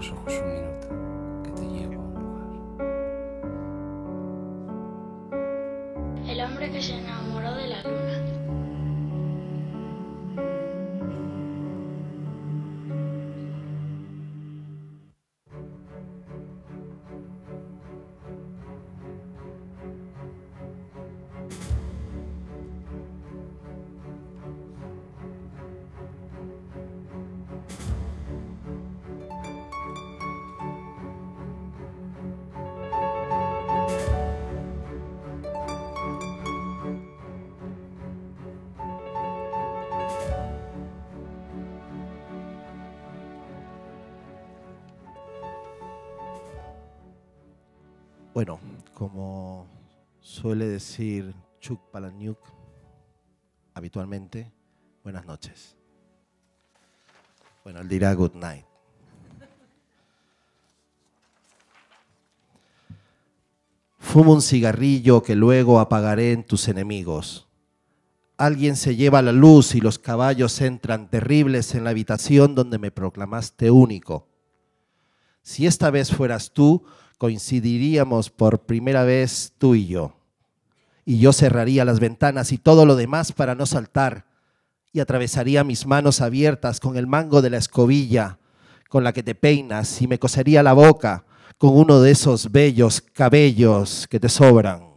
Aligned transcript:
los 0.00 0.12
ojos 0.12 0.32
un 0.32 0.48
minuto, 0.54 0.99
Bueno, 48.40 48.58
como 48.94 49.66
suele 50.18 50.66
decir 50.66 51.34
Chuck 51.60 51.78
Palahniuk 51.90 52.38
habitualmente, 53.74 54.50
buenas 55.04 55.26
noches. 55.26 55.76
Bueno, 57.62 57.80
él 57.80 57.88
dirá 57.90 58.14
good 58.14 58.32
night. 58.36 58.64
Fumo 63.98 64.32
un 64.32 64.40
cigarrillo 64.40 65.22
que 65.22 65.36
luego 65.36 65.78
apagaré 65.78 66.32
en 66.32 66.42
tus 66.42 66.66
enemigos. 66.68 67.46
Alguien 68.38 68.76
se 68.76 68.96
lleva 68.96 69.20
la 69.20 69.32
luz 69.32 69.74
y 69.74 69.82
los 69.82 69.98
caballos 69.98 70.62
entran 70.62 71.10
terribles 71.10 71.74
en 71.74 71.84
la 71.84 71.90
habitación 71.90 72.54
donde 72.54 72.78
me 72.78 72.90
proclamaste 72.90 73.70
único. 73.70 74.30
Si 75.42 75.66
esta 75.66 75.90
vez 75.90 76.10
fueras 76.10 76.52
tú, 76.52 76.86
coincidiríamos 77.20 78.30
por 78.30 78.60
primera 78.60 79.04
vez 79.04 79.52
tú 79.58 79.74
y 79.74 79.86
yo. 79.86 80.14
Y 81.04 81.18
yo 81.18 81.34
cerraría 81.34 81.84
las 81.84 82.00
ventanas 82.00 82.50
y 82.50 82.56
todo 82.56 82.86
lo 82.86 82.96
demás 82.96 83.32
para 83.32 83.54
no 83.54 83.66
saltar. 83.66 84.24
Y 84.90 85.00
atravesaría 85.00 85.62
mis 85.62 85.84
manos 85.84 86.22
abiertas 86.22 86.80
con 86.80 86.96
el 86.96 87.06
mango 87.06 87.42
de 87.42 87.50
la 87.50 87.58
escobilla 87.58 88.38
con 88.88 89.04
la 89.04 89.12
que 89.12 89.22
te 89.22 89.34
peinas 89.34 90.00
y 90.00 90.08
me 90.08 90.18
cosería 90.18 90.62
la 90.62 90.72
boca 90.72 91.26
con 91.58 91.76
uno 91.76 92.00
de 92.00 92.10
esos 92.12 92.50
bellos 92.50 93.02
cabellos 93.02 94.06
que 94.08 94.18
te 94.18 94.30
sobran. 94.30 94.94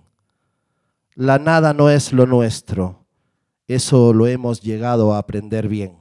La 1.16 1.40
nada 1.40 1.74
no 1.74 1.90
es 1.90 2.14
lo 2.14 2.26
nuestro. 2.26 3.06
Eso 3.68 4.14
lo 4.14 4.28
hemos 4.28 4.62
llegado 4.62 5.14
a 5.14 5.18
aprender 5.18 5.68
bien. 5.68 5.98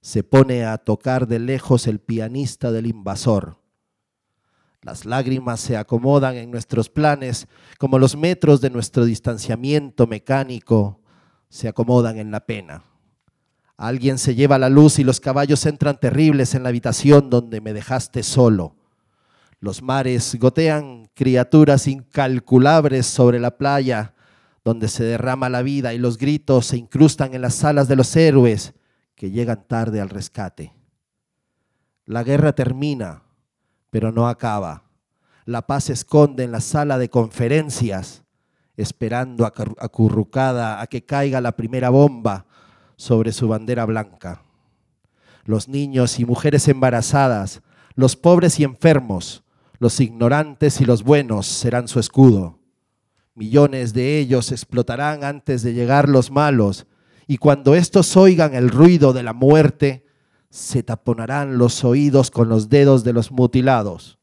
Se 0.00 0.24
pone 0.24 0.64
a 0.64 0.78
tocar 0.78 1.28
de 1.28 1.38
lejos 1.38 1.86
el 1.86 2.00
pianista 2.00 2.72
del 2.72 2.86
invasor 2.86 3.57
las 4.82 5.04
lágrimas 5.04 5.60
se 5.60 5.76
acomodan 5.76 6.36
en 6.36 6.50
nuestros 6.50 6.88
planes 6.88 7.48
como 7.78 7.98
los 7.98 8.16
metros 8.16 8.60
de 8.60 8.70
nuestro 8.70 9.04
distanciamiento 9.04 10.06
mecánico 10.06 11.00
se 11.48 11.68
acomodan 11.68 12.18
en 12.18 12.30
la 12.30 12.46
pena. 12.46 12.84
Alguien 13.76 14.18
se 14.18 14.34
lleva 14.34 14.58
la 14.58 14.68
luz 14.68 14.98
y 14.98 15.04
los 15.04 15.20
caballos 15.20 15.64
entran 15.66 15.98
terribles 15.98 16.54
en 16.54 16.62
la 16.62 16.68
habitación 16.68 17.30
donde 17.30 17.60
me 17.60 17.72
dejaste 17.72 18.22
solo. 18.22 18.76
Los 19.60 19.82
mares 19.82 20.36
gotean 20.38 21.10
criaturas 21.14 21.88
incalculables 21.88 23.06
sobre 23.06 23.40
la 23.40 23.56
playa 23.56 24.14
donde 24.64 24.88
se 24.88 25.02
derrama 25.04 25.48
la 25.48 25.62
vida 25.62 25.94
y 25.94 25.98
los 25.98 26.18
gritos 26.18 26.66
se 26.66 26.76
incrustan 26.76 27.34
en 27.34 27.42
las 27.42 27.54
salas 27.54 27.88
de 27.88 27.96
los 27.96 28.14
héroes 28.14 28.74
que 29.14 29.30
llegan 29.30 29.64
tarde 29.66 30.00
al 30.00 30.10
rescate. 30.10 30.72
La 32.04 32.22
guerra 32.22 32.52
termina 32.54 33.22
pero 33.90 34.12
no 34.12 34.28
acaba. 34.28 34.84
La 35.44 35.66
paz 35.66 35.84
se 35.84 35.92
esconde 35.94 36.44
en 36.44 36.52
la 36.52 36.60
sala 36.60 36.98
de 36.98 37.08
conferencias, 37.08 38.24
esperando 38.76 39.46
acurrucada 39.46 40.80
a 40.80 40.86
que 40.86 41.04
caiga 41.04 41.40
la 41.40 41.52
primera 41.52 41.90
bomba 41.90 42.46
sobre 42.96 43.32
su 43.32 43.48
bandera 43.48 43.84
blanca. 43.86 44.42
Los 45.44 45.68
niños 45.68 46.20
y 46.20 46.24
mujeres 46.24 46.68
embarazadas, 46.68 47.62
los 47.94 48.16
pobres 48.16 48.60
y 48.60 48.64
enfermos, 48.64 49.42
los 49.78 50.00
ignorantes 50.00 50.80
y 50.80 50.84
los 50.84 51.02
buenos 51.02 51.46
serán 51.46 51.88
su 51.88 51.98
escudo. 52.00 52.58
Millones 53.34 53.94
de 53.94 54.18
ellos 54.18 54.52
explotarán 54.52 55.24
antes 55.24 55.62
de 55.62 55.72
llegar 55.72 56.08
los 56.08 56.30
malos, 56.30 56.86
y 57.26 57.38
cuando 57.38 57.74
estos 57.74 58.16
oigan 58.16 58.54
el 58.54 58.68
ruido 58.68 59.12
de 59.12 59.22
la 59.22 59.32
muerte, 59.32 60.04
se 60.50 60.82
taponarán 60.82 61.58
los 61.58 61.84
oídos 61.84 62.30
con 62.30 62.48
los 62.48 62.68
dedos 62.68 63.04
de 63.04 63.12
los 63.12 63.30
mutilados. 63.30 64.18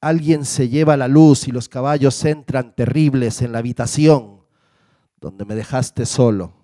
Alguien 0.00 0.44
se 0.44 0.68
lleva 0.68 0.96
la 0.96 1.08
luz 1.08 1.48
y 1.48 1.52
los 1.52 1.68
caballos 1.68 2.24
entran 2.24 2.74
terribles 2.74 3.42
en 3.42 3.52
la 3.52 3.58
habitación 3.58 4.38
donde 5.20 5.44
me 5.44 5.54
dejaste 5.54 6.06
solo. 6.06 6.54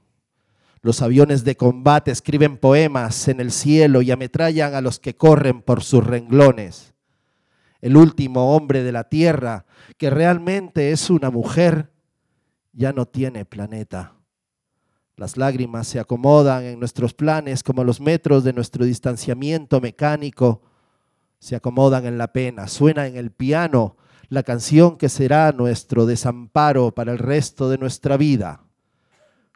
Los 0.82 1.02
aviones 1.02 1.44
de 1.44 1.56
combate 1.56 2.10
escriben 2.10 2.58
poemas 2.58 3.28
en 3.28 3.40
el 3.40 3.50
cielo 3.50 4.02
y 4.02 4.10
ametrallan 4.10 4.74
a 4.74 4.80
los 4.80 4.98
que 4.98 5.16
corren 5.16 5.62
por 5.62 5.82
sus 5.82 6.04
renglones. 6.04 6.94
El 7.80 7.96
último 7.96 8.54
hombre 8.54 8.82
de 8.82 8.92
la 8.92 9.04
tierra, 9.04 9.66
que 9.96 10.10
realmente 10.10 10.92
es 10.92 11.10
una 11.10 11.30
mujer, 11.30 11.90
ya 12.72 12.92
no 12.92 13.06
tiene 13.06 13.44
planeta. 13.44 14.13
Las 15.16 15.36
lágrimas 15.36 15.86
se 15.86 16.00
acomodan 16.00 16.64
en 16.64 16.78
nuestros 16.78 17.14
planes 17.14 17.62
como 17.62 17.84
los 17.84 18.00
metros 18.00 18.42
de 18.44 18.52
nuestro 18.52 18.84
distanciamiento 18.84 19.80
mecánico 19.80 20.62
se 21.44 21.54
acomodan 21.54 22.06
en 22.06 22.16
la 22.16 22.32
pena. 22.32 22.68
Suena 22.68 23.06
en 23.06 23.16
el 23.16 23.30
piano 23.30 23.98
la 24.30 24.42
canción 24.42 24.96
que 24.96 25.10
será 25.10 25.52
nuestro 25.52 26.06
desamparo 26.06 26.94
para 26.94 27.12
el 27.12 27.18
resto 27.18 27.68
de 27.68 27.76
nuestra 27.76 28.16
vida. 28.16 28.64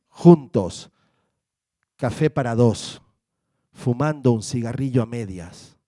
Juntos, 0.09 0.91
café 1.97 2.29
para 2.29 2.55
dos, 2.55 3.01
fumando 3.73 4.33
un 4.33 4.43
cigarrillo 4.43 5.03
a 5.03 5.07
medias. 5.07 5.79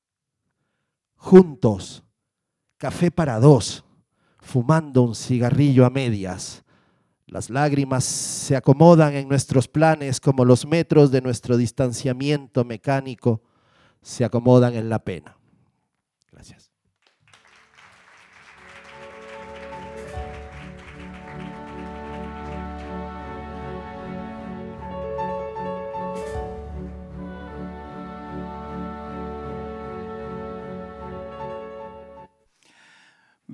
Juntos, 1.17 2.03
café 2.79 3.11
para 3.11 3.39
dos, 3.39 3.85
fumando 4.39 5.03
un 5.03 5.15
cigarrillo 5.15 5.85
a 5.85 5.91
medias. 5.91 6.65
Las 7.31 7.49
lágrimas 7.49 8.03
se 8.03 8.57
acomodan 8.57 9.15
en 9.15 9.29
nuestros 9.29 9.69
planes 9.69 10.21
como 10.21 10.45
los 10.45 10.67
metros 10.67 11.13
de 11.13 11.21
nuestro 11.21 11.57
distanciamiento 11.57 12.65
mecánico 12.65 13.41
se 14.03 14.25
acomodan 14.25 14.75
en 14.75 14.89
la 14.89 14.99
pena. 15.05 15.37
Gracias. 16.33 16.70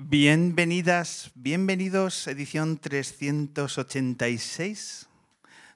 Bienvenidas, 0.09 1.31
bienvenidos, 1.35 2.27
edición 2.27 2.77
386 2.77 5.09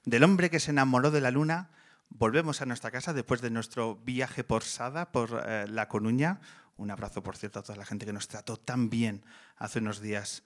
del 0.06 0.24
hombre 0.24 0.48
que 0.48 0.58
se 0.58 0.70
enamoró 0.70 1.10
de 1.10 1.20
la 1.20 1.30
luna. 1.30 1.68
Volvemos 2.08 2.62
a 2.62 2.64
nuestra 2.64 2.90
casa 2.90 3.12
después 3.12 3.42
de 3.42 3.50
nuestro 3.50 3.96
viaje 3.96 4.42
por 4.42 4.64
Sada, 4.64 5.12
por 5.12 5.44
eh, 5.46 5.66
La 5.68 5.86
Coruña. 5.86 6.40
Un 6.78 6.90
abrazo, 6.90 7.22
por 7.22 7.36
cierto, 7.36 7.58
a 7.58 7.62
toda 7.62 7.76
la 7.76 7.84
gente 7.84 8.06
que 8.06 8.14
nos 8.14 8.26
trató 8.26 8.56
tan 8.56 8.88
bien 8.88 9.22
hace 9.58 9.80
unos 9.80 10.00
días 10.00 10.44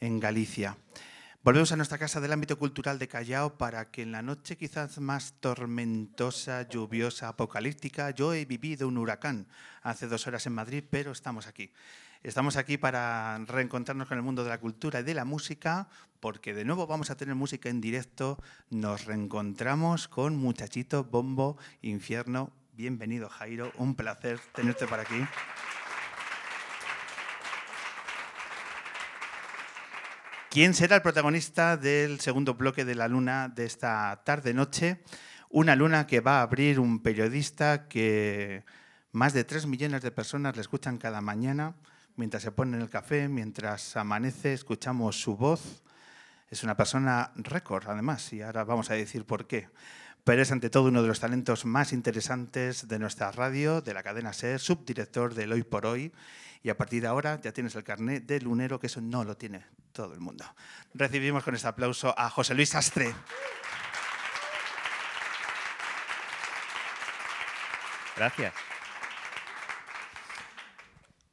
en 0.00 0.18
Galicia. 0.18 0.76
Volvemos 1.44 1.70
a 1.70 1.76
nuestra 1.76 1.98
casa 1.98 2.20
del 2.20 2.32
ámbito 2.32 2.58
cultural 2.58 2.98
de 2.98 3.06
Callao 3.06 3.56
para 3.56 3.92
que 3.92 4.02
en 4.02 4.10
la 4.10 4.22
noche 4.22 4.56
quizás 4.56 4.98
más 4.98 5.34
tormentosa, 5.38 6.68
lluviosa, 6.68 7.28
apocalíptica, 7.28 8.10
yo 8.10 8.34
he 8.34 8.44
vivido 8.44 8.88
un 8.88 8.98
huracán 8.98 9.46
hace 9.82 10.08
dos 10.08 10.26
horas 10.26 10.46
en 10.46 10.54
Madrid, 10.54 10.82
pero 10.90 11.12
estamos 11.12 11.46
aquí. 11.46 11.70
Estamos 12.22 12.56
aquí 12.56 12.76
para 12.76 13.38
reencontrarnos 13.46 14.06
con 14.06 14.18
el 14.18 14.22
mundo 14.22 14.44
de 14.44 14.50
la 14.50 14.60
cultura 14.60 15.00
y 15.00 15.04
de 15.04 15.14
la 15.14 15.24
música, 15.24 15.88
porque 16.20 16.52
de 16.52 16.66
nuevo 16.66 16.86
vamos 16.86 17.08
a 17.08 17.16
tener 17.16 17.34
música 17.34 17.70
en 17.70 17.80
directo. 17.80 18.36
Nos 18.68 19.06
reencontramos 19.06 20.06
con 20.06 20.36
Muchachito, 20.36 21.02
Bombo, 21.04 21.56
Infierno. 21.80 22.52
Bienvenido, 22.74 23.30
Jairo. 23.30 23.72
Un 23.78 23.94
placer 23.94 24.38
tenerte 24.54 24.86
por 24.86 25.00
aquí. 25.00 25.24
¿Quién 30.50 30.74
será 30.74 30.96
el 30.96 31.02
protagonista 31.02 31.78
del 31.78 32.20
segundo 32.20 32.52
bloque 32.52 32.84
de 32.84 32.96
la 32.96 33.08
luna 33.08 33.48
de 33.48 33.64
esta 33.64 34.20
tarde-noche? 34.26 35.00
Una 35.48 35.74
luna 35.74 36.06
que 36.06 36.20
va 36.20 36.40
a 36.40 36.42
abrir 36.42 36.80
un 36.80 37.02
periodista 37.02 37.88
que 37.88 38.66
Más 39.10 39.32
de 39.32 39.42
3 39.42 39.66
millones 39.66 40.02
de 40.02 40.10
personas 40.10 40.54
le 40.54 40.60
escuchan 40.60 40.98
cada 40.98 41.22
mañana 41.22 41.76
mientras 42.16 42.42
se 42.42 42.52
ponen 42.52 42.80
el 42.80 42.90
café, 42.90 43.28
mientras 43.28 43.96
amanece, 43.96 44.52
escuchamos 44.52 45.20
su 45.20 45.36
voz. 45.36 45.82
Es 46.48 46.64
una 46.64 46.76
persona 46.76 47.32
récord, 47.36 47.88
además, 47.88 48.32
y 48.32 48.42
ahora 48.42 48.64
vamos 48.64 48.90
a 48.90 48.94
decir 48.94 49.24
por 49.24 49.46
qué. 49.46 49.68
Pero 50.24 50.42
es 50.42 50.52
ante 50.52 50.68
todo 50.68 50.88
uno 50.88 51.02
de 51.02 51.08
los 51.08 51.20
talentos 51.20 51.64
más 51.64 51.92
interesantes 51.92 52.88
de 52.88 52.98
nuestra 52.98 53.30
radio, 53.32 53.80
de 53.80 53.94
la 53.94 54.02
cadena 54.02 54.32
SER, 54.32 54.60
subdirector 54.60 55.34
del 55.34 55.52
Hoy 55.52 55.62
por 55.62 55.86
Hoy. 55.86 56.12
Y 56.62 56.68
a 56.68 56.76
partir 56.76 57.02
de 57.02 57.08
ahora 57.08 57.40
ya 57.40 57.52
tienes 57.52 57.74
el 57.74 57.84
carnet 57.84 58.26
de 58.26 58.40
lunero, 58.40 58.78
que 58.78 58.88
eso 58.88 59.00
no 59.00 59.24
lo 59.24 59.36
tiene 59.36 59.64
todo 59.92 60.12
el 60.12 60.20
mundo. 60.20 60.44
Recibimos 60.92 61.42
con 61.42 61.54
este 61.54 61.68
aplauso 61.68 62.14
a 62.18 62.28
José 62.28 62.54
Luis 62.54 62.68
Sastre. 62.68 63.14
Gracias. 68.16 68.52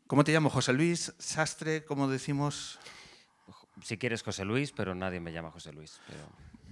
¿Cómo 0.08 0.24
te 0.24 0.32
llamo? 0.32 0.50
José 0.50 0.72
Luis 0.72 1.14
Sastre, 1.20 1.84
¿cómo 1.84 2.08
decimos? 2.08 2.80
Si 3.84 3.98
quieres 3.98 4.24
José 4.24 4.46
Luis, 4.46 4.72
pero 4.72 4.96
nadie 4.96 5.20
me 5.20 5.34
llama 5.34 5.52
José 5.52 5.74
Luis. 5.74 6.00
Pero... 6.08 6.20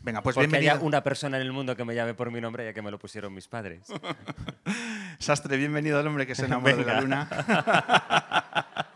Venga, 0.04 0.22
pues 0.22 0.36
Porque 0.36 0.48
bienvenido. 0.48 0.76
haya 0.76 0.82
una 0.82 1.04
persona 1.04 1.36
en 1.36 1.44
el 1.44 1.52
mundo 1.52 1.76
que 1.76 1.84
me 1.84 1.94
llame 1.94 2.14
por 2.14 2.32
mi 2.32 2.40
nombre, 2.40 2.64
ya 2.64 2.74
que 2.74 2.82
me 2.82 2.92
lo 2.92 2.98
pusieron 2.98 3.34
mis 3.34 3.50
padres. 3.50 3.88
Sastre, 5.20 5.58
bienvenido 5.58 6.00
al 6.00 6.08
hombre 6.08 6.26
que 6.26 6.34
se 6.34 6.46
enamoró 6.46 6.78
de 6.78 6.86
la 6.86 7.02
luna. 7.02 7.28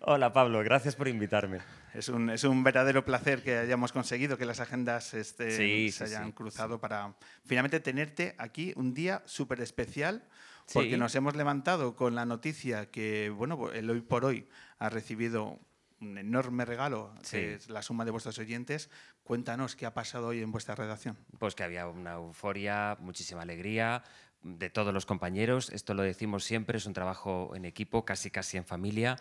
Hola 0.00 0.32
Pablo, 0.32 0.64
gracias 0.64 0.96
por 0.96 1.06
invitarme. 1.06 1.60
Es 1.94 2.08
un, 2.08 2.28
es 2.28 2.42
un 2.42 2.64
verdadero 2.64 3.04
placer 3.04 3.42
que 3.42 3.56
hayamos 3.56 3.92
conseguido 3.92 4.36
que 4.36 4.46
las 4.46 4.58
agendas 4.58 5.14
este, 5.14 5.56
Sí, 5.56 5.92
se 5.92 6.08
sí, 6.08 6.14
hayan 6.14 6.28
sí, 6.28 6.32
cruzado 6.32 6.80
para 6.80 7.14
finalmente 7.44 7.78
tenerte 7.78 8.34
aquí 8.38 8.72
un 8.74 8.94
día 8.94 9.22
súper 9.26 9.60
especial, 9.60 10.24
porque 10.72 10.90
Sí. 10.92 10.96
nos 10.96 11.14
hemos 11.14 11.36
levantado 11.36 11.96
con 11.96 12.14
la 12.14 12.24
noticia 12.26 12.90
que, 12.90 13.30
bueno, 13.30 13.70
el 13.72 13.88
hoy 13.90 14.00
por 14.00 14.24
hoy 14.24 14.48
ha 14.78 14.88
recibido 14.88 15.58
un 16.00 16.18
enorme 16.18 16.64
regalo, 16.64 17.14
Sí. 17.22 17.36
que 17.36 17.54
es 17.54 17.68
la 17.70 17.82
suma 17.82 18.04
de 18.04 18.10
vuestros 18.10 18.38
oyentes. 18.38 18.90
Cuéntanos 19.22 19.76
qué 19.76 19.86
ha 19.86 19.94
pasado 19.94 20.28
hoy 20.28 20.42
en 20.42 20.50
vuestra 20.50 20.74
redacción. 20.74 21.16
Pues 21.38 21.54
que 21.54 21.62
había 21.62 21.86
una 21.86 22.14
euforia, 22.14 22.96
muchísima 23.00 23.42
alegría 23.42 24.02
de 24.42 24.68
todos 24.70 24.92
los 24.92 25.06
compañeros. 25.06 25.70
Esto 25.70 25.94
lo 25.94 26.02
decimos 26.02 26.42
siempre, 26.42 26.78
es 26.78 26.86
un 26.86 26.92
trabajo 26.92 27.52
en 27.54 27.64
equipo, 27.64 28.04
casi 28.04 28.32
casi 28.32 28.56
en 28.56 28.64
familia. 28.64 29.16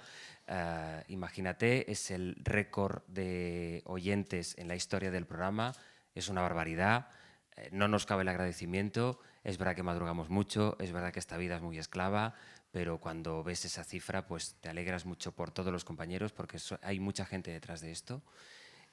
Eh, 0.47 1.03
imagínate, 1.09 1.91
es 1.91 2.09
el 2.09 2.35
récord 2.43 3.03
de 3.07 3.83
oyentes 3.85 4.57
en 4.57 4.67
la 4.67 4.75
historia 4.75 5.11
del 5.11 5.27
programa. 5.27 5.73
Es 6.15 6.29
una 6.29 6.41
barbaridad. 6.41 7.09
Eh, 7.55 7.69
no 7.71 7.87
nos 7.87 8.07
cabe 8.07 8.23
el 8.23 8.29
agradecimiento. 8.29 9.19
Es 9.43 9.57
verdad 9.57 9.75
que 9.75 9.83
madrugamos 9.83 10.29
mucho, 10.29 10.77
es 10.79 10.91
verdad 10.91 11.11
que 11.11 11.19
esta 11.19 11.37
vida 11.37 11.55
es 11.55 11.61
muy 11.61 11.77
esclava, 11.77 12.35
pero 12.71 12.99
cuando 12.99 13.43
ves 13.43 13.65
esa 13.65 13.83
cifra, 13.83 14.27
pues 14.27 14.55
te 14.61 14.69
alegras 14.69 15.05
mucho 15.05 15.31
por 15.31 15.51
todos 15.51 15.73
los 15.73 15.83
compañeros, 15.83 16.31
porque 16.31 16.57
hay 16.81 16.99
mucha 16.99 17.25
gente 17.25 17.51
detrás 17.51 17.81
de 17.81 17.91
esto 17.91 18.21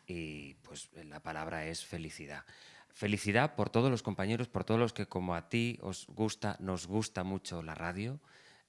y 0.07 0.55
pues 0.55 0.91
la 1.05 1.21
palabra 1.21 1.67
es 1.67 1.85
felicidad. 1.85 2.45
Felicidad 2.89 3.55
por 3.55 3.71
todos 3.71 3.91
los 3.91 4.03
compañeros, 4.03 4.49
por 4.49 4.65
todos 4.65 4.81
los 4.81 4.93
que 4.93 5.07
como 5.07 5.35
a 5.35 5.49
ti 5.49 5.79
os 5.83 6.07
gusta, 6.09 6.57
nos 6.59 6.87
gusta 6.87 7.23
mucho 7.23 7.63
la 7.63 7.75
radio. 7.75 8.19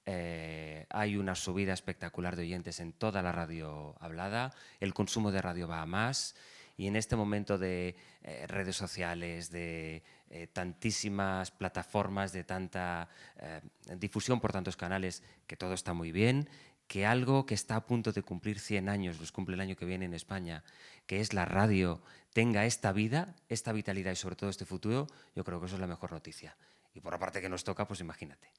Eh, 0.06 0.86
hay 0.90 1.16
una 1.16 1.34
subida 1.34 1.72
espectacular 1.72 2.36
de 2.36 2.42
oyentes 2.42 2.78
en 2.78 2.92
toda 2.92 3.22
la 3.22 3.32
radio 3.32 3.96
hablada, 4.00 4.54
el 4.78 4.94
consumo 4.94 5.32
de 5.32 5.42
radio 5.42 5.66
va 5.66 5.82
a 5.82 5.86
más 5.86 6.36
y 6.76 6.86
en 6.86 6.96
este 6.96 7.16
momento 7.16 7.58
de 7.58 7.96
eh, 8.22 8.46
redes 8.46 8.76
sociales, 8.76 9.50
de 9.50 10.02
eh, 10.30 10.46
tantísimas 10.46 11.50
plataformas, 11.50 12.32
de 12.32 12.44
tanta 12.44 13.08
eh, 13.36 13.60
difusión 13.96 14.40
por 14.40 14.52
tantos 14.52 14.76
canales, 14.76 15.22
que 15.46 15.56
todo 15.56 15.74
está 15.74 15.92
muy 15.92 16.12
bien, 16.12 16.48
que 16.86 17.06
algo 17.06 17.46
que 17.46 17.54
está 17.54 17.76
a 17.76 17.86
punto 17.86 18.12
de 18.12 18.22
cumplir 18.22 18.58
100 18.58 18.88
años, 18.88 19.20
los 19.20 19.32
cumple 19.32 19.54
el 19.54 19.60
año 19.60 19.76
que 19.76 19.84
viene 19.84 20.06
en 20.06 20.14
España, 20.14 20.64
que 21.06 21.20
es 21.20 21.34
la 21.34 21.44
radio, 21.44 22.02
tenga 22.32 22.64
esta 22.66 22.92
vida, 22.92 23.34
esta 23.48 23.72
vitalidad 23.72 24.12
y 24.12 24.16
sobre 24.16 24.36
todo 24.36 24.50
este 24.50 24.64
futuro, 24.64 25.06
yo 25.34 25.44
creo 25.44 25.60
que 25.60 25.66
eso 25.66 25.76
es 25.76 25.80
la 25.80 25.86
mejor 25.86 26.12
noticia. 26.12 26.56
Y 26.94 27.00
por 27.00 27.12
la 27.12 27.18
parte 27.18 27.40
que 27.40 27.48
nos 27.48 27.62
toca, 27.62 27.86
pues 27.86 28.00
imagínate. 28.00 28.52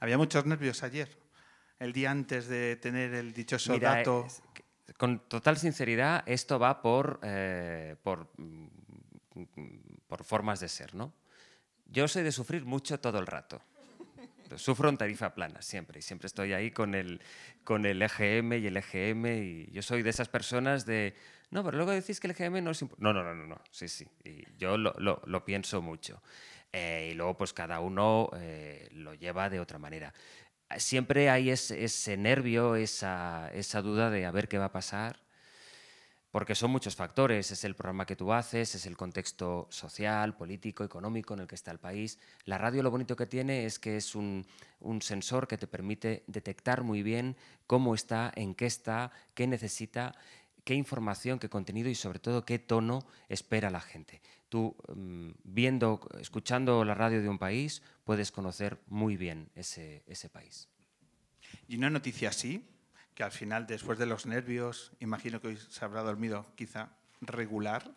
Había 0.00 0.18
muchos 0.18 0.44
nervios 0.44 0.82
ayer, 0.82 1.16
el 1.78 1.92
día 1.92 2.10
antes 2.10 2.48
de 2.48 2.76
tener 2.76 3.14
el 3.14 3.32
dichoso 3.32 3.72
Mira, 3.72 3.96
dato. 3.96 4.26
es 4.26 4.42
con 4.98 5.20
total 5.28 5.56
sinceridad, 5.56 6.22
esto 6.26 6.58
va 6.58 6.82
por, 6.82 7.20
eh, 7.22 7.96
por, 8.02 8.30
mm, 8.36 8.66
por 10.16 10.24
formas 10.24 10.60
de 10.60 10.68
ser, 10.68 10.94
¿no? 10.94 11.12
Yo 11.86 12.06
soy 12.06 12.22
de 12.22 12.30
sufrir 12.30 12.64
mucho 12.64 13.00
todo 13.00 13.18
el 13.18 13.26
rato. 13.26 13.60
Sufro 14.56 14.88
en 14.88 14.96
tarifa 14.96 15.34
plana 15.34 15.60
siempre 15.60 15.98
y 15.98 16.02
siempre 16.02 16.26
estoy 16.28 16.52
ahí 16.52 16.70
con 16.70 16.94
el, 16.94 17.20
con 17.64 17.84
el 17.84 18.00
EGM 18.00 18.58
y 18.58 18.66
el 18.68 18.76
EGM 18.76 19.26
y 19.42 19.72
yo 19.72 19.82
soy 19.82 20.02
de 20.04 20.10
esas 20.10 20.28
personas 20.28 20.86
de, 20.86 21.16
no, 21.50 21.64
pero 21.64 21.76
luego 21.78 21.90
decís 21.90 22.20
que 22.20 22.28
el 22.28 22.36
EGM 22.38 22.62
no 22.62 22.70
es 22.70 22.80
impo-". 22.82 22.94
No, 22.98 23.12
no, 23.12 23.24
no, 23.24 23.34
no, 23.34 23.46
no, 23.46 23.60
sí, 23.72 23.88
sí, 23.88 24.06
y 24.22 24.44
yo 24.56 24.78
lo, 24.78 24.94
lo- 24.98 25.20
lo 25.26 25.44
pienso 25.44 25.82
mucho. 25.82 26.22
Eh, 26.72 27.10
y 27.10 27.14
luego 27.14 27.36
pues 27.36 27.52
cada 27.52 27.80
uno 27.80 28.30
eh, 28.36 28.88
lo 28.92 29.14
lleva 29.14 29.50
de 29.50 29.58
otra 29.58 29.78
manera. 29.80 30.14
Siempre 30.76 31.28
hay 31.30 31.50
ese, 31.50 31.82
ese 31.82 32.16
nervio, 32.16 32.76
esa, 32.76 33.50
esa 33.52 33.82
duda 33.82 34.10
de 34.10 34.26
a 34.26 34.30
ver 34.30 34.46
qué 34.46 34.58
va 34.58 34.66
a 34.66 34.72
pasar, 34.72 35.18
porque 36.34 36.56
son 36.56 36.72
muchos 36.72 36.96
factores. 36.96 37.52
Es 37.52 37.62
el 37.62 37.76
programa 37.76 38.06
que 38.06 38.16
tú 38.16 38.32
haces, 38.32 38.74
es 38.74 38.86
el 38.86 38.96
contexto 38.96 39.68
social, 39.70 40.36
político, 40.36 40.82
económico 40.82 41.32
en 41.32 41.38
el 41.38 41.46
que 41.46 41.54
está 41.54 41.70
el 41.70 41.78
país. 41.78 42.18
La 42.44 42.58
radio 42.58 42.82
lo 42.82 42.90
bonito 42.90 43.14
que 43.14 43.26
tiene 43.26 43.66
es 43.66 43.78
que 43.78 43.96
es 43.96 44.16
un, 44.16 44.44
sensor 45.00 45.46
que 45.46 45.58
te 45.58 45.68
permite 45.68 46.24
detectar 46.26 46.82
muy 46.82 47.04
bien 47.04 47.36
cómo 47.68 47.94
está, 47.94 48.32
en 48.34 48.56
qué 48.56 48.66
está, 48.66 49.12
qué 49.34 49.46
necesita, 49.46 50.16
qué 50.64 50.74
información, 50.74 51.38
qué 51.38 51.48
contenido 51.48 51.88
y 51.88 51.94
sobre 51.94 52.18
todo 52.18 52.44
qué 52.44 52.58
tono 52.58 53.06
espera 53.28 53.70
la 53.70 53.80
gente. 53.80 54.20
Tú, 54.48 54.74
mm, 54.92 55.30
viendo, 55.44 56.00
escuchando 56.18 56.84
la 56.84 56.96
radio 56.96 57.22
de 57.22 57.28
un 57.28 57.38
país, 57.38 57.80
puedes 58.02 58.32
conocer 58.32 58.80
muy 58.88 59.16
bien 59.16 59.50
ese 59.54 60.30
país. 60.32 60.68
Y 61.68 61.76
una 61.76 61.90
noticia 61.90 62.30
así, 62.30 62.73
que 63.14 63.22
al 63.22 63.32
final, 63.32 63.66
después 63.66 63.98
de 63.98 64.06
los 64.06 64.26
nervios, 64.26 64.92
imagino 65.00 65.40
que 65.40 65.48
hoy 65.48 65.56
se 65.56 65.84
habrá 65.84 66.02
dormido 66.02 66.46
quizá 66.56 66.88
regular, 67.20 67.94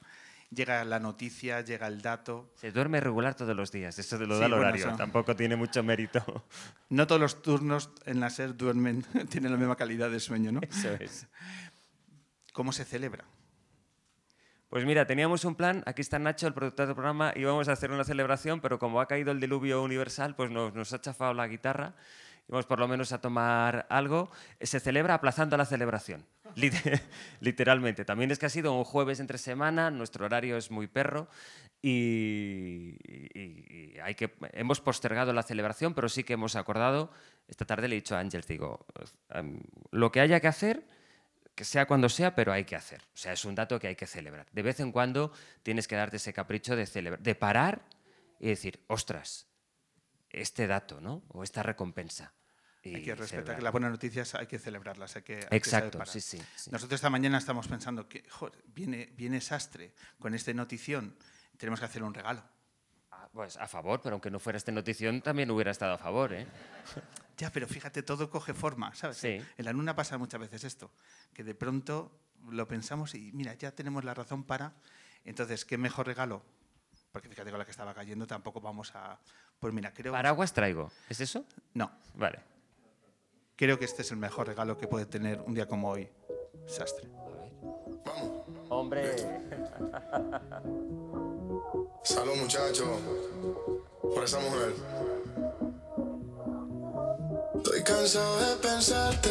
llega 0.51 0.83
la 0.85 0.99
noticia, 0.99 1.61
llega 1.61 1.87
el 1.87 2.01
dato. 2.01 2.51
Se 2.55 2.71
duerme 2.71 2.99
regular 2.99 3.35
todos 3.35 3.55
los 3.55 3.71
días, 3.71 3.97
eso 3.97 4.17
te 4.17 4.25
lo 4.25 4.35
Sí, 4.35 4.41
da 4.41 4.45
el 4.45 4.53
horario, 4.53 4.95
tampoco 4.95 5.35
tiene 5.35 5.55
mucho 5.55 5.83
mérito. 5.83 6.23
No 6.89 7.05
todos 7.05 7.19
los 7.19 7.41
turnos 7.41 7.89
en 8.05 8.21
la 8.21 8.29
SER 8.29 8.55
duermen, 8.55 9.03
tienen 9.29 9.51
la 9.51 9.57
misma 9.57 9.75
calidad 9.75 10.09
de 10.09 10.19
sueño, 10.21 10.51
¿no? 10.53 10.61
Eso 10.61 10.93
es. 10.99 11.27
¿Cómo 12.53 12.71
se 12.71 12.85
celebra? 12.85 13.25
Pues 14.69 14.85
mira, 14.85 15.05
teníamos 15.05 15.45
un 15.45 15.55
plan, 15.55 15.83
aquí 15.85 16.01
está 16.01 16.19
Nacho, 16.19 16.47
el 16.47 16.53
productor 16.53 16.87
del 16.87 16.95
programa, 16.95 17.31
íbamos 17.35 17.67
a 17.69 17.73
hacer 17.73 17.91
una 17.91 18.03
celebración, 18.03 18.59
pero 18.59 18.79
como 18.79 18.99
ha 18.99 19.07
caído 19.07 19.31
el 19.31 19.39
diluvio 19.39 19.81
universal, 19.81 20.35
pues 20.35 20.51
nos, 20.51 20.73
nos 20.73 20.91
ha 20.93 20.99
chafado 21.01 21.33
la 21.33 21.47
guitarra, 21.47 21.95
íbamos 22.47 22.65
por 22.65 22.79
lo 22.79 22.87
menos 22.87 23.11
a 23.11 23.19
tomar 23.21 23.85
algo. 23.89 24.29
Se 24.61 24.79
celebra 24.79 25.13
aplazando 25.15 25.57
la 25.57 25.65
celebración, 25.65 26.25
lit- 26.55 27.01
literalmente. 27.41 28.05
También 28.05 28.31
es 28.31 28.39
que 28.39 28.45
ha 28.45 28.49
sido 28.49 28.73
un 28.73 28.83
jueves 28.83 29.19
entre 29.19 29.37
semana, 29.37 29.91
nuestro 29.91 30.25
horario 30.25 30.57
es 30.57 30.71
muy 30.71 30.87
perro 30.87 31.27
y, 31.81 32.97
y- 33.03 33.93
y 33.95 33.99
hay 34.03 34.15
que, 34.15 34.33
hemos 34.53 34.81
postergado 34.81 35.33
la 35.33 35.43
celebración, 35.43 35.93
pero 35.93 36.09
sí 36.09 36.23
que 36.23 36.33
hemos 36.33 36.55
acordado, 36.55 37.11
esta 37.47 37.65
tarde 37.65 37.87
le 37.87 37.95
he 37.95 37.99
dicho 37.99 38.15
a 38.15 38.19
Ángel, 38.19 38.43
digo, 38.47 38.85
em, 39.29 39.59
lo 39.91 40.11
que 40.11 40.19
haya 40.21 40.39
que 40.39 40.47
hacer 40.47 40.83
que 41.55 41.65
sea 41.65 41.87
cuando 41.87 42.07
sea, 42.07 42.35
pero 42.35 42.53
hay 42.53 42.65
que 42.65 42.75
hacer. 42.75 43.01
O 43.15 43.17
sea, 43.17 43.33
es 43.33 43.43
un 43.43 43.55
dato 43.55 43.79
que 43.79 43.87
hay 43.87 43.95
que 43.95 44.05
celebrar. 44.05 44.45
De 44.51 44.61
vez 44.61 44.79
en 44.79 44.91
cuando 44.91 45.31
tienes 45.63 45.87
que 45.87 45.95
darte 45.95 46.17
ese 46.17 46.31
capricho 46.31 46.75
de 46.75 46.85
celebrar, 46.85 47.19
de 47.23 47.33
parar 47.33 47.81
y 48.39 48.47
decir, 48.49 48.79
ostras, 48.85 49.47
este 50.29 50.67
dato, 50.67 51.01
¿no? 51.01 51.23
O 51.29 51.41
esta 51.43 51.63
recompensa. 51.63 52.31
Hay 52.95 53.03
que 53.03 53.15
respetar 53.15 53.27
celebrar. 53.29 53.57
que 53.57 53.63
las 53.63 53.71
buenas 53.71 53.91
noticias 53.91 54.35
hay 54.35 54.47
que 54.47 54.59
celebrarlas. 54.59 55.15
Hay 55.15 55.21
que, 55.23 55.35
hay 55.37 55.47
que 55.49 55.55
Exacto, 55.57 55.97
parar. 55.99 56.07
sí, 56.13 56.21
sí, 56.21 56.41
sí. 56.55 56.69
Nosotros 56.71 56.97
esta 56.97 57.09
mañana 57.09 57.37
estamos 57.37 57.67
pensando 57.67 58.07
que 58.07 58.23
joder, 58.29 58.63
viene, 58.67 59.13
viene 59.15 59.41
Sastre 59.41 59.93
con 60.19 60.33
este 60.33 60.53
notición, 60.53 61.15
tenemos 61.57 61.79
que 61.79 61.85
hacer 61.85 62.03
un 62.03 62.13
regalo. 62.13 62.43
Ah, 63.11 63.27
Pues 63.33 63.57
a 63.57 63.67
favor, 63.67 64.01
pero 64.01 64.13
aunque 64.15 64.29
no 64.31 64.39
fuera 64.39 64.57
esta 64.57 64.71
notición, 64.71 65.21
también 65.21 65.49
hubiera 65.51 65.71
estado 65.71 65.93
a 65.93 65.97
favor, 65.97 66.33
¿eh? 66.33 66.45
Ya, 67.37 67.51
pero 67.51 67.67
fíjate, 67.67 68.01
todo 68.01 68.31
coge 68.31 68.55
forma, 68.55 68.95
¿sabes? 68.95 69.17
Sí. 69.17 69.39
En 69.57 69.65
la 69.65 69.71
luna 69.71 69.95
pasa 69.95 70.17
muchas 70.17 70.39
veces 70.39 70.63
esto, 70.63 70.91
que 71.33 71.43
de 71.43 71.53
pronto 71.53 72.19
lo 72.49 72.67
pensamos 72.67 73.13
y 73.13 73.31
mira, 73.31 73.53
ya 73.53 73.71
tenemos 73.71 74.03
la 74.03 74.15
razón 74.15 74.43
para. 74.43 74.73
Entonces, 75.23 75.63
¿qué 75.63 75.77
mejor 75.77 76.07
regalo? 76.07 76.43
Porque 77.11 77.29
fíjate 77.29 77.51
con 77.51 77.59
la 77.59 77.65
que 77.65 77.69
estaba 77.71 77.93
cayendo, 77.93 78.25
tampoco 78.25 78.59
vamos 78.59 78.91
a. 78.95 79.19
Pues 79.59 79.71
mira, 79.71 79.93
creo. 79.93 80.13
Paraguas 80.13 80.51
traigo. 80.51 80.91
¿Es 81.09 81.19
eso? 81.21 81.45
No, 81.75 81.91
Vale. 82.15 82.39
Creo 83.57 83.77
que 83.77 83.83
este 83.85 84.03
es 84.03 84.11
el 84.11 84.17
mejor 84.17 84.47
regalo 84.47 84.77
que 84.77 84.87
puede 84.87 85.05
tener 85.05 85.41
un 85.41 85.53
día 85.53 85.67
como 85.67 85.89
hoy, 85.89 86.09
Sastre. 86.65 87.09
Hombre. 88.69 89.15
Salud, 92.03 92.35
muchachos, 92.37 92.87
por 94.01 94.23
esa 94.23 94.39
mujer. 94.39 94.73
cansado 97.87 98.39
de 98.39 98.55
pensarte 98.57 99.29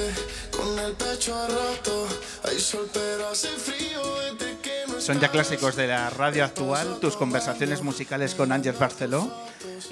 con 0.51 0.79
el 0.79 0.93
pecho 0.93 1.35
a 1.35 1.47
rato. 1.47 2.09
Hay 2.45 2.59
sol, 2.59 2.89
pero 2.93 3.29
hace 3.29 3.49
frío 3.49 4.01
desde 4.21 4.59
que 4.61 4.85
no 4.89 5.01
Son 5.01 5.21
ya 5.21 5.31
clásicos 5.31 5.77
de 5.77 5.89
la 5.89 6.11
radio 6.11 6.45
actual, 6.45 6.99
tus 7.01 7.17
conversaciones 7.17 7.83
musicales 7.83 8.35
con 8.35 8.53
Ángel 8.53 8.75
Barceló, 8.79 9.31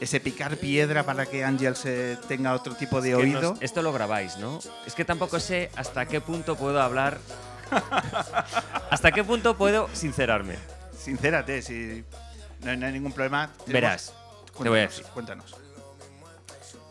ese 0.00 0.21
picar 0.21 0.57
piedra 0.57 1.03
para 1.05 1.26
que 1.26 1.45
Ángel 1.45 1.76
se 1.76 2.17
tenga 2.29 2.53
otro 2.55 2.75
tipo 2.75 3.00
de 3.00 3.11
Que 3.11 3.14
oído. 3.17 3.41
nos- 3.53 3.62
esto 3.62 3.83
lo 3.83 3.93
grabáis, 3.93 4.37
¿no? 4.38 4.59
Es 4.87 4.95
que 4.95 5.05
tampoco 5.05 5.41
sé 5.41 5.71
hasta 5.76 6.07
qué 6.07 6.21
punto 6.21 6.57
puedo 6.57 6.81
hablar. 6.81 7.19
hasta 8.91 9.12
qué 9.12 9.25
punto 9.25 9.57
puedo 9.57 9.88
sincerarme. 9.93 10.57
Sincérate, 10.99 11.62
si 11.62 12.05
no 12.62 12.71
hay, 12.71 12.76
no 12.76 12.87
hay 12.87 12.93
ningún 12.93 13.12
problema. 13.12 13.50
Verás, 13.67 14.12
te 14.62 14.69
voy 14.69 14.79
a 14.79 14.83
decir. 14.83 15.05
Cuéntanos. 15.12 15.55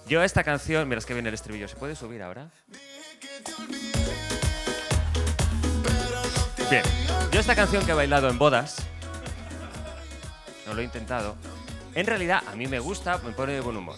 Yo 0.08 0.22
esta 0.22 0.44
canción, 0.44 0.88
mira, 0.90 1.00
es 1.00 1.06
que 1.06 1.14
viene 1.14 1.30
el 1.30 1.36
estribillo. 1.36 1.68
¿Se 1.68 1.76
puede 1.78 1.96
subir 1.96 2.22
ahora? 2.22 2.50
Bien. 6.70 6.84
Yo 7.32 7.40
esta 7.40 7.56
canción 7.56 7.86
que 7.86 7.92
he 7.92 7.96
bailado 7.96 8.30
en 8.30 8.38
bodas, 8.38 8.78
no 10.68 10.74
lo 10.74 10.82
he 10.82 10.84
intentado, 10.84 11.36
en 11.96 12.06
realidad 12.06 12.44
a 12.48 12.56
mí 12.56 12.68
me 12.68 12.80
gusta, 12.80 13.18
me 13.20 13.32
pone 13.32 13.54
de 13.54 13.62
buen 13.62 13.78
humor. 13.78 13.96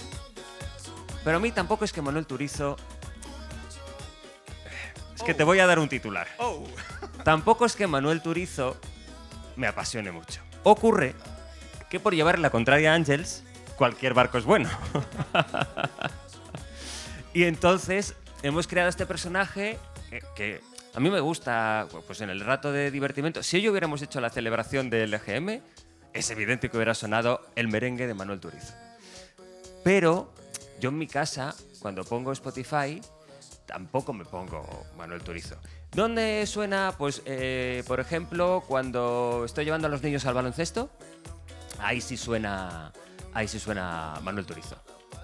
Pero 1.24 1.38
a 1.38 1.40
mí 1.40 1.52
tampoco 1.52 1.86
es 1.86 1.94
que 1.94 2.02
Manuel 2.02 2.26
Turizo... 2.26 2.78
Es 5.16 5.24
que 5.24 5.34
te 5.34 5.44
voy 5.44 5.60
a 5.60 5.66
dar 5.66 5.80
un 5.80 5.88
titular. 5.88 6.28
Oh. 6.38 6.64
Tampoco 7.24 7.66
es 7.66 7.76
que 7.76 7.88
Manuel 7.88 8.22
Turizo 8.22 8.78
me 9.56 9.68
apasione 9.68 10.12
mucho. 10.12 10.42
Ocurre 10.64 11.16
que 11.90 12.00
por 12.00 12.14
llevarle 12.14 12.42
la 12.42 12.50
contraria 12.50 12.92
a 12.92 12.96
Ángels, 12.96 13.44
cualquier 13.78 14.14
barco 14.14 14.38
es 14.38 14.44
bueno. 14.44 14.70
y 17.34 17.44
entonces 17.46 18.16
hemos 18.44 18.68
creado 18.68 18.90
este 18.90 19.06
personaje 19.06 19.80
que, 20.10 20.22
que 20.36 20.62
a 20.94 21.00
mí 21.00 21.10
me 21.10 21.20
gusta, 21.20 21.88
pues 22.08 22.22
en 22.22 22.30
el 22.30 22.40
rato 22.40 22.72
de 22.72 22.90
divertimento. 22.92 23.44
Si 23.44 23.58
hoy 23.58 23.70
hubiéramos 23.70 24.02
hecho 24.02 24.22
la 24.22 24.30
celebración 24.30 24.90
del 24.90 25.14
EGM, 25.14 25.62
es 26.16 26.30
evidente 26.32 26.70
que 26.70 26.78
hubiera 26.78 26.96
sonado 26.96 27.42
el 27.56 27.68
merengue 27.68 28.08
de 28.08 28.14
Manuel 28.14 28.40
Turizo. 28.40 28.74
Pero 29.84 30.34
yo 30.80 30.90
en 30.90 30.98
mi 30.98 31.08
casa, 31.08 31.54
cuando 31.80 32.04
pongo 32.06 32.32
Spotify, 32.32 33.02
tampoco 33.66 34.14
me 34.14 34.24
pongo 34.26 34.66
Manuel 34.98 35.22
Turizo. 35.22 35.58
¿Dónde 35.92 36.46
suena? 36.48 36.96
Pues, 36.98 37.22
eh, 37.26 37.84
por 37.86 38.00
ejemplo, 38.00 38.64
cuando 38.66 39.44
estoy 39.46 39.66
llevando 39.66 39.88
a 39.88 39.92
los 39.92 40.02
niños 40.02 40.26
al 40.26 40.34
baloncesto, 40.34 40.90
ahí 41.80 42.00
sí 42.00 42.18
suena, 42.18 42.94
ahí 43.34 43.48
sí 43.48 43.60
suena 43.60 44.16
Manuel 44.24 44.46
Turizo, 44.46 44.78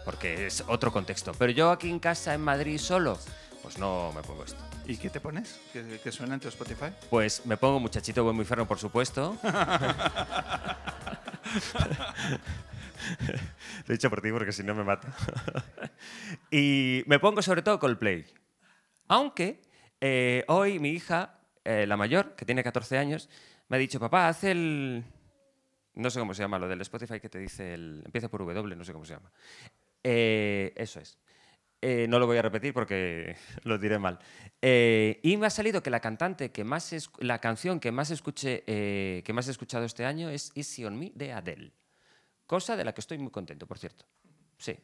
porque 0.03 0.47
es 0.47 0.63
otro 0.67 0.91
contexto. 0.91 1.31
Pero 1.37 1.53
yo 1.53 1.71
aquí 1.71 1.89
en 1.89 1.99
casa, 1.99 2.33
en 2.33 2.41
Madrid, 2.41 2.77
solo, 2.77 3.17
pues 3.61 3.77
no 3.77 4.11
me 4.13 4.21
pongo 4.21 4.43
esto. 4.43 4.63
¿Y 4.85 4.97
qué 4.97 5.09
te 5.09 5.19
pones? 5.19 5.59
¿Qué, 5.73 5.99
qué 6.03 6.11
suena 6.11 6.33
en 6.35 6.39
tu 6.39 6.47
Spotify? 6.47 6.87
Pues 7.09 7.45
me 7.45 7.57
pongo 7.57 7.79
Muchachito 7.79 8.23
Buen 8.23 8.35
Muy 8.35 8.45
Ferno, 8.45 8.67
por 8.67 8.79
supuesto. 8.79 9.37
Lo 13.87 13.93
he 13.93 13.97
dicho 13.97 14.09
por 14.09 14.21
ti 14.21 14.31
porque 14.31 14.51
si 14.51 14.63
no 14.63 14.75
me 14.75 14.83
mata. 14.83 15.13
y 16.51 17.03
me 17.07 17.19
pongo 17.19 17.41
sobre 17.41 17.61
todo 17.61 17.79
Coldplay. 17.79 18.25
Aunque 19.07 19.61
eh, 19.99 20.43
hoy 20.47 20.79
mi 20.79 20.89
hija, 20.89 21.39
eh, 21.63 21.85
la 21.87 21.97
mayor, 21.97 22.35
que 22.35 22.45
tiene 22.45 22.63
14 22.63 22.97
años, 22.97 23.29
me 23.69 23.77
ha 23.77 23.79
dicho, 23.79 23.99
papá, 23.99 24.27
haz 24.27 24.43
el... 24.43 25.03
No 25.93 26.09
sé 26.09 26.19
cómo 26.19 26.33
se 26.33 26.41
llama, 26.41 26.57
lo 26.57 26.67
del 26.67 26.81
Spotify 26.81 27.19
que 27.19 27.29
te 27.29 27.39
dice 27.39 27.73
el... 27.73 28.01
Empieza 28.05 28.29
por 28.29 28.41
W, 28.45 28.75
no 28.75 28.83
sé 28.83 28.93
cómo 28.93 29.05
se 29.05 29.13
llama. 29.13 29.31
Eh, 30.03 30.73
eso 30.75 30.99
es. 30.99 31.17
Eh, 31.81 32.05
no 32.07 32.19
lo 32.19 32.27
voy 32.27 32.37
a 32.37 32.43
repetir 32.43 32.73
porque 32.73 33.35
lo 33.63 33.77
diré 33.77 33.97
mal. 33.97 34.19
Eh, 34.61 35.19
y 35.23 35.35
me 35.37 35.47
ha 35.47 35.49
salido 35.49 35.81
que 35.81 35.89
la 35.89 35.99
cantante 35.99 36.51
que 36.51 36.63
más 36.63 36.93
es, 36.93 37.09
la 37.19 37.39
canción 37.39 37.79
que 37.79 37.91
más 37.91 38.11
escuché, 38.11 38.63
eh, 38.67 39.23
que 39.25 39.33
más 39.33 39.47
he 39.47 39.51
escuchado 39.51 39.85
este 39.85 40.05
año 40.05 40.29
es 40.29 40.51
Easy 40.55 40.85
on 40.85 40.97
Me 40.97 41.11
de 41.15 41.33
Adele. 41.33 41.71
Cosa 42.45 42.75
de 42.75 42.85
la 42.85 42.93
que 42.93 43.01
estoy 43.01 43.17
muy 43.17 43.31
contento, 43.31 43.65
por 43.65 43.79
cierto. 43.79 44.05
Sí. 44.57 44.77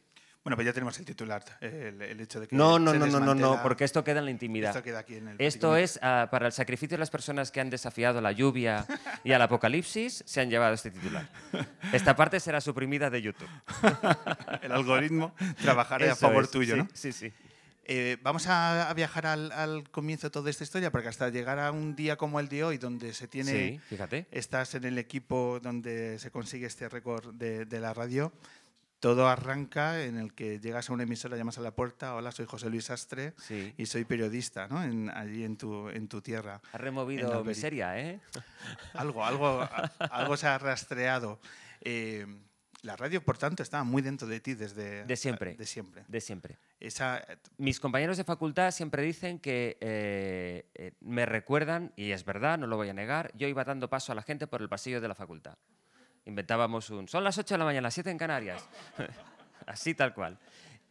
Bueno, 0.44 0.56
pues 0.56 0.64
ya 0.66 0.72
tenemos 0.72 0.98
el 0.98 1.04
titular, 1.04 1.44
el, 1.60 2.00
el 2.00 2.20
hecho 2.20 2.40
de 2.40 2.48
que 2.48 2.56
No, 2.56 2.78
no, 2.78 2.92
se 2.92 2.98
no, 2.98 3.06
no, 3.06 3.20
no, 3.20 3.34
no, 3.34 3.62
porque 3.62 3.84
esto 3.84 4.02
queda 4.02 4.20
en 4.20 4.24
la 4.26 4.30
intimidad. 4.30 4.70
Esto 4.70 4.82
queda 4.82 5.00
aquí 5.00 5.16
en 5.16 5.28
el 5.28 5.36
Esto 5.40 5.76
es 5.76 5.98
ah, 6.00 6.28
para 6.30 6.46
el 6.46 6.52
sacrificio 6.52 6.96
de 6.96 7.00
las 7.00 7.10
personas 7.10 7.50
que 7.50 7.60
han 7.60 7.68
desafiado 7.70 8.20
la 8.20 8.32
lluvia 8.32 8.86
y 9.24 9.32
al 9.32 9.42
apocalipsis, 9.42 10.22
se 10.26 10.40
han 10.40 10.48
llevado 10.48 10.74
este 10.74 10.90
titular. 10.90 11.28
Esta 11.92 12.16
parte 12.16 12.40
será 12.40 12.60
suprimida 12.60 13.10
de 13.10 13.20
YouTube. 13.20 13.48
El 14.62 14.72
algoritmo 14.72 15.34
trabajará 15.60 16.12
a 16.12 16.16
favor 16.16 16.44
es, 16.44 16.50
tuyo, 16.50 16.74
sí, 16.74 16.80
¿no? 16.80 16.88
Sí, 16.94 17.12
sí. 17.12 17.32
Eh, 17.90 18.18
vamos 18.22 18.46
a, 18.46 18.88
a 18.90 18.94
viajar 18.94 19.26
al, 19.26 19.50
al 19.52 19.88
comienzo 19.90 20.26
de 20.26 20.30
toda 20.30 20.50
esta 20.50 20.62
historia, 20.64 20.90
porque 20.90 21.08
hasta 21.08 21.30
llegar 21.30 21.58
a 21.58 21.72
un 21.72 21.96
día 21.96 22.16
como 22.16 22.38
el 22.38 22.48
de 22.48 22.62
hoy, 22.64 22.78
donde 22.78 23.14
se 23.14 23.28
tiene 23.28 23.50
Sí, 23.50 23.80
fíjate. 23.88 24.26
estás 24.30 24.74
en 24.74 24.84
el 24.84 24.98
equipo 24.98 25.58
donde 25.62 26.18
se 26.18 26.30
consigue 26.30 26.66
este 26.66 26.88
récord 26.88 27.34
de, 27.34 27.64
de 27.64 27.80
la 27.80 27.94
radio. 27.94 28.32
Todo 29.00 29.28
arranca 29.28 30.02
en 30.02 30.16
el 30.18 30.34
que 30.34 30.58
llegas 30.58 30.90
a 30.90 30.92
una 30.92 31.04
emisora, 31.04 31.36
llamas 31.36 31.56
a 31.58 31.60
la 31.60 31.70
puerta, 31.70 32.16
hola, 32.16 32.32
soy 32.32 32.46
José 32.46 32.68
Luis 32.68 32.90
Astre 32.90 33.32
Sí. 33.38 33.72
y 33.76 33.86
soy 33.86 34.04
periodista, 34.04 34.66
¿no? 34.66 34.82
En- 34.82 35.08
allí 35.10 35.44
en 35.44 35.56
tu, 35.56 35.88
en 35.88 36.08
tu 36.08 36.20
tierra. 36.20 36.60
Has 36.72 36.80
removido 36.80 37.44
miseria, 37.44 37.96
¿eh? 38.00 38.20
Algo, 38.94 39.24
algo, 39.24 39.68
algo 40.10 40.36
se 40.36 40.48
ha 40.48 40.58
rastreado. 40.58 41.38
Eh, 41.80 42.26
la 42.82 42.96
radio, 42.96 43.22
por 43.24 43.38
tanto, 43.38 43.62
está 43.62 43.84
muy 43.84 44.02
dentro 44.02 44.26
de 44.26 44.40
ti 44.40 44.54
desde... 44.54 45.04
De 45.04 45.16
siempre. 45.16 45.54
De 45.54 45.66
siempre. 45.66 46.04
De 46.08 46.20
siempre. 46.20 46.58
Esa, 46.80 47.24
Mis 47.56 47.78
compañeros 47.80 48.16
de 48.16 48.24
facultad 48.24 48.70
siempre 48.72 49.02
dicen 49.02 49.38
que 49.38 49.76
eh, 49.80 50.66
eh, 50.74 50.92
me 51.00 51.24
recuerdan, 51.26 51.92
y 51.96 52.10
es 52.12 52.24
verdad, 52.24 52.58
no 52.58 52.66
lo 52.66 52.76
voy 52.76 52.88
a 52.88 52.94
negar, 52.94 53.30
yo 53.36 53.46
iba 53.46 53.62
dando 53.64 53.88
paso 53.88 54.10
a 54.10 54.14
la 54.16 54.22
gente 54.22 54.46
por 54.48 54.60
el 54.62 54.68
pasillo 54.68 55.00
de 55.00 55.08
la 55.08 55.14
facultad. 55.14 55.56
Inventábamos 56.28 56.90
un, 56.90 57.08
son 57.08 57.24
las 57.24 57.38
8 57.38 57.54
de 57.54 57.58
la 57.58 57.64
mañana, 57.64 57.86
las 57.86 57.94
7 57.94 58.10
en 58.10 58.18
Canarias. 58.18 58.68
Así 59.66 59.94
tal 59.94 60.12
cual. 60.12 60.38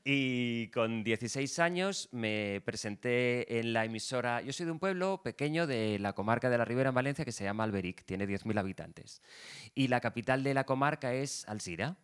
Y 0.03 0.69
con 0.69 1.03
16 1.03 1.59
años 1.59 2.09
me 2.11 2.61
presenté 2.65 3.59
en 3.59 3.71
la 3.71 3.85
emisora, 3.85 4.41
yo 4.41 4.51
soy 4.51 4.65
de 4.65 4.71
un 4.71 4.79
pueblo 4.79 5.21
pequeño 5.21 5.67
de 5.67 5.99
la 5.99 6.13
comarca 6.13 6.49
de 6.49 6.57
la 6.57 6.65
Ribera 6.65 6.89
en 6.89 6.95
Valencia 6.95 7.23
que 7.23 7.31
se 7.31 7.43
llama 7.43 7.65
Alberic, 7.65 8.03
tiene 8.03 8.25
10.000 8.25 8.57
habitantes. 8.57 9.21
Y 9.75 9.89
la 9.89 9.99
capital 9.99 10.43
de 10.43 10.55
la 10.55 10.63
comarca 10.63 11.13
es 11.13 11.47
Alsira. 11.47 11.97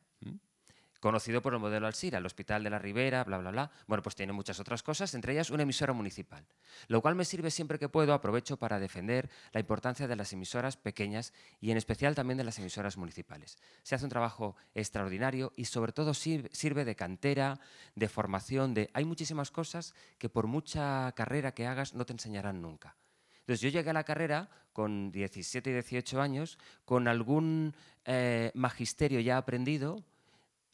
Conocido 1.04 1.42
por 1.42 1.54
el 1.54 1.60
modelo 1.60 1.86
Alsira, 1.86 2.20
el 2.20 2.26
Hospital 2.26 2.64
de 2.64 2.70
la 2.70 2.80
Ribera, 2.80 3.26
bla, 3.26 3.38
bla, 3.38 3.52
bla. 3.52 3.72
Bueno, 3.88 4.02
pues 4.02 4.16
tiene 4.16 4.32
muchas 4.32 4.62
otras 4.62 4.84
cosas, 4.84 5.14
entre 5.14 5.34
ellas 5.34 5.50
una 5.50 5.64
emisora 5.64 5.92
municipal, 5.92 6.46
lo 6.88 7.02
cual 7.02 7.16
me 7.16 7.26
sirve 7.26 7.52
siempre 7.52 7.78
que 7.78 7.90
puedo, 7.90 8.14
aprovecho 8.14 8.56
para 8.56 8.80
defender 8.80 9.30
la 9.52 9.60
importancia 9.60 10.08
de 10.08 10.16
las 10.16 10.32
emisoras 10.32 10.78
pequeñas 10.78 11.34
y 11.60 11.72
en 11.72 11.78
especial 11.78 12.16
también 12.16 12.38
de 12.38 12.46
las 12.46 12.58
emisoras 12.58 12.96
municipales. 12.96 13.58
Se 13.84 13.96
hace 13.96 14.06
un 14.06 14.12
trabajo 14.12 14.56
extraordinario 14.76 15.52
y 15.58 15.66
sobre 15.66 15.92
todo 15.92 16.14
sirve, 16.14 16.50
sirve 16.54 16.86
de 16.86 16.96
cantera, 16.96 17.60
de 17.96 18.08
formación, 18.08 18.74
de... 18.74 18.90
Hay 18.94 19.04
muchísimas 19.04 19.52
cosas 19.52 19.94
que 20.18 20.30
por 20.30 20.48
mucha 20.48 21.12
carrera 21.18 21.54
que 21.54 21.68
hagas 21.68 21.96
no 21.96 22.06
te 22.06 22.14
enseñarán 22.14 22.62
nunca. 22.62 22.96
Entonces 23.42 23.60
yo 23.60 23.68
llegué 23.68 23.90
a 23.90 23.94
la 23.94 24.06
carrera 24.06 24.50
con 24.72 25.12
17 25.12 25.70
y 25.70 25.74
18 25.74 26.22
años, 26.22 26.58
con 26.86 27.10
algún 27.10 27.76
eh, 28.06 28.52
magisterio 28.54 29.20
ya 29.20 29.36
aprendido, 29.36 30.02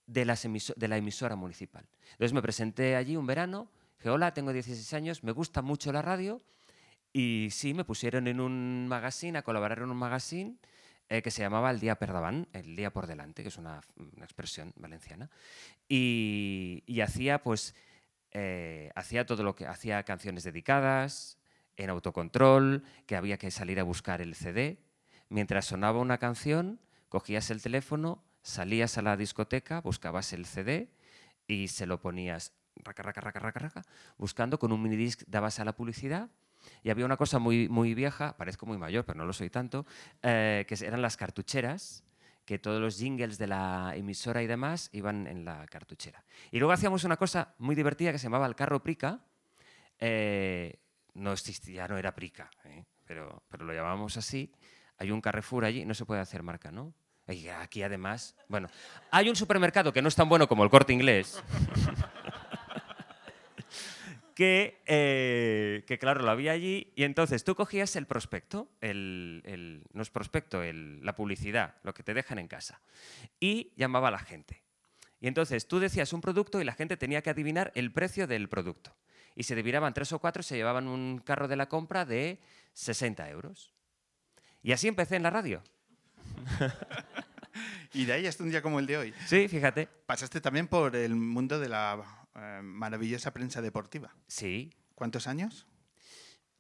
de, 0.10 0.88
la 0.88 0.98
emisora 0.98 1.36
municipal. 1.36 1.86
Entonces 2.12 2.34
me 2.34 2.42
presenté 2.42 2.96
allí 2.96 3.16
un 3.16 3.28
verano, 3.28 3.70
dije, 3.98 4.10
hola, 4.10 4.34
tengo 4.34 4.52
16 4.52 4.94
años, 4.94 5.24
me 5.24 5.32
gusta 5.32 5.62
mucho 5.62 5.92
la 5.92 6.02
radio 6.02 6.42
y 7.14 7.50
sí, 7.52 7.74
me 7.74 7.86
pusieron 7.86 8.28
en 8.28 8.40
un 8.40 8.88
magazine, 8.88 9.38
a 9.38 9.44
colaborar 9.44 9.80
en 9.80 9.92
un 9.92 9.98
magazine 9.98 10.58
eh, 11.10 11.22
que 11.22 11.32
se 11.32 11.42
llamaba 11.42 11.72
El 11.72 11.80
Día 11.80 11.96
Perdaban, 11.96 12.48
el 12.54 12.76
día 12.76 12.92
por 12.92 13.08
delante, 13.08 13.44
que 13.44 13.50
es 13.50 13.58
una, 13.58 13.82
expresión 14.22 14.74
valenciana, 14.76 15.30
y, 15.88 16.84
y 16.86 17.02
hacía 17.02 17.42
pues, 17.42 17.76
eh, 18.32 18.92
hacía 18.96 19.26
todo 19.26 19.44
lo 19.44 19.56
que, 19.56 19.66
hacía 19.66 20.04
canciones 20.04 20.44
dedicadas, 20.44 21.38
en 21.78 21.90
autocontrol, 21.90 22.84
que 23.06 23.16
había 23.16 23.38
que 23.38 23.52
salir 23.52 23.80
a 23.80 23.84
buscar 23.84 24.22
el 24.22 24.36
CD, 24.36 24.80
mientras 25.30 25.66
sonaba 25.66 26.00
una 26.00 26.18
canción, 26.18 26.80
cogías 27.08 27.50
el 27.50 27.62
teléfono, 27.62 28.24
salías 28.42 28.98
a 28.98 29.02
la 29.02 29.18
discoteca, 29.18 29.82
buscabas 29.82 30.34
el 30.34 30.46
CD 30.46 30.90
y 31.48 31.68
se 31.68 31.86
lo 31.86 32.00
ponías 32.00 32.54
raca, 32.76 33.04
raca, 33.04 33.22
raca, 33.22 33.40
raca, 33.40 33.60
raca, 33.60 33.82
buscando 34.18 34.60
con 34.60 34.72
un 34.72 34.82
minidisc 34.82 35.24
dabas 35.28 35.60
a 35.60 35.66
la 35.66 35.76
publicidad 35.76 36.30
y 36.84 36.90
había 36.90 37.06
una 37.06 37.18
cosa 37.18 37.40
muy, 37.40 37.70
muy 37.70 37.94
vieja, 37.94 38.36
parezco 38.38 38.66
muy 38.66 38.78
mayor, 38.78 39.06
pero 39.06 39.18
no 39.18 39.26
lo 39.26 39.34
soy 39.34 39.50
tanto, 39.50 39.86
eh, 40.22 40.66
que 40.68 40.76
eran 40.86 41.02
las 41.02 41.18
cartucheras, 41.18 42.04
que 42.46 42.60
todos 42.60 42.82
los 42.82 42.98
jingles 42.98 43.38
de 43.38 43.48
la 43.48 43.94
emisora 43.96 44.42
y 44.42 44.48
demás 44.48 44.90
iban 44.92 45.28
en 45.28 45.46
la 45.46 45.66
cartuchera. 45.68 46.24
Y 46.52 46.60
luego 46.60 46.74
hacíamos 46.74 47.04
una 47.04 47.18
cosa 47.18 47.54
muy 47.60 47.76
divertida 47.76 48.12
que 48.12 48.18
se 48.18 48.26
llamaba 48.26 48.48
el 48.48 48.56
carro 48.56 48.82
prica, 48.82 49.22
eh, 50.00 50.80
no 51.14 51.34
existía, 51.34 51.88
no 51.88 51.98
era 51.98 52.14
prica, 52.16 52.50
¿eh? 52.64 52.86
pero, 53.06 53.44
pero 53.50 53.66
lo 53.66 53.74
llamábamos 53.74 54.18
así. 54.18 54.52
Hay 54.98 55.12
un 55.12 55.22
Carrefour 55.22 55.66
allí, 55.66 55.86
no 55.86 55.94
se 55.94 56.06
puede 56.06 56.22
hacer 56.22 56.44
marca, 56.44 56.72
¿no? 56.72 56.94
Aquí 57.60 57.84
además, 57.84 58.36
bueno, 58.48 58.68
hay 59.12 59.30
un 59.30 59.36
supermercado 59.36 59.94
que 59.94 60.02
no 60.02 60.08
es 60.08 60.16
tan 60.16 60.28
bueno 60.30 60.48
como 60.48 60.64
el 60.64 60.70
corte 60.70 60.94
inglés. 60.94 61.42
que, 64.36 64.82
eh, 64.86 65.84
que, 65.86 66.00
claro, 66.00 66.22
lo 66.24 66.32
había 66.32 66.54
allí 66.54 66.92
y 66.96 67.04
entonces 67.04 67.44
tú 67.44 67.56
cogías 67.56 67.96
el 67.96 68.06
prospecto, 68.08 68.70
el, 68.82 69.42
el- 69.46 69.84
no 69.94 70.02
es 70.02 70.10
prospecto, 70.10 70.64
el- 70.64 71.04
la 71.06 71.16
publicidad, 71.16 71.76
lo 71.84 71.94
que 71.94 72.04
te 72.04 72.14
dejan 72.14 72.40
en 72.40 72.48
casa, 72.48 72.82
y 73.40 73.74
llamaba 73.76 74.08
a 74.08 74.12
la 74.12 74.20
gente. 74.20 74.64
Y 75.20 75.28
entonces 75.28 75.68
tú 75.68 75.80
decías 75.80 76.14
un 76.14 76.22
producto 76.22 76.62
y 76.62 76.64
la 76.64 76.74
gente 76.74 76.96
tenía 76.96 77.22
que 77.22 77.30
adivinar 77.30 77.72
el 77.76 77.92
precio 77.92 78.26
del 78.28 78.48
producto. 78.48 78.96
Y 79.36 79.44
se 79.44 79.54
adivinaban 79.54 79.94
tres 79.94 80.12
o 80.14 80.20
cuatro, 80.20 80.42
se 80.42 80.56
llevaban 80.56 80.88
un 80.88 81.20
carro 81.20 81.48
de 81.50 81.58
la 81.58 81.68
compra 81.68 82.06
de 82.06 82.40
60 82.74 83.30
euros. 83.30 83.74
Y 84.64 84.72
así 84.72 84.88
empecé 84.88 85.18
en 85.18 85.24
la 85.24 85.30
radio. 85.30 85.62
Y 87.92 88.06
de 88.06 88.14
ahí 88.14 88.28
hasta 88.28 88.44
un 88.44 88.52
día 88.52 88.62
como 88.62 88.80
el 88.80 88.86
de 88.86 88.98
hoy. 88.98 89.14
Sí, 89.26 89.48
fíjate. 89.48 89.88
Pasaste 90.06 90.40
también 90.40 90.68
por 90.68 90.96
el 90.96 91.16
mundo 91.16 91.60
de 91.60 91.68
la 91.68 92.28
eh, 92.36 92.60
maravillosa 92.62 93.34
prensa 93.34 93.62
deportiva. 93.62 94.14
Sí. 94.28 94.72
¿Cuántos 94.94 95.28
años? 95.28 95.66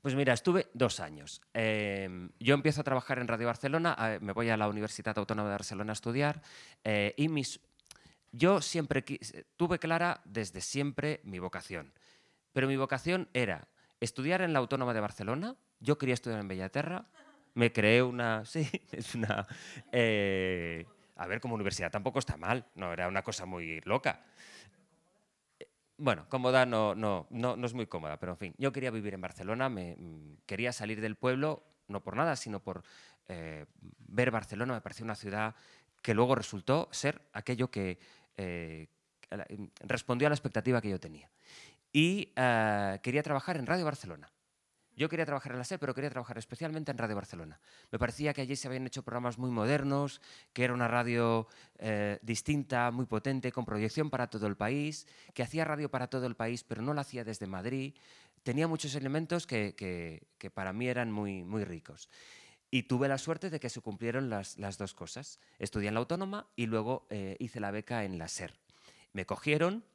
Pues 0.01 0.15
mira, 0.15 0.33
estuve 0.33 0.67
dos 0.73 1.01
años. 1.01 1.41
Eh, 1.53 2.29
yo 2.39 2.53
empiezo 2.53 2.81
a 2.81 2.83
trabajar 2.85 3.19
en 3.19 3.27
Radio 3.27 3.47
Barcelona, 3.47 3.97
eh, 3.99 4.19
me 4.21 4.31
voy 4.31 4.49
a 4.49 4.55
la 4.55 4.69
Universidad 4.69 5.17
Autónoma 5.17 5.49
de 5.49 5.55
Barcelona 5.55 5.91
a 5.91 5.93
estudiar 5.93 6.41
eh, 6.85 7.13
y 7.17 7.27
mis, 7.27 7.59
yo 8.31 8.61
siempre 8.61 9.03
tuve 9.57 9.77
clara 9.77 10.21
desde 10.23 10.61
siempre 10.61 11.19
mi 11.23 11.39
vocación. 11.39 11.91
Pero 12.53 12.67
mi 12.67 12.77
vocación 12.77 13.27
era 13.33 13.67
estudiar 13.99 14.41
en 14.41 14.53
la 14.53 14.59
Autónoma 14.59 14.93
de 14.93 15.01
Barcelona. 15.01 15.57
Yo 15.81 15.97
quería 15.97 16.13
estudiar 16.13 16.39
en 16.39 16.47
Bellaterra. 16.47 17.05
Me 17.53 17.71
creé 17.71 18.01
una. 18.01 18.43
Sí, 18.45 18.67
es 18.91 19.15
una. 19.15 19.47
eh, 19.91 20.85
a 21.15 21.27
ver, 21.27 21.41
como 21.41 21.55
universidad 21.55 21.91
tampoco 21.91 22.19
está 22.19 22.37
mal. 22.37 22.65
No 22.75 22.93
era 22.93 23.07
una 23.07 23.23
cosa 23.23 23.45
muy 23.45 23.81
loca. 23.81 24.23
Bueno, 25.97 26.25
cómoda 26.29 26.65
no, 26.65 26.95
no, 26.95 27.27
no, 27.29 27.57
no 27.57 27.65
es 27.67 27.73
muy 27.73 27.85
cómoda, 27.85 28.17
pero 28.17 28.31
en 28.31 28.37
fin, 28.37 28.55
yo 28.57 28.71
quería 28.71 28.89
vivir 28.89 29.13
en 29.13 29.19
Barcelona, 29.19 29.67
me, 29.67 29.97
mm, 29.97 30.37
quería 30.45 30.71
salir 30.71 31.01
del 31.01 31.17
pueblo, 31.17 31.61
no 31.89 32.01
por 32.01 32.15
nada, 32.15 32.37
sino 32.37 32.61
por 32.61 32.83
eh, 33.27 33.65
ver 34.07 34.31
Barcelona, 34.31 34.75
me 34.75 34.81
pareció 34.81 35.03
una 35.03 35.15
ciudad 35.15 35.55
que 36.01 36.13
luego 36.13 36.35
resultó 36.35 36.87
ser 36.91 37.21
aquello 37.33 37.69
que 37.69 37.99
eh, 38.37 38.87
mm, 39.29 39.65
respondió 39.81 40.27
a 40.27 40.29
la 40.29 40.35
expectativa 40.35 40.81
que 40.81 40.89
yo 40.89 41.01
tenía. 41.01 41.29
Y 41.91 42.31
eh, 42.33 42.99
quería 43.03 43.21
trabajar 43.21 43.57
en 43.57 43.65
Radio 43.65 43.83
Barcelona. 43.83 44.31
Yo 44.99 45.07
quería 45.07 45.25
trabajar 45.25 45.53
en 45.53 45.59
la 45.59 45.63
SER, 45.63 45.79
pero 45.79 45.93
quería 45.95 46.09
trabajar 46.09 46.37
especialmente 46.37 46.91
en 46.91 46.97
Radio 46.97 47.15
Barcelona. 47.15 47.57
Me 47.89 47.97
parecía 47.97 48.33
que 48.33 48.41
allí 48.41 48.57
se 48.57 48.67
habían 48.67 48.85
hecho 48.85 49.01
programas 49.01 49.37
muy 49.37 49.49
modernos, 49.49 50.19
que 50.51 50.65
era 50.65 50.73
una 50.73 50.89
radio 50.89 51.47
eh, 51.77 52.19
distinta, 52.21 52.91
muy 52.91 53.05
potente, 53.05 53.53
con 53.53 53.63
proyección 53.63 54.09
para 54.09 54.29
todo 54.29 54.45
el 54.45 54.57
país, 54.57 55.07
que 55.33 55.41
hacía 55.41 55.63
radio 55.63 55.89
para 55.89 56.07
todo 56.07 56.25
el 56.25 56.35
país, 56.35 56.65
pero 56.65 56.81
no 56.81 56.93
la 56.93 56.99
hacía 56.99 57.23
desde 57.23 57.47
Madrid. 57.47 57.95
Tenía 58.43 58.67
muchos 58.67 58.93
elementos 58.93 59.47
que, 59.47 59.73
que- 59.77 60.51
para 60.51 60.73
mí 60.73 60.89
eran 60.89 61.13
muy, 61.13 61.45
muy 61.45 61.63
ricos. 61.63 62.09
Y 62.69 62.83
tuve 62.83 63.07
la 63.07 63.17
suerte 63.17 63.49
de 63.49 63.61
que 63.61 63.69
se 63.69 63.79
cumplieron 63.79 64.29
las, 64.29 64.57
las 64.57 64.77
dos 64.77 64.93
cosas. 64.93 65.39
Estudié 65.59 65.87
en 65.87 65.93
la 65.93 66.01
Autónoma 66.01 66.47
y 66.57 66.65
luego 66.65 67.07
eh, 67.09 67.37
hice 67.39 67.61
la 67.61 67.71
beca 67.71 68.03
en 68.03 68.17
la 68.17 68.25
SER. 68.25 68.53
Me 69.13 69.25
cogieron, 69.25 69.85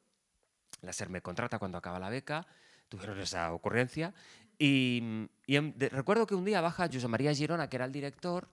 la 0.81 0.93
SER 0.93 1.09
me 1.09 1.21
contrata 1.21 1.59
cuando 1.59 1.77
acaba 1.77 1.99
la 1.99 2.09
beca, 2.09 2.47
tuvieron 2.89 3.19
esa 3.19 3.51
ocurrencia. 3.53 4.13
Y, 4.57 5.27
y 5.45 5.55
em- 5.55 5.73
de- 5.75 5.89
recuerdo 5.89 6.25
que 6.27 6.35
un 6.35 6.45
día 6.45 6.61
baja 6.61 6.87
José 6.91 7.07
María 7.07 7.33
Girona, 7.33 7.69
que 7.69 7.75
era 7.75 7.85
el 7.85 7.91
director, 7.91 8.49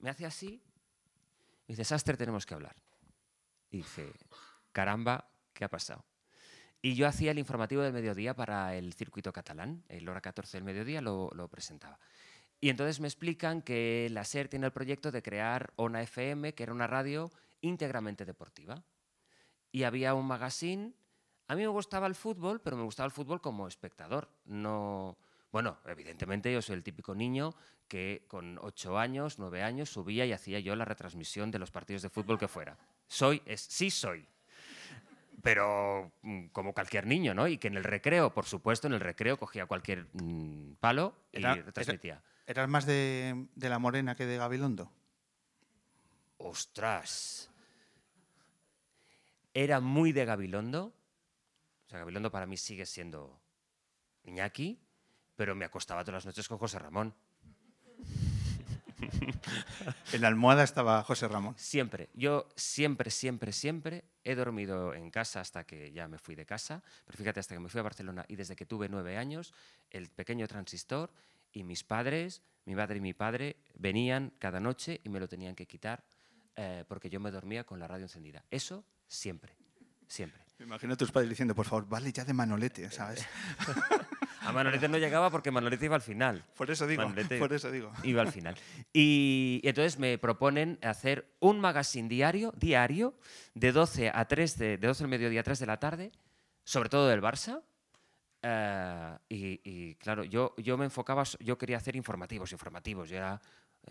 me 0.00 0.10
hace 0.10 0.26
así, 0.26 0.62
y 1.66 1.72
dice, 1.72 1.84
Sastre, 1.84 2.16
tenemos 2.16 2.46
que 2.46 2.54
hablar. 2.54 2.76
Y 3.70 3.78
dice, 3.78 4.12
caramba, 4.72 5.28
¿qué 5.52 5.64
ha 5.64 5.68
pasado? 5.68 6.04
Y 6.82 6.94
yo 6.94 7.06
hacía 7.08 7.30
el 7.30 7.38
informativo 7.38 7.82
del 7.82 7.92
mediodía 7.94 8.34
para 8.34 8.74
el 8.76 8.92
circuito 8.92 9.32
catalán, 9.32 9.82
el 9.88 10.06
hora 10.08 10.20
14 10.20 10.58
del 10.58 10.64
mediodía 10.64 11.00
lo, 11.00 11.30
lo 11.34 11.48
presentaba. 11.48 11.98
Y 12.60 12.68
entonces 12.68 13.00
me 13.00 13.08
explican 13.08 13.62
que 13.62 14.08
la 14.10 14.24
SER 14.24 14.48
tiene 14.48 14.66
el 14.66 14.72
proyecto 14.72 15.10
de 15.10 15.22
crear 15.22 15.72
ONA 15.76 16.02
FM, 16.02 16.54
que 16.54 16.62
era 16.62 16.72
una 16.72 16.86
radio 16.86 17.30
íntegramente 17.62 18.24
deportiva. 18.24 18.82
Y 19.72 19.82
había 19.84 20.14
un 20.14 20.26
magazine. 20.26 20.92
A 21.48 21.54
mí 21.54 21.62
me 21.62 21.68
gustaba 21.68 22.06
el 22.06 22.14
fútbol, 22.14 22.60
pero 22.60 22.76
me 22.76 22.82
gustaba 22.84 23.06
el 23.06 23.12
fútbol 23.12 23.40
como 23.40 23.68
espectador. 23.68 24.28
No, 24.46 25.16
bueno, 25.52 25.78
evidentemente 25.86 26.52
yo 26.52 26.62
soy 26.62 26.76
el 26.76 26.82
típico 26.82 27.14
niño 27.14 27.54
que 27.86 28.24
con 28.28 28.58
ocho 28.62 28.98
años, 28.98 29.38
nueve 29.38 29.62
años, 29.62 29.90
subía 29.90 30.24
y 30.24 30.32
hacía 30.32 30.58
yo 30.60 30.74
la 30.74 30.84
retransmisión 30.86 31.50
de 31.50 31.58
los 31.58 31.70
partidos 31.70 32.02
de 32.02 32.08
fútbol 32.08 32.38
que 32.38 32.48
fuera. 32.48 32.78
Soy, 33.06 33.42
es, 33.44 33.60
sí 33.60 33.90
soy. 33.90 34.26
Pero 35.42 36.10
mm, 36.22 36.46
como 36.46 36.72
cualquier 36.72 37.06
niño, 37.06 37.34
¿no? 37.34 37.46
Y 37.46 37.58
que 37.58 37.68
en 37.68 37.76
el 37.76 37.84
recreo, 37.84 38.32
por 38.32 38.46
supuesto, 38.46 38.86
en 38.86 38.94
el 38.94 39.00
recreo 39.00 39.36
cogía 39.38 39.66
cualquier 39.66 40.06
mm, 40.14 40.76
palo 40.80 41.14
y 41.30 41.38
Era- 41.40 41.54
retransmitía. 41.56 42.22
¿Eras 42.46 42.68
más 42.68 42.86
de, 42.86 43.46
de 43.54 43.68
la 43.68 43.78
Morena 43.78 44.14
que 44.16 44.24
de 44.26 44.36
Gabilondo? 44.38 44.90
¡Ostras! 46.38 47.50
Era 49.54 49.80
muy 49.80 50.12
de 50.12 50.24
Gabilondo. 50.24 50.92
Sea, 51.94 52.00
Gabilondo 52.00 52.32
para 52.32 52.44
mí 52.44 52.56
sigue 52.56 52.86
siendo 52.86 53.40
Iñaki, 54.24 54.80
pero 55.36 55.54
me 55.54 55.64
acostaba 55.64 56.02
todas 56.02 56.24
las 56.24 56.26
noches 56.26 56.48
con 56.48 56.58
José 56.58 56.80
Ramón. 56.80 57.14
En 60.12 60.20
la 60.20 60.26
almohada 60.26 60.64
estaba 60.64 61.04
José 61.04 61.28
Ramón. 61.28 61.54
Siempre. 61.56 62.08
Yo 62.14 62.48
siempre, 62.56 63.12
siempre, 63.12 63.52
siempre 63.52 64.04
he 64.24 64.34
dormido 64.34 64.92
en 64.92 65.08
casa 65.12 65.40
hasta 65.40 65.62
que 65.62 65.92
ya 65.92 66.08
me 66.08 66.18
fui 66.18 66.34
de 66.34 66.44
casa. 66.44 66.82
Pero 67.04 67.16
fíjate, 67.16 67.38
hasta 67.38 67.54
que 67.54 67.60
me 67.60 67.68
fui 67.68 67.78
a 67.78 67.84
Barcelona 67.84 68.24
y 68.26 68.34
desde 68.34 68.56
que 68.56 68.66
tuve 68.66 68.88
nueve 68.88 69.16
años, 69.16 69.54
el 69.90 70.10
pequeño 70.10 70.48
transistor 70.48 71.12
y 71.52 71.62
mis 71.62 71.84
padres, 71.84 72.42
mi 72.64 72.74
madre 72.74 72.96
y 72.96 73.02
mi 73.02 73.14
padre, 73.14 73.56
venían 73.74 74.32
cada 74.40 74.58
noche 74.58 75.00
y 75.04 75.10
me 75.10 75.20
lo 75.20 75.28
tenían 75.28 75.54
que 75.54 75.66
quitar 75.68 76.02
eh, 76.56 76.84
porque 76.88 77.08
yo 77.08 77.20
me 77.20 77.30
dormía 77.30 77.62
con 77.62 77.78
la 77.78 77.86
radio 77.86 78.06
encendida. 78.06 78.44
Eso 78.50 78.84
siempre, 79.06 79.56
siempre. 80.08 80.43
Me 80.58 80.66
imagino 80.66 80.94
a 80.94 80.96
tus 80.96 81.10
padres 81.10 81.30
diciendo, 81.30 81.54
por 81.54 81.66
favor, 81.66 81.88
vale 81.88 82.12
ya 82.12 82.24
de 82.24 82.32
Manolete, 82.32 82.90
¿sabes? 82.90 83.26
A 84.42 84.52
Manolete 84.52 84.88
no 84.88 84.98
llegaba 84.98 85.30
porque 85.30 85.50
Manolete 85.50 85.86
iba 85.86 85.96
al 85.96 86.02
final. 86.02 86.44
Por 86.56 86.70
eso 86.70 86.86
digo, 86.86 87.02
Manolete 87.02 87.38
por 87.38 87.52
eso 87.54 87.70
digo. 87.70 87.90
Iba 88.02 88.20
al 88.22 88.30
final. 88.30 88.54
Y, 88.92 89.60
y 89.62 89.68
entonces 89.68 89.98
me 89.98 90.18
proponen 90.18 90.78
hacer 90.82 91.34
un 91.40 91.60
magazine 91.60 92.08
diario, 92.08 92.52
diario, 92.56 93.14
de 93.54 93.72
12 93.72 94.12
a 94.14 94.24
3, 94.26 94.58
de, 94.58 94.78
de 94.78 94.86
12 94.86 95.04
del 95.04 95.08
mediodía 95.08 95.40
a 95.40 95.44
3 95.44 95.58
de 95.58 95.66
la 95.66 95.78
tarde, 95.78 96.12
sobre 96.62 96.90
todo 96.90 97.08
del 97.08 97.22
Barça. 97.22 97.62
Eh, 98.42 99.16
y, 99.30 99.60
y, 99.64 99.94
claro, 99.94 100.24
yo, 100.24 100.54
yo 100.58 100.76
me 100.76 100.84
enfocaba, 100.84 101.24
yo 101.40 101.56
quería 101.56 101.78
hacer 101.78 101.96
informativos, 101.96 102.52
informativos, 102.52 103.08
yo 103.08 103.16
era 103.16 103.40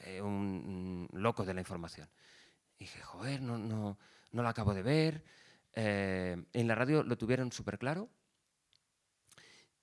eh, 0.04 0.21
un, 0.21 1.10
un 1.12 1.21
loco 1.21 1.43
de 1.43 1.56
la 1.56 1.62
información. 1.62 2.08
Y 2.78 2.84
dije, 2.86 3.02
joder, 3.02 3.41
no, 3.41 3.58
no, 3.58 3.97
no 4.32 4.43
lo 4.43 4.47
acabo 4.47 4.73
de 4.76 4.84
ver. 4.84 5.23
Eh, 5.76 6.44
en 6.54 6.68
la 6.68 6.76
radio 6.76 7.04
lo 7.04 7.18
tuvieron 7.18 7.52
súper 7.52 7.78
claro. 7.78 8.10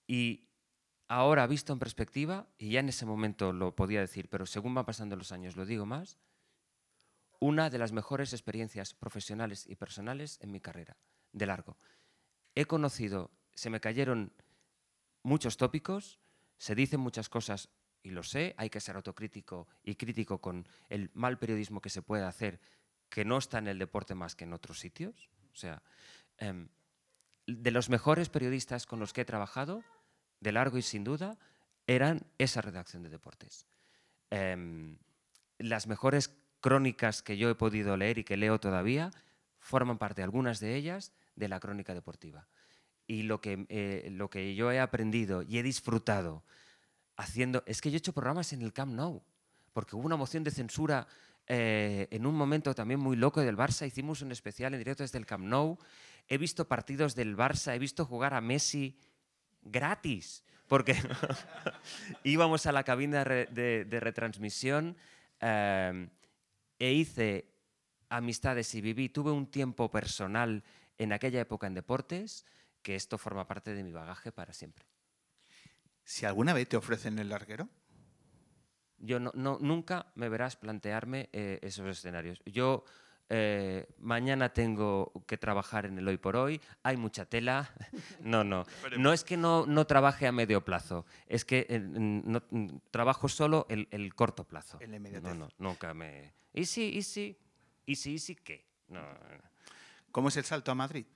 Y 0.07 0.49
ahora, 1.09 1.47
visto 1.47 1.73
en 1.73 1.79
perspectiva, 1.79 2.49
y 2.59 2.71
ya 2.71 2.81
en 2.81 2.89
ese 2.89 3.07
momento 3.07 3.53
lo 3.53 3.75
podía 3.75 4.01
decir, 4.01 4.29
pero 4.29 4.47
según 4.47 4.75
van 4.75 4.87
pasando 4.87 5.17
los 5.17 5.33
años 5.33 5.57
lo 5.57 5.67
digo 5.67 5.87
más, 5.87 6.19
una 7.41 7.71
de 7.71 7.79
las 7.79 7.93
mejores 7.93 8.33
experiencias 8.33 8.95
profesionales 8.95 9.67
y 9.67 9.75
personales 9.75 10.39
en 10.43 10.53
mi 10.53 10.61
carrera, 10.61 10.97
de 11.33 11.47
largo. 11.47 11.77
He 12.55 12.67
conocido, 12.67 13.31
se 13.55 13.71
me 13.71 13.81
cayeron 13.81 14.33
muchos 15.23 15.57
tópicos, 15.57 16.21
se 16.59 16.75
dicen 16.75 17.01
muchas 17.01 17.29
cosas 17.29 17.71
y 18.03 18.11
lo 18.11 18.23
sé, 18.23 18.55
hay 18.59 18.71
que 18.71 18.81
ser 18.81 18.97
autocrítico 18.97 19.69
y 19.83 19.95
crítico 19.95 20.41
con 20.41 20.67
el 20.89 21.11
mal 21.15 21.39
periodismo 21.39 21.81
que 21.81 21.91
se 21.91 22.03
puede 22.03 22.25
hacer, 22.25 22.61
que 23.09 23.25
no 23.25 23.39
está 23.39 23.59
en 23.59 23.69
el 23.69 23.79
deporte 23.79 24.15
más 24.15 24.37
que 24.37 24.45
en 24.45 24.53
otros 24.53 24.79
sitios. 24.79 25.31
O 25.53 25.57
sea, 25.57 25.83
em, 26.39 26.69
de 27.47 27.71
los 27.71 27.89
mejores 27.89 28.29
periodistas 28.29 28.87
con 28.87 29.01
los 29.01 29.13
que 29.13 29.23
he 29.23 29.25
trabajado, 29.25 29.83
de 30.41 30.53
largo 30.53 30.79
y 30.79 30.83
sin 30.83 31.05
duda, 31.05 31.39
eran 31.87 32.23
esa 32.39 32.61
redacción 32.61 33.03
de 33.03 33.11
deportes. 33.11 33.67
Em, 34.31 34.99
las 35.59 35.87
mejores 35.87 36.31
crónicas 36.61 37.23
que 37.23 37.37
yo 37.37 37.51
he 37.51 37.55
podido 37.55 37.97
leer 37.97 38.19
y 38.19 38.25
que 38.25 38.37
leo 38.37 38.61
todavía 38.61 39.11
forman 39.59 39.99
parte, 39.99 40.23
algunas 40.23 40.61
de 40.61 40.77
ellas, 40.77 41.13
de 41.37 41.49
la 41.49 41.61
crónica 41.61 41.95
deportiva. 41.95 42.49
Y 43.07 43.23
lo 43.23 43.41
que, 43.41 43.67
eh, 43.69 44.09
lo 44.13 44.31
que 44.31 44.55
yo 44.55 44.71
he 44.71 44.79
aprendido 44.79 45.43
y 45.43 45.59
he 45.59 45.63
disfrutado 45.63 46.45
haciendo... 47.17 47.63
Es 47.67 47.81
que 47.81 47.91
yo 47.91 47.97
he 47.97 47.99
hecho 47.99 48.13
programas 48.13 48.53
en 48.53 48.63
el 48.63 48.73
Camp 48.73 48.93
Nou, 48.93 49.23
porque 49.73 49.97
hubo 49.97 50.07
una 50.07 50.17
moción 50.17 50.45
de 50.45 50.51
censura 50.51 51.07
eh, 51.47 52.09
en 52.11 52.27
un 52.27 52.35
momento 52.35 52.75
también 52.75 53.01
muy 53.01 53.17
loco 53.17 53.41
del 53.41 53.57
Barça. 53.57 53.87
Hicimos 53.87 54.23
un 54.23 54.33
especial 54.33 54.75
en 54.75 54.81
directo 54.81 55.03
desde 55.03 55.19
el 55.19 55.27
Camp 55.27 55.45
Nou. 55.45 55.79
He 56.29 56.39
visto 56.39 56.69
partidos 56.69 57.15
del 57.15 57.37
Barça, 57.37 57.75
he 57.75 57.79
visto 57.79 58.05
jugar 58.07 58.35
a 58.35 58.41
Messi 58.41 58.97
gratis, 59.63 60.45
porque 60.69 60.95
íbamos 62.25 62.67
a 62.67 62.73
la 62.73 62.85
cabina 62.85 63.25
de, 63.25 63.47
de- 63.47 63.85
de 63.85 64.01
retransmisión 64.01 64.97
eh, 65.41 66.09
e 66.79 66.93
hice 66.93 67.47
amistades 68.09 68.75
y 68.75 68.81
viví, 68.81 69.09
tuve 69.09 69.31
un 69.31 69.47
tiempo 69.51 69.91
personal 69.91 70.63
en 70.99 71.13
aquella 71.13 71.41
época 71.41 71.67
en 71.67 71.75
deportes 71.75 72.45
que 72.83 72.95
esto 72.95 73.19
forma 73.19 73.47
parte 73.47 73.75
de 73.75 73.83
mi 73.83 73.93
bagaje 73.93 74.33
para 74.33 74.53
siempre. 74.53 74.85
Si 76.05 76.27
alguna 76.27 76.53
vez 76.55 76.69
te 76.69 76.77
ofrecen 76.77 77.19
el 77.19 77.29
larguero, 77.29 77.69
Yo 79.01 79.19
no, 79.19 79.33
no- 79.35 79.59
nunca 79.61 80.07
me 80.15 80.29
verás 80.29 80.57
plantearme 80.57 81.29
eh, 81.33 81.59
esos 81.63 81.87
escenarios. 81.89 82.41
Yo 82.45 82.85
eh, 83.31 83.87
mañana 83.99 84.53
tengo 84.53 85.13
que 85.27 85.39
trabajar 85.39 85.87
en 85.87 85.99
el 85.99 86.07
hoy 86.09 86.19
por 86.19 86.37
hoy, 86.37 86.61
hay 86.83 86.97
mucha 86.97 87.25
tela. 87.27 87.71
No, 88.21 88.45
no. 88.45 88.65
No 88.99 89.13
es 89.13 89.25
que 89.25 89.37
no, 89.37 89.65
no 89.67 89.87
trabaje 89.87 90.27
a 90.27 90.33
medio 90.33 90.63
plazo, 90.65 91.07
es 91.27 91.45
que 91.45 91.67
eh, 91.71 91.81
no, 91.81 92.43
trabajo 92.91 93.29
solo 93.29 93.67
el, 93.71 93.89
el 93.91 94.15
corto 94.15 94.45
plazo. 94.45 94.79
En 94.81 94.91
la 94.91 94.97
inmediatez. 94.99 95.25
No, 95.25 95.35
no, 95.35 95.49
nunca 95.59 95.95
me... 95.95 96.35
¿Y 96.53 96.67
sí, 96.67 96.91
y 96.95 97.03
sí? 97.03 97.39
¿Y 97.87 97.95
sí, 97.97 98.15
y 98.15 98.19
sí 98.19 98.37
qué? 98.37 98.67
No. 98.89 99.01
¿cómo 100.13 100.29
es 100.29 100.37
el 100.37 100.45
salto 100.45 100.71
a 100.73 100.75
Madrid? 100.75 101.07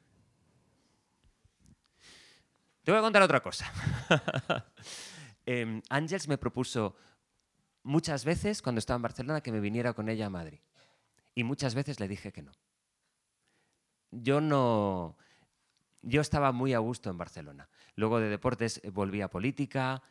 Te 2.85 2.91
voy 2.93 2.99
a 2.99 3.03
contar 3.03 3.23
otra 3.23 3.41
cosa. 3.41 3.71
Em, 5.47 5.83
Ángels 5.91 6.27
me 6.27 6.39
propuso 6.39 6.97
muchas 7.85 8.25
veces 8.25 8.61
cuando 8.63 8.81
estaba 8.81 8.97
en 8.97 9.03
Barcelona 9.03 9.41
que 9.41 9.53
me 9.53 9.61
viniera 9.61 9.93
con 9.93 10.09
ella 10.09 10.27
a 10.27 10.31
Madrid. 10.31 10.59
Y 11.37 11.45
muchas 11.45 11.75
veces 11.75 12.01
le 12.01 12.09
dije 12.09 12.33
que 12.33 12.43
no. 12.43 12.53
Yo 14.11 14.41
no. 14.41 15.17
Yo 16.03 16.21
estaba 16.21 16.53
muy 16.53 16.75
a 16.75 16.79
gusto 16.79 17.11
en 17.11 17.19
Barcelona. 17.19 17.69
Luego 17.97 18.21
de 18.21 18.29
deportes 18.29 18.81
eh, 18.83 18.91
volví 18.91 19.21
a 19.21 19.29
política. 19.29 20.03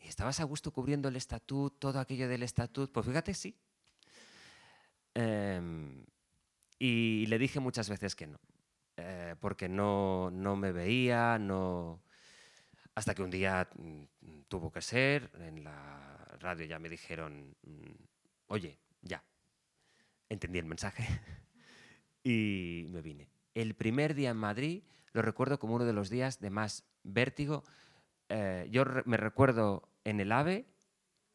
Y 0.00 0.08
estabas 0.08 0.40
a 0.40 0.44
gusto 0.44 0.70
cubriendo 0.72 1.08
el 1.08 1.16
estatut, 1.16 1.78
todo 1.78 1.98
aquello 2.00 2.28
del 2.28 2.42
estatut. 2.42 2.92
Pues 2.92 3.06
fíjate, 3.06 3.34
sí. 3.34 3.56
Em, 5.14 6.04
y 6.78 7.26
le 7.26 7.38
dije 7.38 7.58
muchas 7.60 7.88
veces 7.88 8.14
que 8.14 8.26
no. 8.26 8.38
eh, 8.96 9.34
porque 9.40 9.68
no, 9.68 10.30
no 10.30 10.56
me 10.56 10.72
veía, 10.72 11.38
no. 11.38 12.02
Hasta 12.98 13.14
que 13.14 13.22
un 13.22 13.30
día 13.30 13.68
mm, 13.76 14.40
tuvo 14.48 14.72
que 14.72 14.82
ser, 14.82 15.30
en 15.38 15.62
la 15.62 16.36
radio 16.40 16.66
ya 16.66 16.80
me 16.80 16.88
dijeron, 16.88 17.54
mm, 17.62 17.92
oye, 18.48 18.76
ya, 19.02 19.22
entendí 20.28 20.58
el 20.58 20.64
mensaje 20.64 21.06
y 22.24 22.86
me 22.88 23.00
vine. 23.00 23.28
El 23.54 23.76
primer 23.76 24.14
día 24.14 24.30
en 24.30 24.36
Madrid 24.36 24.82
lo 25.12 25.22
recuerdo 25.22 25.60
como 25.60 25.76
uno 25.76 25.84
de 25.84 25.92
los 25.92 26.10
días 26.10 26.40
de 26.40 26.50
más 26.50 26.82
vértigo. 27.04 27.62
Eh, 28.30 28.66
yo 28.68 28.84
me 29.04 29.16
recuerdo 29.16 29.88
en 30.02 30.18
el 30.18 30.32
AVE, 30.32 30.66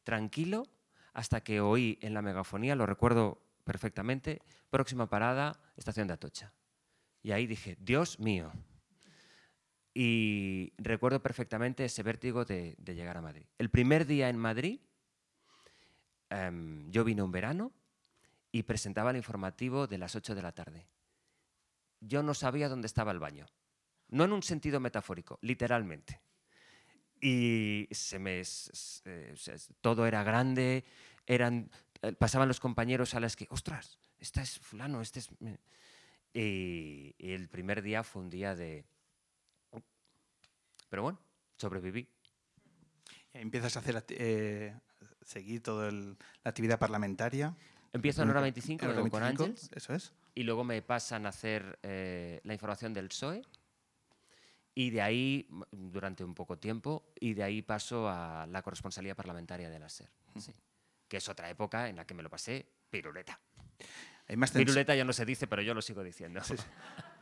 tranquilo, 0.04 0.68
hasta 1.14 1.46
que 1.46 1.62
oí 1.62 1.98
en 2.02 2.14
la 2.14 2.22
megafonía, 2.22 2.76
lo 2.76 2.86
recuerdo 2.86 3.42
perfectamente, 3.64 4.42
próxima 4.70 5.08
parada, 5.08 5.62
estación 5.78 6.08
de 6.08 6.16
Atocha. 6.16 6.52
Y 7.22 7.32
ahí 7.32 7.48
dije, 7.48 7.78
Dios 7.80 8.20
mío. 8.20 8.52
Y 9.94 10.74
recuerdo 10.78 11.22
perfectamente 11.22 11.86
ese 11.86 12.02
vértigo 12.02 12.46
de, 12.46 12.76
llegar 12.86 13.18
a 13.18 13.22
Madrid. 13.22 13.46
El 13.60 13.70
primer 13.70 14.06
día 14.08 14.30
en 14.30 14.38
Madrid, 14.38 14.80
em, 16.30 16.90
yo 16.90 17.04
vine 17.04 17.22
un 17.22 17.32
verano 17.32 17.72
y 18.52 18.64
presentaba 18.64 19.12
el 19.12 19.18
informativo 19.18 19.86
de 19.86 20.00
las 20.00 20.16
8 20.16 20.34
de 20.34 20.42
la 20.42 20.52
tarde. 20.52 20.88
Yo 22.00 22.24
no 22.24 22.34
sabía 22.34 22.70
dónde 22.70 22.88
estaba 22.88 23.12
el 23.12 23.20
baño. 23.20 23.46
No 24.10 24.26
en 24.26 24.34
un 24.34 24.44
sentido 24.44 24.80
metafórico, 24.80 25.38
literalmente. 25.42 26.22
Y 27.22 27.88
se 27.92 28.20
me, 28.20 28.42
eh, 29.06 29.36
todo 29.80 30.06
era 30.06 30.24
grande, 30.24 30.84
eran, 31.26 31.70
eh, 32.02 32.14
pasaban 32.14 32.48
los 32.48 32.60
compañeros 32.60 33.14
a 33.14 33.20
las 33.20 33.36
que, 33.36 33.48
ostras, 33.50 34.00
este 34.20 34.42
es 34.42 34.60
fulano, 34.60 35.02
este 35.02 35.20
es... 35.20 35.30
me-". 35.40 35.60
Y, 36.34 37.16
y 37.18 37.32
el 37.32 37.48
primer 37.48 37.82
día 37.82 38.04
fue 38.04 38.24
un 38.24 38.30
día 38.30 38.56
de... 38.56 38.86
Pero 40.94 41.02
bueno, 41.02 41.20
sobreviví. 41.58 42.08
Y 43.34 43.40
empiezas 43.40 43.76
a 43.76 43.80
hacer 43.80 44.06
eh, 44.10 44.78
seguir 45.24 45.64
toda 45.64 45.90
la 45.92 46.16
actividad 46.44 46.78
parlamentaria. 46.78 47.56
Empiezo 47.94 48.22
en 48.22 48.30
hora 48.30 48.42
25, 48.42 48.86
En 48.86 48.92
hora 48.92 49.02
vengo 49.02 49.10
con 49.10 49.24
25, 49.24 49.44
Ángels, 49.44 49.72
Eso 49.74 49.96
es. 49.96 50.14
y 50.36 50.44
luego 50.44 50.64
me 50.64 50.80
pasan 50.84 51.26
a 51.26 51.30
hacer 51.30 51.80
eh, 51.82 52.42
la 52.44 52.54
información 52.54 52.94
del 52.94 53.08
PSOE, 53.08 53.42
y 54.76 54.92
de 54.92 55.02
ahí, 55.02 55.48
m- 55.50 55.66
durante 55.72 56.24
un 56.24 56.36
poco 56.36 56.60
tiempo, 56.60 57.12
y 57.20 57.34
de 57.34 57.42
ahí 57.42 57.64
paso 57.64 58.08
a 58.08 58.46
la 58.46 58.62
corresponsalía 58.62 59.16
parlamentaria 59.16 59.72
de 59.72 59.80
la 59.80 59.88
SER, 59.90 60.12
sí, 60.38 60.54
que 61.08 61.18
es 61.18 61.28
otra 61.28 61.50
época 61.50 61.90
en 61.90 61.96
la 61.96 62.06
que 62.06 62.14
me 62.14 62.22
lo 62.22 62.30
pasé 62.30 62.68
piruleta. 62.92 63.40
Hay 64.28 64.36
más 64.38 64.52
Piruleta 64.52 64.94
ya 64.94 65.06
no 65.06 65.12
se 65.14 65.26
dice, 65.26 65.48
pero 65.48 65.64
yo 65.64 65.74
lo 65.74 65.82
sigo 65.82 66.04
diciendo. 66.04 66.40
Sí, 66.44 66.56
sí. 66.56 66.64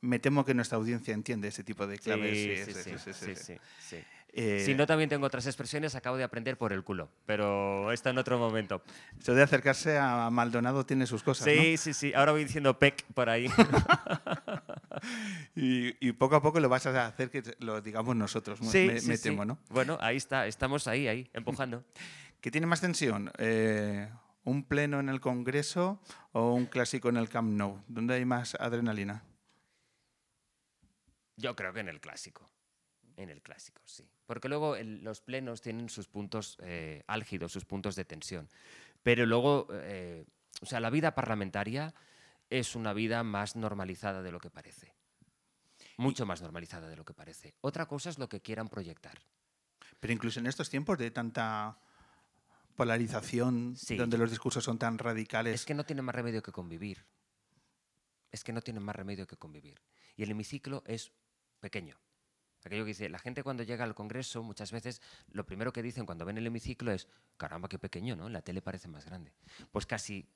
Me 0.00 0.18
temo 0.18 0.44
que 0.44 0.54
nuestra 0.54 0.76
audiencia 0.78 1.12
entiende 1.12 1.48
ese 1.48 1.64
tipo 1.64 1.86
de 1.86 1.96
Sí, 1.96 2.02
claves. 2.04 2.38
sí, 2.38 2.72
sí, 2.72 2.98
sí, 3.14 3.34
sí, 3.34 3.56
sí. 3.80 3.96
Eh, 4.32 4.62
Si 4.64 4.74
no, 4.74 4.86
también 4.86 5.08
tengo 5.08 5.26
otras 5.26 5.46
expresiones, 5.46 5.94
acabo 5.94 6.16
de 6.16 6.22
aprender 6.24 6.56
por 6.58 6.72
el 6.72 6.84
culo, 6.84 7.08
pero 7.26 7.90
esto 7.92 8.10
en 8.10 8.18
otro 8.18 8.38
momento. 8.38 8.82
Eso 9.18 9.34
de 9.34 9.42
acercarse 9.42 9.98
a 9.98 10.28
Maldonado 10.30 10.84
tiene 10.86 11.06
sus 11.06 11.22
cosas, 11.22 11.46
Sí, 11.46 11.76
sí, 11.78 11.94
sí. 11.94 12.12
Ahora 12.14 12.32
voy 12.32 12.44
diciendo 12.44 12.78
pec 12.78 13.04
por 13.14 13.28
ahí. 13.30 13.48
¿no? 13.48 13.54
Y, 15.54 15.94
y 16.06 16.12
poco 16.12 16.36
a 16.36 16.42
poco 16.42 16.60
lo 16.60 16.68
vas 16.68 16.86
a 16.86 17.06
hacer 17.06 17.30
que 17.30 17.42
lo 17.60 17.80
digamos 17.80 18.14
nosotros, 18.16 18.60
me- 18.60 18.68
sí, 18.70 18.86
me, 18.86 19.00
sí, 19.00 19.08
me 19.08 19.16
sí. 19.16 19.22
temo, 19.24 19.44
¿no? 19.44 19.58
Bueno, 19.70 19.96
ahí 20.00 20.16
está, 20.16 20.46
estamos 20.46 20.86
ahí, 20.88 21.06
ahí, 21.08 21.30
empujando. 21.34 21.84
¿Qué 22.40 22.50
tiene 22.50 22.66
más 22.66 22.80
tensión? 22.80 23.30
Eh, 23.38 24.08
¿Un 24.44 24.64
pleno 24.64 25.00
en 25.00 25.08
el 25.08 25.20
Congreso 25.20 26.00
o 26.32 26.52
un 26.54 26.66
clásico 26.66 27.08
en 27.08 27.16
el 27.16 27.28
Camp 27.28 27.50
Nou? 27.52 27.80
¿Dónde 27.88 28.14
hay 28.14 28.24
más 28.24 28.54
adrenalina? 28.56 29.22
Yo 31.38 31.54
creo 31.56 31.72
que 31.72 31.80
en 31.80 31.88
el 31.88 32.00
clásico. 32.00 32.50
En 33.16 33.30
el 33.30 33.40
clásico, 33.42 33.80
sí. 33.84 34.08
Porque 34.26 34.48
luego 34.48 34.76
el- 34.76 35.02
los 35.02 35.20
plenos 35.20 35.60
tienen 35.62 35.88
sus 35.88 36.06
puntos 36.08 36.56
eh, 36.60 37.02
álgidos, 37.06 37.52
sus 37.52 37.64
puntos 37.64 37.96
de 37.96 38.04
tensión. 38.04 38.48
Pero 39.02 39.24
luego, 39.24 39.68
eh, 39.72 40.24
o 40.60 40.66
sea, 40.66 40.80
la 40.80 40.90
vida 40.90 41.14
parlamentaria 41.14 41.94
es 42.50 42.74
una 42.74 42.92
vida 42.92 43.22
más 43.22 43.56
normalizada 43.56 44.22
de 44.22 44.32
lo 44.32 44.40
que 44.40 44.50
parece. 44.50 44.94
Mucho 45.96 46.26
más 46.26 46.42
normalizada 46.42 46.88
de 46.88 46.96
lo 46.96 47.04
que 47.04 47.14
parece. 47.14 47.54
Otra 47.60 47.86
cosa 47.86 48.10
es 48.10 48.18
lo 48.18 48.28
que 48.28 48.40
quieran 48.40 48.68
proyectar. 48.68 49.18
Pero 50.00 50.12
incluso 50.12 50.38
en 50.40 50.46
estos 50.46 50.68
tiempos 50.70 50.98
de 50.98 51.10
tanta 51.10 51.78
polarización, 52.76 53.74
Sí. 53.76 53.96
donde 53.96 54.18
los 54.18 54.30
discursos 54.30 54.62
son 54.64 54.78
tan 54.78 54.98
radicales, 54.98 55.54
Es 55.54 55.64
que 55.66 55.74
no 55.74 55.84
tienen 55.84 56.04
más 56.04 56.14
remedio 56.14 56.42
que 56.42 56.52
convivir. 56.52 57.04
Es 58.30 58.44
que 58.44 58.52
no 58.52 58.60
tienen 58.60 58.82
más 58.82 58.94
remedio 58.94 59.26
que 59.26 59.36
convivir. 59.36 59.80
Y 60.16 60.22
el 60.22 60.30
hemiciclo 60.30 60.82
es 60.86 61.12
pequeño. 61.60 61.96
Aquello 62.64 62.84
que 62.84 62.88
dice, 62.88 63.08
la 63.08 63.18
gente 63.18 63.42
cuando 63.42 63.62
llega 63.62 63.84
al 63.84 63.94
Congreso, 63.94 64.42
muchas 64.42 64.72
veces 64.72 65.00
lo 65.30 65.46
primero 65.46 65.72
que 65.72 65.82
dicen 65.82 66.04
cuando 66.04 66.24
ven 66.24 66.38
el 66.38 66.46
hemiciclo 66.46 66.92
es, 66.92 67.08
caramba, 67.36 67.68
qué 67.68 67.78
pequeño, 67.78 68.16
¿no? 68.16 68.28
La 68.28 68.42
tele 68.42 68.60
parece 68.60 68.88
más 68.88 69.04
grande. 69.06 69.32
Pues 69.70 69.86
casi, 69.86 70.28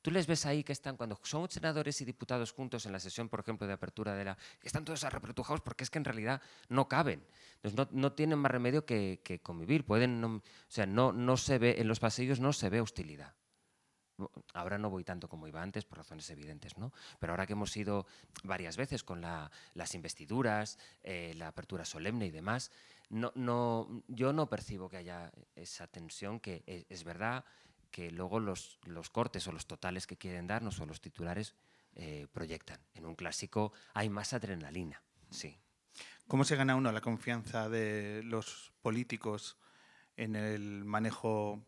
tú 0.00 0.10
les 0.12 0.26
ves 0.26 0.46
ahí 0.46 0.62
que 0.62 0.72
están, 0.72 0.96
cuando 0.96 1.18
son 1.24 1.50
senadores 1.50 2.00
y 2.00 2.04
diputados 2.04 2.52
juntos 2.52 2.86
en 2.86 2.92
la 2.92 3.00
sesión, 3.00 3.28
por 3.28 3.40
ejemplo, 3.40 3.66
de 3.66 3.72
apertura 3.72 4.14
de 4.14 4.24
la... 4.24 4.38
Están 4.62 4.84
todos 4.84 5.02
arrepretujados 5.02 5.60
porque 5.62 5.82
es 5.82 5.90
que 5.90 5.98
en 5.98 6.04
realidad 6.04 6.40
no 6.68 6.88
caben. 6.88 7.26
Entonces 7.56 7.76
no, 7.76 7.88
no 7.90 8.12
tienen 8.12 8.38
más 8.38 8.52
remedio 8.52 8.86
que, 8.86 9.20
que 9.24 9.40
convivir. 9.40 9.84
Pueden, 9.84 10.20
no- 10.20 10.36
o 10.36 10.42
sea, 10.68 10.86
no, 10.86 11.12
no 11.12 11.36
se 11.36 11.58
ve, 11.58 11.80
en 11.80 11.88
los 11.88 11.98
pasillos 11.98 12.38
no 12.38 12.52
se 12.52 12.70
ve 12.70 12.80
hostilidad. 12.80 13.34
Ahora 14.52 14.78
no 14.78 14.90
voy 14.90 15.02
tanto 15.04 15.28
como 15.28 15.48
iba 15.48 15.60
antes 15.60 15.84
por 15.84 15.98
razones 15.98 16.30
evidentes, 16.30 16.78
¿no? 16.78 16.92
Pero 17.18 17.32
ahora 17.32 17.46
que 17.46 17.54
hemos 17.54 17.76
ido 17.76 18.06
varias 18.44 18.76
veces 18.76 19.02
con 19.02 19.20
la- 19.20 19.50
las 19.74 19.94
investiduras, 19.94 20.78
eh, 21.02 21.34
la 21.36 21.48
apertura 21.48 21.84
solemne 21.84 22.26
y 22.26 22.30
demás, 22.30 22.70
no, 23.10 23.32
no, 23.34 24.02
yo 24.08 24.32
no 24.32 24.48
percibo 24.48 24.88
que 24.88 24.98
haya 24.98 25.32
esa 25.56 25.86
tensión 25.86 26.38
que 26.40 26.62
es, 26.66 26.86
es 26.88 27.04
verdad 27.04 27.44
que 27.90 28.10
luego 28.10 28.40
los, 28.40 28.78
los 28.84 29.10
cortes 29.10 29.46
o 29.48 29.52
los 29.52 29.66
totales 29.66 30.06
que 30.06 30.16
quieren 30.16 30.46
darnos 30.46 30.80
o 30.80 30.86
los 30.86 31.00
titulares 31.00 31.54
eh, 31.94 32.26
proyectan. 32.32 32.80
En 32.94 33.06
un 33.06 33.14
clásico 33.14 33.72
hay 33.94 34.08
más 34.08 34.32
adrenalina, 34.32 35.02
sí. 35.30 35.56
¿cómo 36.26 36.44
se 36.44 36.56
gana 36.56 36.74
uno 36.76 36.90
la 36.90 37.00
confianza 37.00 37.68
de 37.68 38.22
los 38.24 38.72
políticos 38.82 39.56
en 40.16 40.34
el 40.34 40.84
manejo 40.84 41.64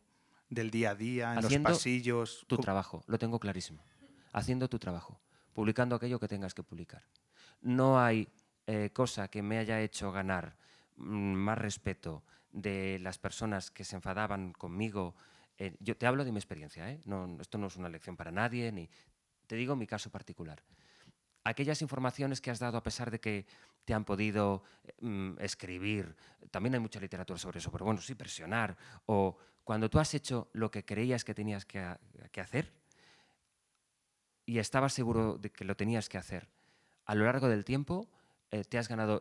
del 0.49 0.71
día 0.71 0.91
a 0.91 0.95
día, 0.95 1.33
en 1.33 1.39
Haciendo 1.39 1.71
los 1.71 1.79
pasillos? 1.79 2.45
Tu 2.47 2.57
¿Cómo- 2.57 2.65
trabajo, 2.65 3.05
lo 3.07 3.19
tengo 3.19 3.39
clarísimo. 3.41 3.85
Haciendo 4.33 4.69
tu 4.69 4.79
trabajo, 4.79 5.21
publicando 5.53 5.97
aquello 5.97 6.19
que 6.21 6.29
tengas 6.29 6.55
que 6.55 6.63
publicar. 6.63 7.05
No 7.61 7.99
hay 8.01 8.29
eh, 8.67 8.91
cosa 8.93 9.29
que 9.29 9.43
me 9.43 9.59
haya 9.59 9.81
hecho 9.81 10.13
ganar 10.13 10.57
mm, 10.97 11.35
más 11.35 11.59
respeto 11.59 12.25
de 12.53 12.99
las 13.01 13.19
personas 13.19 13.71
que 13.71 13.85
se 13.85 13.97
enfadaban 13.97 14.53
conmigo. 14.53 15.15
eh, 15.59 15.75
yo 15.81 15.97
te 15.97 16.07
hablo 16.07 16.25
de 16.25 16.33
mi 16.33 16.39
experiencia, 16.39 16.91
¿eh? 16.91 17.01
No, 17.07 17.39
esto 17.41 17.57
no 17.59 17.69
es 17.69 17.77
una 17.77 17.89
lección 17.89 18.17
para 18.17 18.31
nadie, 18.31 18.71
ni 18.73 18.91
te 19.47 19.57
digo 19.57 19.75
mi 19.77 19.87
caso 19.87 20.11
particular. 20.11 20.63
Aquellas 21.45 21.81
informaciones 21.81 22.41
que 22.41 22.51
has 22.51 22.59
dado 22.59 22.77
a 22.77 22.83
pesar 22.83 23.11
de 23.11 23.21
que 23.21 23.47
te 23.85 23.95
han 23.95 24.05
podido 24.05 24.65
mm, 25.01 25.39
escribir, 25.39 26.17
también 26.51 26.75
hay 26.75 26.81
mucha 26.81 26.99
literatura 27.01 27.39
sobre 27.39 27.61
eso, 27.61 27.71
pero 27.71 27.85
bueno, 27.85 28.01
sí, 28.01 28.15
presionar, 28.17 28.77
o 29.07 29.39
cuando 29.67 29.91
tú 29.91 29.99
has 29.99 30.15
hecho 30.15 30.49
lo 30.53 30.71
que 30.71 30.85
creías 30.85 31.25
que 31.25 31.35
tenías 31.35 31.65
que, 31.67 31.81
ha- 31.81 31.99
que 32.31 32.41
hacer 32.41 32.73
y 34.45 34.59
estabas 34.61 34.93
seguro 34.93 35.39
de 35.39 35.51
que 35.51 35.65
lo 35.65 35.77
tenías 35.77 36.09
que 36.09 36.19
hacer, 36.19 36.49
a 37.05 37.17
lo 37.17 37.25
largo 37.25 37.49
del 37.49 37.65
tiempo 37.65 38.09
eh, 38.53 38.63
te 38.63 38.79
has 38.79 38.87
ganado, 38.87 39.21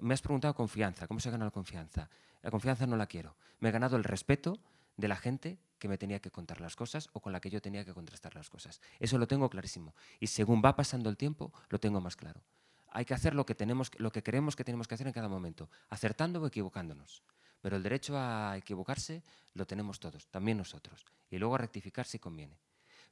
me 0.00 0.14
has 0.14 0.22
preguntado 0.22 0.54
confianza, 0.54 1.06
¿cómo 1.06 1.20
se 1.20 1.30
gana 1.30 1.44
la 1.44 1.50
confianza? 1.50 2.08
La 2.40 2.50
confianza 2.50 2.86
no 2.86 2.96
la 2.96 3.06
quiero. 3.06 3.36
Me 3.60 3.68
he 3.68 3.72
ganado 3.72 3.98
el 3.98 4.04
respeto 4.04 4.58
de 4.96 5.06
la 5.06 5.16
gente 5.16 5.58
que 5.78 5.86
me 5.86 5.98
tenía 5.98 6.18
que 6.18 6.30
contar 6.30 6.62
las 6.62 6.76
cosas 6.76 7.10
o 7.12 7.20
con 7.20 7.32
la 7.32 7.40
que 7.40 7.50
yo 7.50 7.60
tenía 7.60 7.84
que 7.84 7.92
contrastar 7.92 8.34
las 8.34 8.48
cosas. 8.48 8.80
Eso 9.00 9.18
lo 9.18 9.26
tengo 9.28 9.50
clarísimo. 9.50 9.94
Y 10.18 10.28
según 10.28 10.62
va 10.64 10.76
pasando 10.76 11.10
el 11.10 11.18
tiempo, 11.18 11.52
lo 11.68 11.78
tengo 11.78 12.00
más 12.00 12.16
claro. 12.16 12.40
Hay 12.88 13.04
que 13.04 13.12
hacer 13.12 13.34
lo 13.34 13.44
que, 13.44 13.54
tenemos, 13.54 13.90
lo 13.98 14.10
que 14.10 14.22
creemos 14.22 14.56
que 14.56 14.64
tenemos 14.64 14.88
que 14.88 14.94
hacer 14.94 15.06
en 15.06 15.12
cada 15.12 15.28
momento, 15.28 15.68
acertando 15.90 16.40
o 16.40 16.46
equivocándonos. 16.46 17.22
Pero 17.64 17.78
el 17.78 17.82
derecho 17.82 18.12
a 18.18 18.58
equivocarse 18.58 19.22
lo 19.54 19.66
tenemos 19.66 19.98
todos, 19.98 20.26
también 20.26 20.58
nosotros. 20.58 21.02
Y 21.30 21.38
luego 21.38 21.54
a 21.54 21.58
rectificar 21.64 22.04
si 22.04 22.18
conviene. 22.18 22.58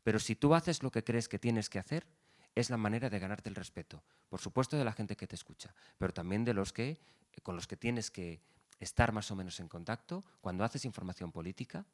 Pero 0.02 0.18
si 0.18 0.36
tú 0.36 0.54
haces 0.54 0.82
lo 0.82 0.90
que 0.90 1.02
crees 1.02 1.26
que 1.26 1.38
tienes 1.38 1.70
que 1.70 1.78
hacer, 1.78 2.06
es 2.54 2.68
la 2.68 2.76
manera 2.76 3.08
de 3.08 3.18
ganarte 3.18 3.48
el 3.48 3.54
respeto. 3.54 4.04
Por 4.28 4.42
supuesto 4.42 4.76
de 4.76 4.84
la 4.84 4.92
gente 4.92 5.16
que 5.16 5.26
te 5.26 5.36
escucha, 5.36 5.74
pero 5.96 6.12
también 6.12 6.44
de 6.44 6.52
los 6.52 6.70
que, 6.70 7.00
con 7.42 7.56
los 7.56 7.66
que 7.66 7.78
tienes 7.78 8.10
que 8.10 8.42
estar 8.78 9.10
más 9.12 9.30
o 9.30 9.36
menos 9.36 9.58
en 9.58 9.68
contacto 9.68 10.22
cuando 10.42 10.64
haces 10.64 10.84
información 10.84 11.32
política 11.32 11.86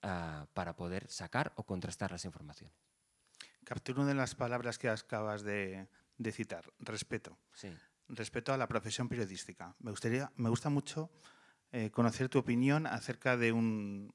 ah, 0.00 0.46
para 0.54 0.74
poder 0.74 1.10
sacar 1.10 1.52
o 1.56 1.64
contrastar 1.64 2.12
las 2.12 2.24
informaciones. 2.24 2.78
Capturo 3.62 4.00
una 4.00 4.12
de 4.12 4.14
las 4.14 4.34
palabras 4.34 4.78
que 4.78 4.88
acabas 4.88 5.42
de, 5.42 5.86
de 6.16 6.32
citar, 6.32 6.64
respeto. 6.78 7.36
Sí. 7.52 7.68
Respeto 8.08 8.54
a 8.54 8.56
la 8.56 8.68
profesión 8.68 9.06
periodística. 9.06 9.74
Me, 9.80 9.90
gustaría, 9.90 10.32
me 10.36 10.48
gusta 10.48 10.70
mucho 10.70 11.10
eh, 11.72 11.90
conocer 11.90 12.28
tu 12.28 12.38
opinión 12.38 12.86
acerca 12.86 13.36
de 13.36 13.52
un, 13.52 14.14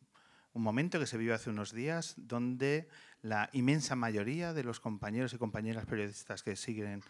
momento 0.53 0.99
que 0.99 1.05
se 1.05 1.17
vivió 1.17 1.35
hace 1.35 1.49
unos 1.49 1.71
días 1.71 2.15
donde 2.17 2.87
la 3.21 3.49
inmensa 3.53 3.95
mayoría 3.95 4.53
de 4.53 4.63
los 4.63 4.79
compañeros 4.79 5.33
y 5.33 5.37
compañeras 5.37 5.85
periodistas 5.85 6.43
que 6.43 6.55
siguen, 6.55 7.03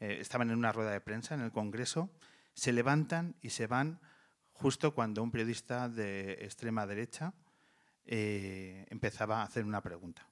eh, 0.00 0.18
estaban 0.20 0.50
en 0.50 0.58
una 0.58 0.72
rueda 0.72 0.92
de 0.92 1.00
prensa 1.00 1.34
en 1.34 1.40
el 1.40 1.52
Congreso, 1.52 2.10
se 2.54 2.72
levantan 2.72 3.36
y 3.42 3.50
se 3.50 3.66
van 3.66 4.00
justo 4.52 4.94
cuando 4.94 5.22
un 5.22 5.30
periodista 5.30 5.88
de 5.88 6.32
extrema 6.40 6.86
derecha 6.86 7.34
eh, 8.06 8.86
empezaba 8.88 9.40
a 9.40 9.44
hacer 9.44 9.64
una 9.64 9.82
pregunta. 9.82 10.26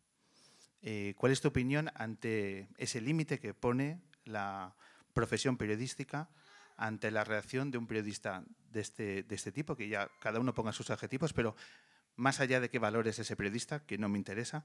¿Cuál 1.16 1.33
es 1.33 1.40
tu 1.40 1.48
opinión 1.48 1.90
ante 1.94 2.68
ese 2.77 3.00
límite 3.00 3.38
que 3.38 3.55
pone 3.55 4.03
la 4.27 4.77
profesión 5.14 5.57
periodística 5.57 6.29
ante 6.76 7.10
la 7.10 7.24
reacción 7.24 7.70
de 7.70 7.78
un 7.78 7.87
periodista 7.87 8.44
de 8.70 8.80
este, 8.80 9.22
de 9.22 9.34
este 9.34 9.52
tipo, 9.52 9.76
que 9.76 9.88
ya 9.88 10.10
cada 10.20 10.40
uno 10.40 10.54
ponga 10.54 10.72
sus 10.72 10.90
adjetivos, 10.90 11.32
pero 11.32 11.54
más 12.16 12.40
allá 12.40 12.60
de 12.60 12.70
qué 12.70 12.78
valores 12.78 13.18
ese 13.18 13.37
periodista, 13.37 13.84
que 13.84 13.98
no 13.98 14.08
me 14.08 14.18
interesa, 14.18 14.64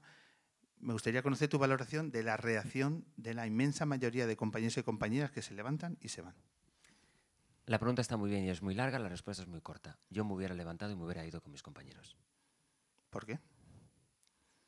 me 0.78 0.92
gustaría 0.92 1.22
conocer 1.22 1.48
tu 1.48 1.58
valoración 1.58 2.10
de 2.10 2.22
la 2.22 2.36
reacción 2.36 3.04
de 3.16 3.34
la 3.34 3.46
inmensa 3.46 3.86
mayoría 3.86 4.26
de 4.26 4.36
compañeros 4.36 4.76
y 4.78 4.82
compañeras 4.82 5.30
que 5.30 5.42
se 5.42 5.54
levantan 5.54 5.98
y 6.00 6.08
se 6.08 6.22
van. 6.22 6.34
La 7.66 7.78
pregunta 7.78 8.02
está 8.02 8.16
muy 8.16 8.30
bien 8.30 8.44
y 8.44 8.50
es 8.50 8.62
muy 8.62 8.74
larga, 8.74 8.98
la 8.98 9.08
respuesta 9.08 9.42
es 9.42 9.48
muy 9.48 9.60
corta. 9.60 9.98
Yo 10.08 10.24
me 10.24 10.32
hubiera 10.32 10.54
levantado 10.54 10.92
y 10.92 10.96
me 10.96 11.04
hubiera 11.04 11.24
ido 11.24 11.40
con 11.40 11.52
mis 11.52 11.62
compañeros. 11.62 12.16
¿Por 13.10 13.26
qué? 13.26 13.38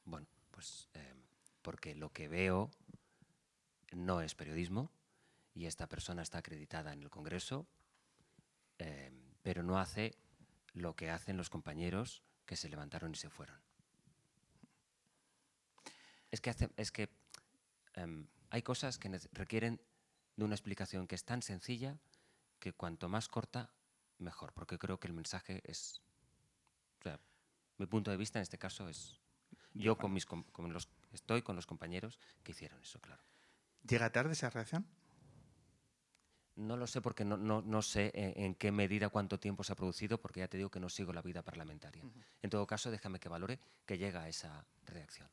Bueno, 0.05 0.27
pues 0.51 0.89
eh, 0.95 1.15
porque 1.63 1.95
lo 1.95 2.13
que 2.13 2.29
veo 2.29 2.71
no 3.93 4.21
es 4.21 4.35
periodismo 4.35 4.93
y 5.55 5.67
esta 5.67 5.89
persona 5.89 6.23
está 6.23 6.39
acreditada 6.39 6.93
en 6.93 7.03
el 7.03 7.11
Congreso, 7.11 7.67
eh, 8.79 9.13
pero 9.43 9.63
no 9.63 9.79
hace 9.79 10.17
lo 10.73 10.97
que 10.97 11.11
hacen 11.11 11.37
los 11.37 11.51
compañeros 11.51 12.23
que 12.47 12.57
se 12.57 12.69
levantaron 12.69 13.13
y 13.13 13.17
se 13.17 13.31
fueron. 13.31 13.61
Es 16.31 16.41
que, 16.41 16.51
hace- 16.51 16.71
es 16.77 16.91
que 16.91 17.11
em, 17.95 18.27
hay 18.51 18.63
cosas 18.63 18.99
que 18.99 19.11
requieren 19.33 19.81
de 20.37 20.45
una 20.45 20.55
explicación 20.55 21.07
que 21.07 21.15
es 21.15 21.25
tan 21.25 21.43
sencilla 21.43 21.99
que 22.59 22.73
cuanto 22.73 23.09
más 23.09 23.29
corta, 23.29 23.71
mejor, 24.19 24.53
porque 24.55 24.79
creo 24.79 24.99
que 24.99 25.09
el 25.09 25.13
mensaje 25.13 25.61
es... 25.65 26.01
O 27.01 27.03
sea, 27.03 27.21
mi 27.77 27.87
punto 27.87 28.11
de 28.11 28.17
vista 28.17 28.39
en 28.39 28.45
este 28.45 28.59
caso 28.59 28.89
es... 28.89 29.21
Yo 29.75 29.97
con 29.97 30.13
mis, 30.13 30.27
con 30.27 30.73
los, 30.73 30.89
estoy 31.13 31.43
con 31.43 31.57
los 31.57 31.67
compañeros 31.67 32.19
que 32.43 32.53
hicieron 32.53 32.81
eso, 32.83 33.01
claro. 33.01 33.23
¿Llega 33.89 34.13
tarde 34.13 34.33
esa 34.33 34.51
reacción? 34.51 34.87
No 36.57 36.77
lo 36.77 36.87
sé 36.87 37.01
porque 37.01 37.25
no, 37.25 37.37
no, 37.37 37.63
no 37.63 37.83
sé 37.83 38.11
en, 38.15 38.45
en 38.45 38.55
qué 38.55 38.71
medida, 38.71 39.09
cuánto 39.09 39.39
tiempo 39.39 39.65
se 39.65 39.73
ha 39.73 39.77
producido, 39.77 40.19
porque 40.19 40.41
ya 40.41 40.49
te 40.49 40.57
digo 40.57 40.71
que 40.71 40.81
no 40.81 40.89
sigo 40.89 41.13
la 41.13 41.23
vida 41.23 41.43
parlamentaria. 41.43 42.03
En 42.43 42.51
todo 42.51 42.67
caso, 42.67 42.91
déjame 42.91 43.19
que 43.19 43.29
valore 43.29 43.59
que 43.87 43.97
llega 43.97 44.23
a 44.23 44.29
esa 44.29 44.65
reacción. 44.87 45.29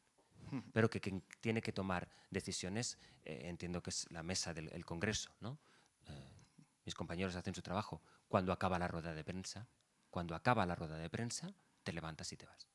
Pero 0.74 0.90
que 0.90 1.00
quien 1.00 1.22
tiene 1.42 1.62
que 1.62 1.72
tomar 1.72 2.10
decisiones, 2.32 2.98
eh, 3.24 3.42
entiendo 3.46 3.84
que 3.84 3.92
es 3.92 4.10
la 4.10 4.24
mesa 4.24 4.54
del 4.54 4.70
el 4.74 4.84
Congreso. 4.86 5.30
¿no? 5.42 5.60
Eh, 6.08 6.12
mis 6.86 6.96
compañeros 6.96 7.36
hacen 7.36 7.54
su 7.54 7.62
trabajo. 7.62 8.02
Cuando 8.28 8.52
acaba 8.52 8.80
la 8.80 8.88
rueda 8.88 9.14
de 9.14 9.24
prensa, 9.24 9.68
cuando 10.10 10.36
acaba 10.36 10.66
la 10.66 10.76
rueda 10.76 10.98
de 10.98 11.10
prensa, 11.10 11.54
te 11.84 11.94
levantas 11.94 12.32
y 12.32 12.38
te 12.38 12.46
vas. 12.46 12.68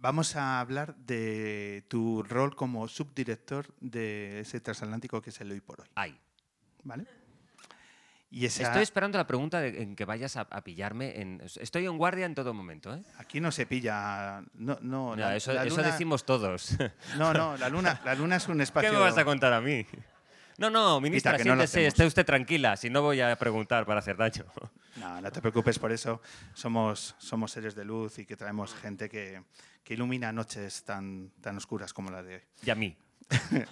Vamos 0.00 0.34
a 0.36 0.60
hablar 0.60 0.94
de 0.96 1.84
tu 1.88 2.22
rol 2.22 2.56
como 2.56 2.88
subdirector 2.88 3.66
de 3.80 4.40
ese 4.40 4.58
transatlántico 4.60 5.20
que 5.20 5.28
es 5.30 5.40
el 5.42 5.52
Hoy 5.52 5.60
por 5.60 5.80
Hoy. 5.82 5.86
Ahí. 5.94 6.18
¿Vale? 6.84 7.04
Y 8.30 8.46
esa- 8.46 8.62
Estoy 8.62 8.82
esperando 8.82 9.18
la 9.18 9.26
pregunta 9.26 9.60
de- 9.60 9.82
en 9.82 9.96
que 9.96 10.04
vayas 10.06 10.36
a, 10.36 10.42
a 10.42 10.62
pillarme. 10.62 11.20
En, 11.20 11.42
estoy 11.60 11.84
en 11.84 11.98
guardia 11.98 12.24
en 12.24 12.34
todo 12.34 12.54
momento. 12.54 12.94
¿eh? 12.94 13.02
aquí 13.18 13.40
no 13.40 13.50
se 13.52 13.66
pilla. 13.66 14.42
No, 14.54 14.78
no, 14.80 15.16
Ya, 15.16 15.26
la- 15.30 15.36
eso, 15.36 15.52
la 15.52 15.64
eso 15.64 15.76
luna- 15.76 15.88
decimos 15.90 16.24
todos. 16.24 16.76
No, 17.18 17.34
no, 17.34 17.56
la 17.58 17.68
luna, 17.68 18.00
la 18.04 18.14
luna 18.14 18.36
es 18.36 18.48
un 18.48 18.60
espacio. 18.62 18.88
¿Qué 18.90 18.96
me 18.96 19.02
vas 19.02 19.18
a 19.18 19.24
contar 19.24 19.52
a 19.52 19.60
mí? 19.60 19.84
No, 20.60 20.68
no, 20.68 21.00
ministra, 21.00 21.32
lo 21.32 21.38
siéntese, 21.38 21.86
esté 21.86 22.04
usted 22.04 22.26
tranquila, 22.26 22.76
si 22.76 22.90
no 22.90 23.00
voy 23.00 23.22
a 23.22 23.34
preguntar 23.36 23.86
para 23.86 24.00
hacer 24.00 24.18
daño. 24.18 24.44
No, 24.96 25.18
no 25.18 25.32
te 25.32 25.40
preocupes 25.40 25.78
por 25.78 25.90
eso. 25.90 26.20
Somos, 26.52 27.14
somos 27.16 27.50
seres 27.50 27.74
de 27.74 27.86
luz 27.86 28.18
y 28.18 28.26
que 28.26 28.36
traemos 28.36 28.74
gente 28.74 29.08
que, 29.08 29.42
que 29.82 29.94
ilumina 29.94 30.30
noches 30.32 30.84
tan, 30.84 31.30
tan 31.40 31.56
oscuras 31.56 31.94
como 31.94 32.10
la 32.10 32.22
de 32.22 32.34
hoy. 32.34 32.42
Y 32.62 32.70
a 32.70 32.74
mí. 32.74 32.94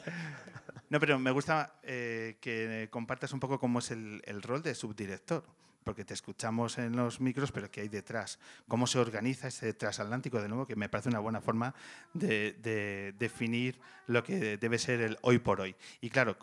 No, 0.91 0.99
pero 0.99 1.19
me 1.19 1.31
gusta 1.31 1.75
eh, 1.83 2.39
que 2.41 2.89
compartas 2.91 3.35
un 3.35 3.41
poco 3.41 3.61
cómo 3.61 3.81
es 3.81 3.91
el, 3.91 4.23
el 4.25 4.41
rol 4.41 4.63
de 4.63 4.75
subdirector, 4.75 5.45
porque 5.85 6.03
te 6.03 6.15
escuchamos 6.15 6.79
en 6.79 6.97
los 6.97 7.21
micros, 7.21 7.53
pero 7.53 7.71
¿qué 7.71 7.83
hay 7.83 7.89
detrás? 7.89 8.39
¿Cómo 8.69 8.87
se 8.87 8.99
organiza 8.99 9.49
ese 9.49 9.75
transatlántico 9.75 10.41
de 10.41 10.49
nuevo? 10.49 10.67
Que 10.67 10.77
me 10.77 10.89
parece 10.89 11.11
una 11.11 11.19
buena 11.19 11.43
forma 11.43 11.75
de, 12.15 12.55
de 12.63 13.15
definir 13.19 13.79
lo 14.07 14.25
que 14.25 14.57
debe 14.57 14.79
ser 14.79 15.03
el 15.03 15.19
hoy 15.21 15.39
por 15.41 15.61
hoy. 15.61 15.77
Y 16.01 16.09
claro, 16.09 16.39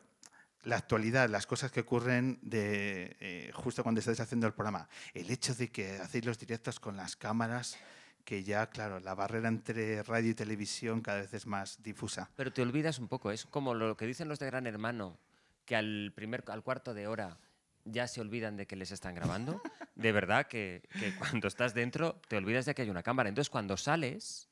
la 0.66 0.78
actualidad, 0.78 1.30
las 1.30 1.48
cosas 1.48 1.72
que 1.72 1.82
ocurren 1.82 2.40
de, 2.42 3.16
eh, 3.20 3.52
justo 3.54 3.84
cuando 3.84 4.00
estáis 4.00 4.20
haciendo 4.20 4.48
el 4.48 4.54
programa, 4.54 4.90
el 5.14 5.30
hecho 5.30 5.54
de 5.54 5.70
que 5.70 5.98
hacéis 5.98 6.26
los 6.26 6.40
directos 6.40 6.80
con 6.80 6.98
las 6.98 7.16
cámaras, 7.16 7.78
que 8.24 8.44
ya, 8.44 8.68
claro, 8.70 9.00
la 9.00 9.14
barrera 9.14 9.48
entre 9.48 10.02
radio 10.02 10.32
y 10.32 10.34
televisión 10.34 11.02
cada 11.02 11.22
vez 11.22 11.34
es 11.34 11.46
más 11.46 11.82
difusa. 11.84 12.30
Pero 12.36 12.52
te 12.52 12.64
olvidas 12.64 12.98
un 12.98 13.08
poco, 13.08 13.32
es 13.32 13.46
como 13.46 13.76
lo 13.76 13.96
que 13.96 14.08
dicen 14.08 14.28
los 14.28 14.40
de 14.40 14.48
Gran 14.48 14.66
Hermano, 14.66 15.20
que 15.66 15.76
al, 15.76 16.12
primer, 16.16 16.44
al 16.48 16.64
cuarto 16.64 16.94
de 16.94 17.08
hora 17.08 17.38
ya 17.84 18.08
se 18.08 18.20
olvidan 18.20 18.58
de 18.58 18.66
que 18.66 18.76
les 18.76 18.92
están 18.92 19.16
grabando. 19.16 19.62
De 19.96 20.12
verdad 20.12 20.48
que, 20.48 20.84
que 21.00 21.16
cuando 21.16 21.48
estás 21.48 21.74
dentro 21.74 22.20
te 22.28 22.36
olvidas 22.36 22.66
de 22.66 22.76
que 22.76 22.82
hay 22.82 22.90
una 22.90 23.02
cámara. 23.02 23.30
Entonces 23.30 23.50
cuando 23.50 23.78
sales, 23.78 24.50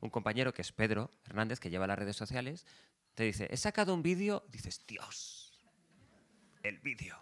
un 0.00 0.08
compañero 0.08 0.54
que 0.54 0.62
es 0.62 0.72
Pedro 0.72 1.10
Hernández, 1.26 1.60
que 1.60 1.68
lleva 1.68 1.86
las 1.86 1.98
redes 1.98 2.16
sociales, 2.16 2.64
te 3.12 3.24
dice, 3.24 3.48
he 3.50 3.56
sacado 3.58 3.92
un 3.92 4.02
vídeo, 4.02 4.44
dices, 4.48 4.80
Dios, 4.86 5.47
el 6.68 6.78
vídeo, 6.78 7.18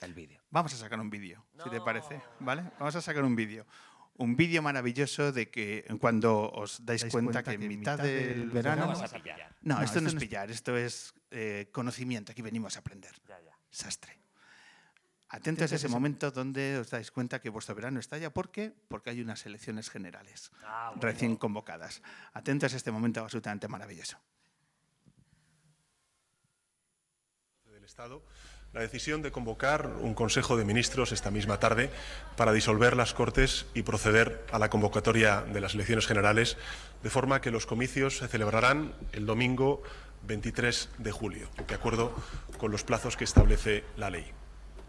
el 0.00 0.14
vídeo. 0.14 0.40
Vamos 0.50 0.72
a 0.74 0.76
sacar 0.76 1.00
un 1.00 1.10
vídeo, 1.10 1.44
si 1.62 1.70
te 1.70 1.80
parece, 1.80 2.20
¿vale? 2.38 2.62
Vamos 2.78 2.94
a 2.94 3.02
sacar 3.02 3.24
un 3.24 3.36
vídeo. 3.36 3.66
Un 4.16 4.36
vídeo 4.36 4.62
maravilloso 4.62 5.32
de 5.32 5.50
que 5.50 5.84
cuando 5.98 6.50
os 6.50 6.84
dais, 6.84 7.04
cuenta, 7.06 7.42
que 7.42 7.52
en 7.52 7.66
mitad 7.66 7.98
del 7.98 8.50
verano... 8.50 8.86
No 8.86 8.88
vas 8.88 9.14
a 9.14 9.18
pillar. 9.18 9.56
No, 9.62 9.80
esto 9.82 10.00
no 10.00 10.08
es 10.08 10.14
pillar, 10.14 10.50
esto 10.50 10.76
es 10.76 11.14
eh, 11.30 11.68
conocimiento, 11.72 12.32
aquí 12.32 12.42
venimos 12.42 12.76
a 12.76 12.80
aprender. 12.80 13.12
Sastre. 13.70 14.18
Atentos 15.30 15.72
a 15.72 15.76
ese 15.76 15.88
momento 15.88 16.30
donde 16.32 16.78
os 16.78 16.90
dais 16.90 17.10
cuenta 17.10 17.40
que 17.40 17.50
vuestro 17.50 17.74
verano 17.74 18.00
está 18.00 18.18
ya. 18.18 18.30
¿Por 18.30 18.50
qué? 18.50 18.74
Porque 18.88 19.10
hay 19.10 19.20
unas 19.20 19.46
elecciones 19.46 19.88
generales 19.88 20.50
recién 21.00 21.36
convocadas. 21.36 22.02
Atentos 22.34 22.74
a 22.74 22.76
este 22.76 22.90
momento 22.90 23.22
absolutamente 23.22 23.68
maravilloso. 23.68 24.18
del 27.80 27.86
Estado 27.86 28.22
la 28.72 28.82
decisión 28.82 29.20
de 29.20 29.32
convocar 29.32 29.90
un 30.00 30.14
Consejo 30.14 30.56
de 30.56 30.64
Ministros 30.64 31.10
esta 31.10 31.32
misma 31.32 31.58
tarde 31.58 31.90
para 32.36 32.52
disolver 32.52 32.96
las 32.96 33.14
Cortes 33.14 33.66
y 33.74 33.82
proceder 33.82 34.44
a 34.52 34.60
la 34.60 34.70
convocatoria 34.70 35.42
de 35.42 35.60
las 35.60 35.74
elecciones 35.74 36.06
generales, 36.06 36.56
de 37.02 37.10
forma 37.10 37.40
que 37.40 37.50
los 37.50 37.66
comicios 37.66 38.18
se 38.18 38.28
celebrarán 38.28 38.94
el 39.12 39.26
domingo 39.26 39.82
23 40.22 40.88
de 40.98 41.10
julio, 41.10 41.48
de 41.66 41.74
acuerdo 41.74 42.14
con 42.58 42.70
los 42.70 42.84
plazos 42.84 43.16
que 43.16 43.24
establece 43.24 43.82
la 43.96 44.10
ley. 44.10 44.39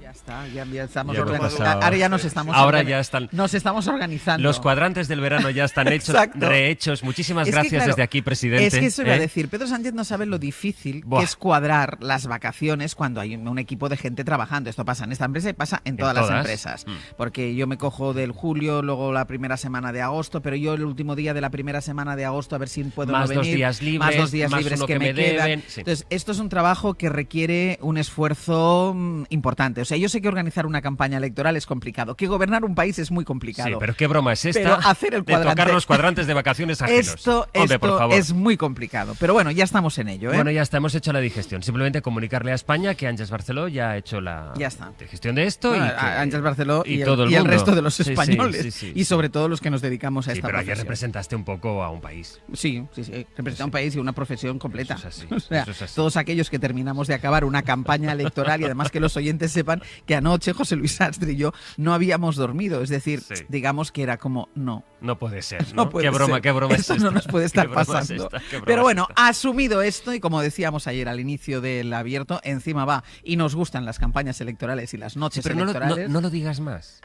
Ya 0.02 0.10
está, 0.12 0.48
ya, 0.48 0.66
ya 0.66 0.84
estamos 0.86 1.16
Ya 1.16 1.22
organizando. 1.22 1.86
Ahora 1.86 1.96
ya 1.98 2.10
nos 2.10 2.26
estamos 2.26 2.56
Ahora 2.56 2.82
ya 2.82 3.00
están- 3.00 3.30
Nos 3.32 3.54
estamos 3.54 3.88
organizando. 3.88 4.42
Los 4.44 4.60
cuadrantes 4.60 5.08
del 5.08 5.22
verano 5.22 5.50
ya 5.52 5.66
están 5.66 5.88
hechos, 5.90 6.16
rehechos. 6.34 7.04
Muchísimas 7.04 7.48
Es 7.48 7.52
que, 7.54 7.60
gracias 7.60 7.80
claro, 7.84 7.92
desde 7.92 8.02
aquí, 8.04 8.22
presidente. 8.22 8.66
Es 8.68 8.74
que 8.74 8.86
eso 8.88 9.04
iba 9.04 9.12
a 9.14 9.18
¿eh? 9.18 9.20
decir. 9.20 9.48
Pedro 9.50 9.68
Sánchez 9.68 9.94
no 9.94 10.04
sabe 10.04 10.26
lo 10.26 10.40
difícil 10.40 11.04
Buah. 11.06 11.20
que 11.20 11.26
es 11.26 11.36
cuadrar 11.36 11.98
las 12.02 12.26
vacaciones 12.26 12.96
cuando 12.96 13.22
hay 13.22 13.36
un 13.36 13.48
un 13.48 13.60
equipo 13.60 13.90
de 13.90 13.98
gente 13.98 14.24
trabajando. 14.24 14.70
Esto 14.70 14.86
pasa 14.86 15.04
en 15.04 15.12
esta 15.12 15.26
empresa 15.26 15.50
y 15.50 15.54
pasa 15.54 15.82
en 15.86 15.98
todas 15.98 16.16
las 16.16 16.26
todas. 16.26 16.40
empresas. 16.40 16.86
Mm. 16.88 16.92
Porque 17.18 17.54
yo 17.54 17.68
me 17.68 17.78
cojo 17.78 18.14
del 18.14 18.32
julio, 18.32 18.82
luego 18.82 19.12
la 19.12 19.26
primera 19.28 19.58
semana 19.58 19.92
de 19.92 20.02
agosto, 20.02 20.42
pero 20.42 20.56
yo 20.56 20.74
el 20.74 20.84
último 20.86 21.16
día 21.16 21.34
de 21.34 21.42
la 21.42 21.50
primera 21.50 21.82
semana 21.82 22.16
de 22.16 22.26
agosto 22.26 22.56
a 22.56 22.60
ver 22.60 22.70
si 22.70 22.84
puedo 22.86 23.12
Más 23.12 23.30
no 23.30 23.36
dos 23.36 23.46
días 23.46 23.82
libres, 23.82 24.00
más 24.00 24.18
dos 24.18 24.32
días 24.32 24.50
más 24.50 24.62
libres 24.62 24.80
que, 24.82 24.88
que 24.94 25.00
me, 25.00 25.14
me 25.14 25.14
quedan. 25.14 25.64
sí. 25.68 25.82
Entonces, 25.82 26.06
esto 26.10 26.32
es 26.32 26.40
un 26.40 26.50
trabajo 26.50 26.94
que 26.96 27.10
requiere 27.10 27.78
un 27.82 27.98
esfuerzo 27.98 28.94
mm, 28.96 29.24
importante. 29.30 29.82
O 29.82 29.86
sea, 29.86 29.91
yo 30.00 30.10
sé 30.10 30.22
que 30.22 30.28
organizar 30.28 30.66
una 30.66 30.82
campaña 30.82 31.18
electoral 31.18 31.56
es 31.58 31.66
complicado, 31.66 32.16
que 32.16 32.28
gobernar 32.28 32.64
un 32.66 32.76
país 32.76 33.00
es 33.00 33.12
muy 33.12 33.26
complicado. 33.26 33.70
Sí, 33.70 33.76
pero 33.80 33.96
qué 33.96 34.08
broma 34.08 34.34
es 34.34 34.46
esta 34.46 34.62
Pero 34.62 34.76
hacer 34.76 35.14
el 35.16 35.24
de 35.24 35.34
tocar 35.34 35.56
cuadrante- 35.56 35.74
los 35.74 35.86
cuadrantes 35.86 36.28
de 36.28 36.34
vacaciones 36.34 36.82
ajenos. 36.82 37.08
Esto, 37.08 37.48
Hombre, 37.54 37.76
esto 37.76 37.80
por 37.80 37.98
favor. 37.98 38.16
es 38.16 38.34
muy 38.34 38.58
complicado. 38.58 39.16
Pero 39.20 39.34
bueno, 39.34 39.52
ya 39.52 39.64
estamos 39.64 39.98
en 39.98 40.10
ello. 40.10 40.32
¿eh? 40.32 40.36
Bueno, 40.36 40.52
ya 40.52 40.62
está, 40.62 40.78
hemos 40.78 40.96
hecho 40.96 41.12
la 41.14 41.20
digestión. 41.20 41.64
Simplemente 41.64 42.02
comunicarle 42.02 42.52
a 42.52 42.56
España 42.56 42.96
que 42.96 43.08
Ángeles 43.08 43.30
Barceló 43.32 43.68
ya 43.68 43.92
ha 43.92 43.98
hecho 43.98 44.22
la 44.22 44.54
Ya 44.58 44.68
está. 44.68 44.92
digestión 45.00 45.36
de 45.36 45.46
esto. 45.46 45.70
Bueno, 45.70 45.86
y 45.86 45.90
que- 45.90 45.96
Ángel 45.96 46.42
Barceló 46.42 46.84
y, 46.86 47.00
el, 47.02 47.06
todo 47.06 47.24
el 47.24 47.32
y 47.32 47.36
el 47.36 47.46
resto 47.46 47.74
de 47.76 47.82
los 47.82 48.00
españoles. 48.00 48.62
sí, 48.62 48.72
sí, 48.72 48.92
y 48.96 49.04
sobre 49.06 49.30
todo 49.30 49.48
los 49.48 49.62
que 49.62 49.70
nos 49.70 49.82
dedicamos 49.82 50.28
a 50.28 50.34
esta 50.34 50.48
pero 50.48 50.58
ayer 50.60 50.68
profesión. 50.68 50.86
representaste 50.86 51.36
un 51.36 51.44
poco 51.44 51.84
a 51.84 51.90
un 51.90 52.02
país. 52.02 52.40
Sí, 52.54 52.86
sí, 52.94 53.04
sí. 53.04 53.26
Representa 53.36 53.66
un 53.66 53.72
país 53.72 53.96
y 53.96 54.00
una 54.00 54.14
profesión 54.14 54.60
completa. 54.60 54.96
Eso 54.96 55.08
es 55.08 55.18
así, 55.20 55.28
O 55.36 55.40
sea, 55.40 55.62
eso 55.64 55.72
es 55.72 55.82
así. 55.82 55.96
todos 55.96 56.18
aquellos 56.18 56.50
que 56.50 56.60
terminamos 56.60 57.08
de 57.08 57.14
acabar 57.16 57.46
una 57.46 57.62
campaña 57.64 58.12
electoral 58.12 58.62
y 58.62 58.66
además 58.66 58.90
que 58.92 59.00
los 59.00 59.16
oyentes 59.18 59.52
sepan 59.52 59.81
que 60.06 60.16
anoche 60.16 60.54
José 60.54 60.76
Luis 60.76 61.00
Astre 61.02 61.32
y 61.34 61.36
yo 61.38 61.52
no 61.78 61.94
habíamos 61.94 62.36
dormido. 62.36 62.82
Es 62.82 62.90
decir, 62.90 63.22
Sí. 63.22 63.36
digamos 63.50 63.92
que 63.92 64.04
era 64.04 64.18
como, 64.18 64.50
no, 64.56 64.84
No 65.02 65.18
puede 65.18 65.42
ser. 65.42 65.62
¿no? 65.76 65.86
no 65.86 65.90
puede 65.90 66.06
qué 66.06 66.10
broma, 66.16 66.34
ser. 66.36 66.42
qué 66.42 66.52
broma 66.52 66.76
Esto 66.76 66.94
es 66.96 67.02
no 67.04 67.12
nos 67.12 67.28
puede 67.28 67.46
estar 67.48 67.68
broma 67.68 67.82
es 67.82 67.88
pasando. 67.88 68.24
esta? 68.26 68.38
Broma 68.50 68.66
Pero 68.66 68.82
bueno, 68.84 69.08
asumido 69.16 69.82
esto, 69.82 70.14
y 70.14 70.20
como 70.20 70.42
decíamos 70.42 70.88
ayer 70.88 71.08
al 71.10 71.20
inicio 71.20 71.62
del 71.62 71.94
abierto, 71.94 72.40
encima 72.44 72.86
va 72.86 73.04
y 73.24 73.36
nos 73.38 73.56
gustan 73.56 73.86
las 73.86 74.00
campañas 74.00 74.40
electorales 74.42 74.94
y 74.94 74.98
las 74.98 75.18
noches 75.18 75.44
pero 75.44 75.56
no 75.56 75.64
electorales. 75.64 76.10
no 76.10 76.22
lo 76.22 76.30
digas 76.30 76.60
más. 76.60 77.02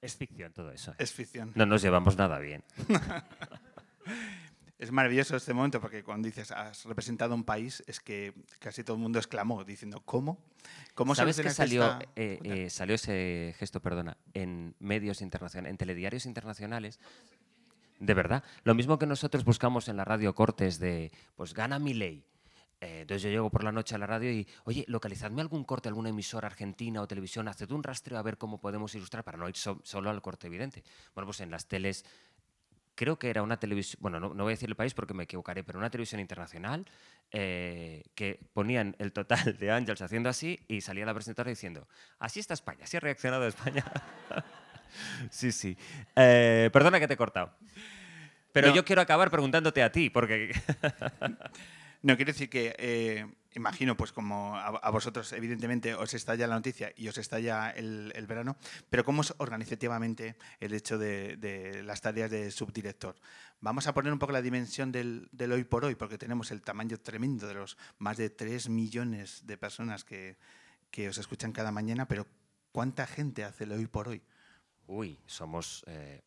Es 0.00 0.16
ficción 0.16 0.52
todo 0.52 0.70
eso. 0.70 0.90
¿eh? 0.92 0.96
Es 0.98 1.12
ficción. 1.12 1.52
No 1.54 1.64
nos 1.64 1.80
llevamos 1.80 2.18
nada 2.18 2.38
bien. 2.38 2.62
Es 4.78 4.90
maravilloso 4.90 5.36
este 5.36 5.54
momento 5.54 5.80
porque 5.80 6.02
cuando 6.02 6.26
dices 6.26 6.50
has 6.50 6.84
representado 6.84 7.34
un 7.34 7.44
país 7.44 7.82
es 7.86 8.00
que 8.00 8.34
casi 8.58 8.82
todo 8.82 8.96
el 8.96 9.02
mundo 9.02 9.18
exclamó 9.20 9.62
diciendo 9.64 10.02
¿cómo? 10.04 10.38
¿Cómo 10.94 11.14
¿Sabes 11.14 11.40
que 11.40 11.50
salió, 11.50 11.84
esta- 11.84 12.00
eh, 12.16 12.40
eh, 12.42 12.70
salió 12.70 12.96
ese 12.96 13.54
gesto, 13.58 13.80
perdona, 13.80 14.16
en 14.32 14.74
medios 14.80 15.22
internacionales, 15.22 15.70
en 15.70 15.76
telediarios 15.76 16.26
internacionales? 16.26 16.98
De 18.00 18.14
verdad. 18.14 18.42
Lo 18.64 18.74
mismo 18.74 18.98
que 18.98 19.06
nosotros 19.06 19.44
buscamos 19.44 19.88
en 19.88 19.96
la 19.96 20.04
radio 20.04 20.34
cortes 20.34 20.80
de, 20.80 21.12
pues 21.36 21.54
gana 21.54 21.78
mi 21.78 21.94
ley. 21.94 22.24
entonces 22.80 23.22
yo 23.22 23.30
llego 23.30 23.50
por 23.50 23.64
la 23.64 23.72
noche 23.72 23.94
a 23.94 23.98
la 23.98 24.06
radio 24.06 24.30
y, 24.30 24.46
oye, 24.64 24.84
localizadme 24.88 25.40
algún 25.40 25.64
corte, 25.64 25.88
alguna 25.88 26.10
emisora 26.10 26.48
argentina 26.48 27.00
o 27.00 27.06
televisión, 27.06 27.48
haced 27.48 27.70
un 27.70 27.82
rastreo 27.82 28.18
a 28.18 28.22
ver 28.22 28.36
cómo 28.36 28.58
podemos 28.60 28.94
ilustrar 28.94 29.24
para 29.24 29.38
no 29.38 29.48
ir 29.48 29.56
so- 29.56 29.80
solo 29.84 30.10
al 30.10 30.20
corte 30.20 30.48
evidente. 30.48 30.82
Bueno, 31.14 31.26
pues 31.26 31.40
en 31.40 31.50
las 31.50 31.66
teles 31.66 32.04
creo 32.94 33.18
que 33.18 33.28
era 33.30 33.42
una 33.42 33.58
televisión, 33.58 33.98
bueno, 34.00 34.20
no, 34.20 34.34
no 34.34 34.44
voy 34.44 34.52
a 34.52 34.54
decir 34.56 34.68
el 34.68 34.76
país 34.76 34.94
porque 34.94 35.14
me 35.14 35.24
equivocaré, 35.24 35.64
pero 35.64 35.78
una 35.78 35.90
televisión 35.90 36.20
internacional 36.20 36.86
eh, 37.32 38.02
que 38.14 38.40
ponían 38.52 38.94
el 38.98 39.12
total 39.12 39.56
de 39.58 39.70
Ángels 39.70 40.00
haciendo 40.02 40.28
así 40.28 40.60
y 40.68 40.80
salía 40.80 41.04
la 41.06 41.14
presentadora 41.14 41.50
diciendo, 41.50 41.88
así 42.18 42.40
está 42.40 42.54
España, 42.54 42.84
así 42.84 42.96
ha 42.96 43.00
reaccionado 43.00 43.46
España. 43.46 43.84
sí, 45.30 45.50
sí. 45.52 45.76
Eh, 46.16 46.70
perdona 46.72 47.00
que 47.00 47.08
te 47.08 47.14
he 47.14 47.16
cortado. 47.16 47.52
Pero 48.52 48.68
No. 48.68 48.74
yo 48.74 48.84
quiero 48.84 49.02
acabar 49.02 49.30
preguntándote 49.30 49.82
a 49.82 49.90
ti, 49.90 50.10
porque... 50.10 50.52
No, 52.04 52.16
quiero 52.16 52.32
decir 52.34 52.50
que 52.50 52.76
eh, 52.78 53.26
imagino, 53.54 53.96
pues 53.96 54.12
como 54.12 54.58
a, 54.58 54.90
vosotros 54.90 55.32
evidentemente 55.32 55.94
os 55.94 56.12
estalla 56.12 56.46
la 56.46 56.56
noticia 56.56 56.92
y 56.94 57.08
os 57.08 57.16
estalla 57.16 57.70
el, 57.70 58.12
el 58.14 58.26
verano, 58.26 58.58
pero 58.90 59.06
¿cómo 59.06 59.22
es 59.22 59.32
organizativamente 59.38 60.36
el 60.60 60.74
hecho 60.74 60.98
de, 60.98 61.80
las 61.82 62.02
tareas 62.02 62.30
de 62.30 62.50
subdirector? 62.50 63.16
Vamos 63.62 63.86
a 63.86 63.94
poner 63.94 64.12
un 64.12 64.18
poco 64.18 64.32
la 64.32 64.42
dimensión 64.42 64.92
del, 64.92 65.30
hoy 65.50 65.64
por 65.64 65.86
hoy, 65.86 65.94
porque 65.94 66.18
tenemos 66.18 66.50
el 66.50 66.60
tamaño 66.60 66.98
tremendo 66.98 67.46
de 67.46 67.54
los 67.54 67.78
más 67.96 68.18
de 68.18 68.28
3 68.28 68.68
millones 68.68 69.46
de 69.46 69.56
personas 69.56 70.04
que, 70.04 70.36
que 70.90 71.08
os 71.08 71.16
escuchan 71.16 71.52
cada 71.52 71.72
mañana, 71.72 72.06
pero 72.06 72.26
¿cuánta 72.70 73.06
gente 73.06 73.44
hace 73.44 73.64
el 73.64 73.72
hoy 73.72 73.86
por 73.86 74.08
hoy? 74.08 74.22
Uy, 74.86 75.18
somos, 75.24 75.82
eh, 75.86 76.20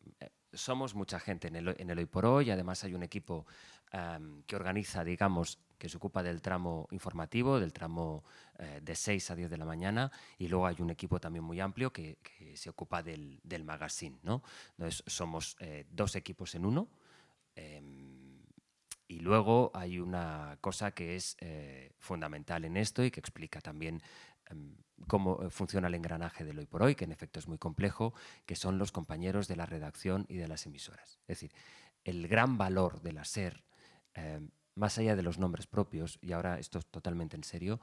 somos 0.52 0.96
mucha 0.96 1.20
gente 1.20 1.46
en 1.46 1.54
el, 1.54 1.76
en 1.78 1.90
el 1.90 1.98
hoy 1.98 2.06
por 2.06 2.26
hoy. 2.26 2.50
Además 2.50 2.82
hay 2.82 2.94
un 2.94 3.04
equipo 3.04 3.46
am, 3.92 4.42
que 4.42 4.56
organiza, 4.56 5.04
digamos, 5.04 5.60
que 5.78 5.88
se 5.88 5.96
ocupa 5.96 6.22
del 6.22 6.42
tramo 6.42 6.88
informativo, 6.90 7.60
del 7.60 7.72
tramo 7.72 8.24
eh, 8.58 8.80
de 8.82 8.94
6 8.94 9.30
a 9.30 9.36
10 9.36 9.50
de 9.50 9.56
la 9.56 9.64
mañana. 9.64 10.10
Y 10.36 10.48
luego 10.48 10.66
hay 10.66 10.76
un 10.80 10.90
equipo 10.90 11.20
también 11.20 11.44
muy 11.44 11.60
amplio 11.60 11.92
que, 11.92 12.18
se 12.54 12.68
ocupa 12.68 13.02
del, 13.02 13.40
del 13.44 13.64
magazine. 13.64 14.18
¿no? 14.22 14.42
Entonces 14.76 15.04
somos 15.06 15.56
eh, 15.60 15.86
dos 15.90 16.16
equipos 16.16 16.54
en 16.54 16.66
uno. 16.66 16.88
Em, 17.54 18.42
y 19.06 19.20
luego 19.20 19.70
hay 19.74 20.00
una 20.00 20.58
cosa 20.60 20.90
que 20.90 21.16
es 21.16 21.36
eh, 21.40 21.92
fundamental 21.98 22.64
en 22.64 22.76
esto 22.76 23.02
y 23.04 23.10
que 23.10 23.20
explica 23.20 23.60
también 23.60 24.02
em, 24.46 24.76
cómo 25.06 25.48
funciona 25.50 25.88
el 25.88 25.94
engranaje 25.94 26.44
del 26.44 26.58
hoy 26.58 26.66
por 26.66 26.82
hoy, 26.82 26.94
que 26.94 27.04
en 27.04 27.12
efecto 27.12 27.38
es 27.38 27.48
muy 27.48 27.58
complejo, 27.58 28.12
que 28.44 28.56
son 28.56 28.78
los 28.78 28.92
compañeros 28.92 29.48
de 29.48 29.56
la 29.56 29.64
redacción 29.64 30.26
y 30.28 30.36
de 30.36 30.48
las 30.48 30.66
emisoras. 30.66 31.20
Es 31.22 31.40
decir, 31.40 31.52
el 32.04 32.28
gran 32.28 32.58
valor 32.58 33.00
de 33.00 33.12
la 33.12 33.24
SER, 33.24 33.64
em, 34.14 34.50
más 34.78 34.96
allá 34.98 35.16
de 35.16 35.22
los 35.22 35.38
nombres 35.38 35.66
propios, 35.66 36.18
y 36.22 36.32
ahora 36.32 36.58
esto 36.58 36.78
es 36.78 36.86
totalmente 36.86 37.36
en 37.36 37.44
serio, 37.44 37.80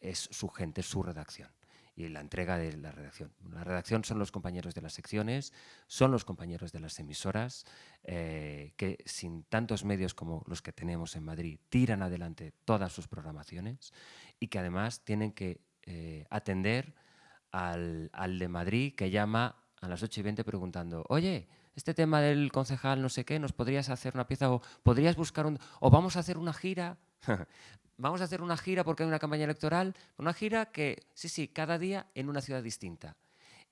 es 0.00 0.28
su 0.30 0.48
gente, 0.48 0.82
su 0.82 1.02
redacción 1.02 1.50
y 1.96 2.08
la 2.08 2.20
entrega 2.20 2.56
de 2.56 2.76
la 2.76 2.92
redacción. 2.92 3.32
La 3.52 3.64
redacción 3.64 4.04
son 4.04 4.18
los 4.18 4.32
compañeros 4.32 4.74
de 4.74 4.80
las 4.80 4.94
secciones, 4.94 5.52
son 5.86 6.10
los 6.10 6.24
compañeros 6.24 6.72
de 6.72 6.80
las 6.80 6.98
emisoras, 6.98 7.66
eh, 8.04 8.72
que 8.76 8.98
sin 9.04 9.44
tantos 9.44 9.84
medios 9.84 10.14
como 10.14 10.42
los 10.46 10.62
que 10.62 10.72
tenemos 10.72 11.16
en 11.16 11.24
Madrid 11.24 11.58
tiran 11.68 12.02
adelante 12.02 12.52
todas 12.64 12.92
sus 12.92 13.08
programaciones 13.08 13.92
y 14.38 14.48
que 14.48 14.58
además 14.58 15.04
tienen 15.04 15.32
que 15.32 15.60
eh, 15.82 16.26
atender 16.30 16.94
al, 17.50 18.10
al 18.12 18.38
de 18.38 18.48
Madrid 18.48 18.94
que 18.94 19.10
llama 19.10 19.56
a 19.80 19.88
las 19.88 20.02
8 20.02 20.20
y 20.20 20.22
20 20.22 20.44
preguntando, 20.44 21.04
oye, 21.08 21.48
este 21.80 21.94
tema 21.94 22.20
del 22.20 22.52
concejal 22.52 23.00
no 23.00 23.08
sé 23.08 23.24
qué, 23.24 23.38
¿nos 23.38 23.52
podrías 23.52 23.88
hacer 23.88 24.12
una 24.14 24.26
pieza 24.26 24.52
o 24.52 24.60
podrías 24.82 25.16
buscar 25.16 25.46
un... 25.46 25.58
o 25.80 25.90
vamos 25.90 26.16
a 26.16 26.20
hacer 26.20 26.36
una 26.36 26.52
gira? 26.52 26.98
vamos 27.96 28.20
a 28.20 28.24
hacer 28.24 28.42
una 28.42 28.58
gira 28.58 28.84
porque 28.84 29.02
hay 29.02 29.08
una 29.08 29.18
campaña 29.18 29.44
electoral, 29.44 29.96
una 30.18 30.34
gira 30.34 30.66
que, 30.66 31.06
sí, 31.14 31.30
sí, 31.30 31.48
cada 31.48 31.78
día 31.78 32.06
en 32.14 32.28
una 32.28 32.42
ciudad 32.42 32.62
distinta 32.62 33.16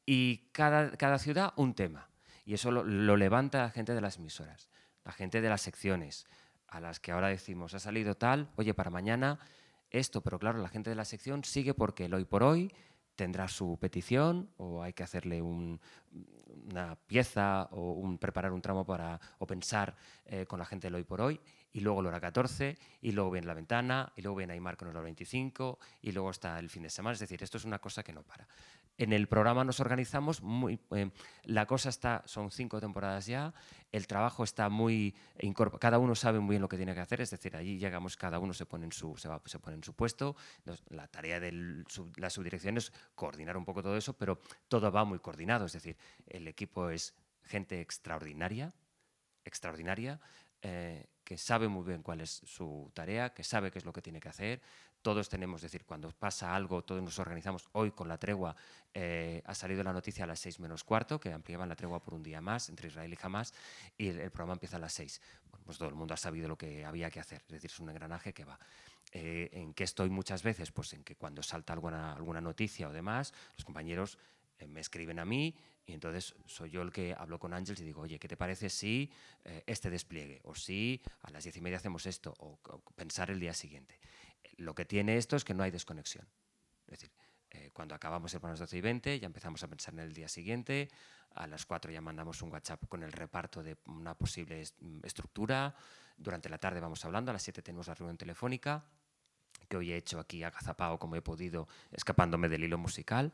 y 0.06 0.48
cada, 0.52 0.92
cada 0.92 1.18
ciudad 1.18 1.52
un 1.56 1.74
tema. 1.74 2.08
Y 2.46 2.54
eso 2.54 2.70
lo, 2.70 2.82
lo 2.82 3.16
levanta 3.18 3.58
la 3.58 3.70
gente 3.70 3.94
de 3.94 4.00
las 4.00 4.16
emisoras, 4.16 4.70
la 5.04 5.12
gente 5.12 5.42
de 5.42 5.50
las 5.50 5.60
secciones, 5.60 6.26
a 6.66 6.80
las 6.80 7.00
que 7.00 7.12
ahora 7.12 7.28
decimos, 7.28 7.74
ha 7.74 7.78
salido 7.78 8.14
tal, 8.14 8.48
oye, 8.56 8.72
para 8.72 8.90
mañana 8.90 9.38
esto, 9.90 10.22
pero 10.22 10.38
claro, 10.38 10.60
la 10.60 10.68
gente 10.68 10.88
de 10.88 10.96
la 10.96 11.04
sección 11.04 11.44
sigue 11.44 11.74
porque 11.74 12.06
el 12.06 12.14
hoy 12.14 12.24
por 12.24 12.42
hoy 12.42 12.72
tendrá 13.18 13.48
su 13.48 13.76
petición 13.80 14.48
o 14.58 14.80
hay 14.80 14.92
que 14.92 15.02
hacerle 15.02 15.42
un- 15.42 15.80
una 16.70 16.94
pieza 16.94 17.68
o 17.72 17.92
un, 17.92 18.16
preparar 18.18 18.52
un 18.52 18.62
tramo 18.62 18.84
para, 18.84 19.18
o 19.38 19.46
pensar 19.46 19.96
eh, 20.26 20.46
con 20.46 20.58
la 20.60 20.64
gente 20.64 20.86
del 20.86 20.94
hoy 20.94 21.02
por 21.04 21.20
hoy. 21.20 21.40
Y 21.72 21.80
luego 21.80 22.00
la 22.00 22.08
hora 22.10 22.20
14, 22.20 22.78
y 23.02 23.12
luego 23.12 23.30
viene 23.32 23.46
la 23.46 23.54
ventana, 23.54 24.12
y 24.16 24.22
luego 24.22 24.36
viene 24.36 24.52
Aymar 24.54 24.76
con 24.76 24.88
el 24.88 24.94
hora 24.96 25.02
25, 25.04 25.78
y 26.00 26.12
luego 26.12 26.30
está 26.30 26.58
el 26.58 26.70
fin 26.70 26.82
de 26.84 26.90
semana. 26.90 27.14
Es 27.14 27.20
decir, 27.20 27.42
esto 27.42 27.58
es 27.58 27.64
una 27.64 27.78
cosa 27.80 28.02
que 28.02 28.12
no 28.12 28.22
para. 28.22 28.46
En 28.98 29.12
el 29.12 29.28
programa 29.28 29.62
nos 29.64 29.78
organizamos 29.78 30.42
muy. 30.42 30.80
eh, 30.90 31.10
la 31.44 31.66
cosa 31.66 31.88
está. 31.88 32.22
Son 32.26 32.50
cinco 32.50 32.80
temporadas 32.80 33.26
ya. 33.26 33.54
El 33.92 34.08
trabajo 34.08 34.42
está 34.42 34.68
muy. 34.68 35.14
Cada 35.78 35.98
uno 36.00 36.16
sabe 36.16 36.40
muy 36.40 36.54
bien 36.54 36.62
lo 36.62 36.68
que 36.68 36.76
tiene 36.76 36.94
que 36.94 37.00
hacer. 37.00 37.20
Es 37.20 37.30
decir, 37.30 37.54
allí 37.56 37.78
llegamos, 37.78 38.16
cada 38.16 38.40
uno 38.40 38.52
se 38.52 38.66
pone 38.66 38.86
en 38.86 38.92
su, 38.92 39.16
se 39.16 39.28
va- 39.28 39.40
se 39.46 39.60
pone 39.60 39.76
en 39.76 39.84
su 39.84 39.94
puesto. 39.94 40.34
La 40.88 41.06
tarea 41.06 41.38
de 41.38 41.84
la 42.16 42.28
subdirección 42.28 42.76
es 42.76 42.92
coordinar 43.14 43.56
un 43.56 43.64
poco 43.64 43.82
todo 43.84 43.96
eso, 43.96 44.14
pero 44.18 44.40
todo 44.66 44.90
va 44.90 45.04
muy 45.04 45.20
coordinado. 45.20 45.66
Es 45.66 45.72
decir, 45.74 45.96
el 46.26 46.48
equipo 46.48 46.90
es 46.90 47.14
gente 47.44 47.80
extraordinaria, 47.80 48.74
extraordinaria, 49.44 50.20
eh, 50.60 51.06
que 51.22 51.38
sabe 51.38 51.68
muy 51.68 51.84
bien 51.84 52.02
cuál 52.02 52.20
es 52.20 52.30
su 52.30 52.90
tarea, 52.94 53.32
que 53.32 53.44
sabe 53.44 53.70
qué 53.70 53.78
es 53.78 53.84
lo 53.84 53.92
que 53.92 54.02
tiene 54.02 54.18
que 54.18 54.28
hacer. 54.28 54.60
Todos 55.08 55.30
tenemos, 55.30 55.64
es 55.64 55.72
decir, 55.72 55.86
cuando 55.86 56.10
pasa 56.10 56.54
algo, 56.54 56.84
todos 56.84 57.02
nos 57.02 57.18
organizamos. 57.18 57.66
Hoy 57.72 57.92
con 57.92 58.08
la 58.08 58.18
tregua 58.18 58.54
eh, 58.92 59.40
ha 59.46 59.54
salido 59.54 59.82
la 59.82 59.90
noticia 59.90 60.24
a 60.24 60.26
las 60.26 60.38
seis 60.38 60.60
menos 60.60 60.84
cuarto, 60.84 61.18
que 61.18 61.32
ampliaban 61.32 61.66
la 61.66 61.76
tregua 61.76 61.98
por 61.98 62.12
un 62.12 62.22
día 62.22 62.42
más 62.42 62.68
entre 62.68 62.88
Israel 62.88 63.10
y 63.10 63.18
Hamas, 63.22 63.54
y 63.96 64.08
el, 64.08 64.30
programa 64.30 64.52
empieza 64.52 64.76
a 64.76 64.80
las 64.80 64.92
seis. 64.92 65.22
Pues 65.64 65.78
todo 65.78 65.88
el 65.88 65.94
mundo 65.94 66.12
ha 66.12 66.18
sabido 66.18 66.46
lo 66.46 66.58
que 66.58 66.84
había 66.84 67.10
que 67.10 67.20
hacer, 67.20 67.40
es 67.46 67.52
decir, 67.54 67.70
es 67.70 67.80
un 67.80 67.88
engranaje 67.88 68.34
que 68.34 68.44
va. 68.44 68.58
Eh, 69.10 69.48
¿En 69.52 69.72
qué 69.72 69.84
estoy 69.84 70.10
muchas 70.10 70.42
veces? 70.42 70.72
Pues 70.72 70.92
en 70.92 71.02
que 71.02 71.16
cuando 71.16 71.42
salta 71.42 71.72
alguna, 71.72 72.12
alguna 72.12 72.42
noticia 72.42 72.86
o 72.86 72.92
demás, 72.92 73.32
los 73.56 73.64
compañeros 73.64 74.18
eh, 74.58 74.66
me 74.66 74.80
escriben 74.80 75.18
a 75.20 75.24
mí 75.24 75.56
y 75.86 75.94
entonces 75.94 76.34
soy 76.44 76.68
yo 76.68 76.82
el 76.82 76.92
que 76.92 77.14
hablo 77.16 77.38
con 77.38 77.54
Ángels 77.54 77.80
y 77.80 77.84
digo, 77.84 78.02
oye, 78.02 78.18
¿qué 78.18 78.28
te 78.28 78.36
parece 78.36 78.68
si 78.68 79.10
este 79.64 79.88
despliegue? 79.88 80.40
O 80.42 80.54
si 80.54 81.00
a 81.22 81.30
las 81.30 81.44
diez 81.44 81.56
y 81.56 81.62
media 81.62 81.78
hacemos 81.78 82.04
esto, 82.04 82.34
o 82.40 82.58
pensar 82.94 83.30
el 83.30 83.40
día 83.40 83.54
siguiente. 83.54 83.98
Lo 84.58 84.74
que 84.74 84.84
tiene 84.84 85.16
esto 85.16 85.34
es 85.36 85.44
que 85.44 85.54
no 85.54 85.62
hay 85.62 85.70
desconexión. 85.70 86.26
Es 86.86 86.90
decir, 87.00 87.10
eh, 87.50 87.70
cuando 87.72 87.94
acabamos 87.94 88.32
el 88.34 88.44
a 88.44 88.48
las 88.48 88.58
12 88.58 88.76
y 88.76 88.80
20, 88.80 89.18
ya 89.20 89.26
empezamos 89.26 89.62
a 89.62 89.68
pensar 89.68 89.94
en 89.94 90.00
el 90.00 90.12
día 90.12 90.28
siguiente. 90.28 90.90
A 91.34 91.46
las 91.46 91.64
4 91.64 91.90
ya 91.90 92.00
mandamos 92.00 92.42
un 92.42 92.50
WhatsApp 92.52 92.86
con 92.88 93.02
el 93.02 93.12
reparto 93.12 93.62
de 93.62 93.76
una 93.86 94.14
posible 94.14 94.62
mm, 94.80 95.00
estructura. 95.04 95.74
Durante 96.16 96.48
la 96.48 96.58
tarde 96.58 96.80
vamos 96.80 97.04
hablando. 97.04 97.30
A 97.30 97.34
las 97.34 97.42
7 97.42 97.62
tenemos 97.62 97.86
la 97.88 97.94
reunión 97.94 98.18
telefónica 98.18 98.84
que 99.68 99.76
hoy 99.76 99.92
he 99.92 99.96
hecho 99.96 100.18
aquí 100.20 100.42
agazapado 100.42 100.98
como 100.98 101.16
he 101.16 101.22
podido, 101.22 101.68
escapándome 101.90 102.48
del 102.48 102.64
hilo 102.64 102.78
musical. 102.78 103.32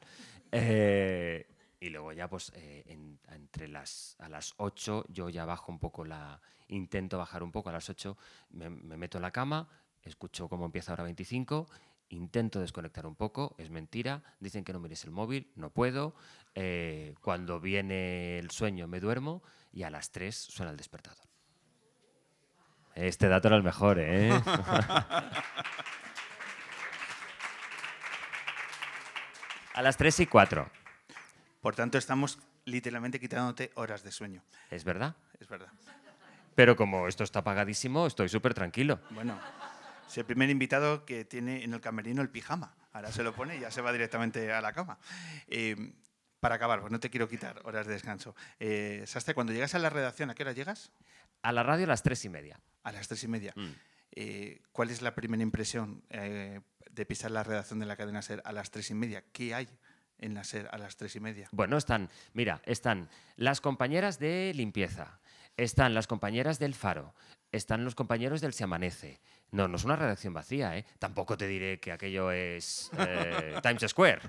Eh, 0.53 1.47
y 1.81 1.91
luego 1.91 2.13
ya, 2.13 2.29
pues, 2.29 2.51
eh, 2.55 2.85
en- 2.87 3.19
entre 3.29 3.69
las, 3.69 4.17
a 4.19 4.29
las 4.29 4.55
8 4.59 5.05
yo 5.09 5.29
ya 5.29 5.45
bajo 5.45 5.73
un 5.73 5.79
poco 5.79 6.05
la... 6.05 6.41
Intento 6.69 7.19
bajar 7.19 7.43
un 7.43 7.53
poco 7.53 7.69
a 7.69 7.73
las 7.73 7.91
8, 7.91 8.17
me, 8.51 8.71
me 8.71 8.97
meto 8.97 9.19
en 9.19 9.23
la 9.23 9.31
cama, 9.31 9.69
escucho 10.05 10.49
cómo 10.49 10.65
empieza 10.67 10.93
hora 10.93 11.05
25, 11.05 11.69
intento 12.11 12.61
desconectar 12.61 13.07
un 13.07 13.17
poco, 13.17 13.55
es 13.59 13.71
mentira, 13.71 14.23
dicen 14.41 14.65
que 14.65 14.73
no 14.73 14.81
mires 14.81 15.05
el 15.05 15.11
móvil, 15.11 15.51
no 15.57 15.71
puedo, 15.71 16.15
eh, 16.55 17.15
cuando 17.21 17.61
viene 17.61 18.39
el 18.39 18.51
sueño 18.51 18.87
me 18.87 19.01
duermo 19.01 19.43
y 19.73 19.83
a 19.83 19.91
las 19.91 20.11
3 20.11 20.35
suena 20.35 20.71
el 20.71 20.77
despertador. 20.77 21.27
Este 22.95 23.27
dato 23.29 23.49
era 23.49 23.57
el 23.57 23.65
mejor, 23.65 23.99
¿eh? 23.99 24.31
a 29.75 29.83
las 29.83 29.97
3 29.97 30.21
y 30.21 30.27
4, 30.27 30.71
Por 31.61 31.75
tanto, 31.75 31.99
estamos 31.99 32.39
literalmente 32.65 33.19
quitándote 33.19 33.73
horas 33.75 34.05
de 34.05 34.13
sueño. 34.13 34.43
¿es 34.71 34.85
verdad? 34.85 35.17
Es 35.41 35.49
verdad. 35.49 35.69
Pero 36.55 36.77
como 36.77 37.09
esto 37.09 37.25
está 37.25 37.43
pagadísimo, 37.43 38.07
estoy 38.07 38.29
súper 38.29 38.55
tranquilo. 38.55 39.01
Bueno, 39.11 39.37
es 40.09 40.19
el 40.19 40.25
primer 40.25 40.51
invitado 40.51 41.05
que 41.05 41.25
tiene 41.25 41.65
en 41.65 41.75
el 41.75 41.81
camerino 41.81 42.23
el 42.23 42.31
pijama. 42.31 42.75
Ahora 42.93 43.11
se 43.11 43.23
lo 43.23 43.35
pone 43.35 43.57
y 43.57 43.61
ya 43.61 43.71
se 43.71 43.81
va 43.81 43.93
directamente 43.93 44.53
a 44.53 44.61
la 44.61 44.73
cama. 44.73 44.99
Eh, 45.49 45.93
para 46.41 46.57
acabar, 46.57 46.81
pues 46.81 46.93
no 46.93 47.01
te 47.01 47.11
quiero 47.11 47.29
quitar 47.29 47.61
horas 47.65 47.87
de 47.87 47.95
descanso. 47.95 48.37
Eh, 48.61 49.03
Sastre, 49.07 49.35
cuando 49.35 49.53
llegas 49.53 49.75
a 49.75 49.79
la 49.79 49.91
redacción, 49.91 50.31
¿a 50.31 50.35
qué 50.35 50.43
hora 50.43 50.53
llegas? 50.53 50.93
A 51.43 51.53
la 51.53 51.63
radio 51.63 51.85
a 51.85 51.89
las 51.89 52.03
3 52.03 52.25
y 52.27 52.29
media. 52.29 52.61
A 52.83 52.93
las 52.93 53.09
tres 53.09 53.25
y 53.25 53.29
media. 53.29 53.53
Mm. 53.57 53.71
Eh, 54.17 54.61
¿Cuál 54.73 54.91
es 54.91 55.03
la 55.03 55.15
primera 55.15 55.43
impresión 55.43 56.03
eh, 56.11 56.61
de 56.91 57.07
pisar 57.07 57.31
la 57.31 57.43
redacción 57.43 57.81
de 57.81 57.87
la 57.87 57.97
cadena 57.97 58.23
SER 58.23 58.43
a 58.45 58.53
las 58.53 58.71
tres 58.71 58.91
y 58.91 58.95
media? 58.95 59.25
¿Qué 59.33 59.55
hay 59.55 59.69
en 60.19 60.35
la 60.35 60.45
SER 60.45 60.69
a 60.71 60.79
las 60.79 60.97
tres 60.97 61.17
y 61.17 61.21
media? 61.21 61.49
Bueno, 61.51 61.77
están, 61.77 62.11
mira, 62.33 62.63
están 62.65 63.09
las 63.37 63.61
compañeras 63.61 64.19
de 64.19 64.53
limpieza, 64.55 65.19
están 65.57 65.95
las 65.95 66.07
compañeras 66.07 66.59
del 66.59 66.75
Faro, 66.75 67.15
están 67.51 67.85
los 67.85 67.95
compañeros 67.95 68.41
del 68.41 68.53
Se 68.53 68.65
Amanece. 68.65 69.21
No, 69.55 69.69
no 69.69 69.77
es 69.77 69.85
una 69.85 69.95
redacción 69.95 70.35
vacía, 70.35 70.77
¿eh? 70.77 70.85
Tampoco 70.99 71.37
te 71.37 71.47
diré 71.47 71.79
que 71.79 71.93
aquello 71.93 72.33
es 72.33 72.91
eh, 72.99 73.55
Times 73.63 73.85
Square. 73.89 74.21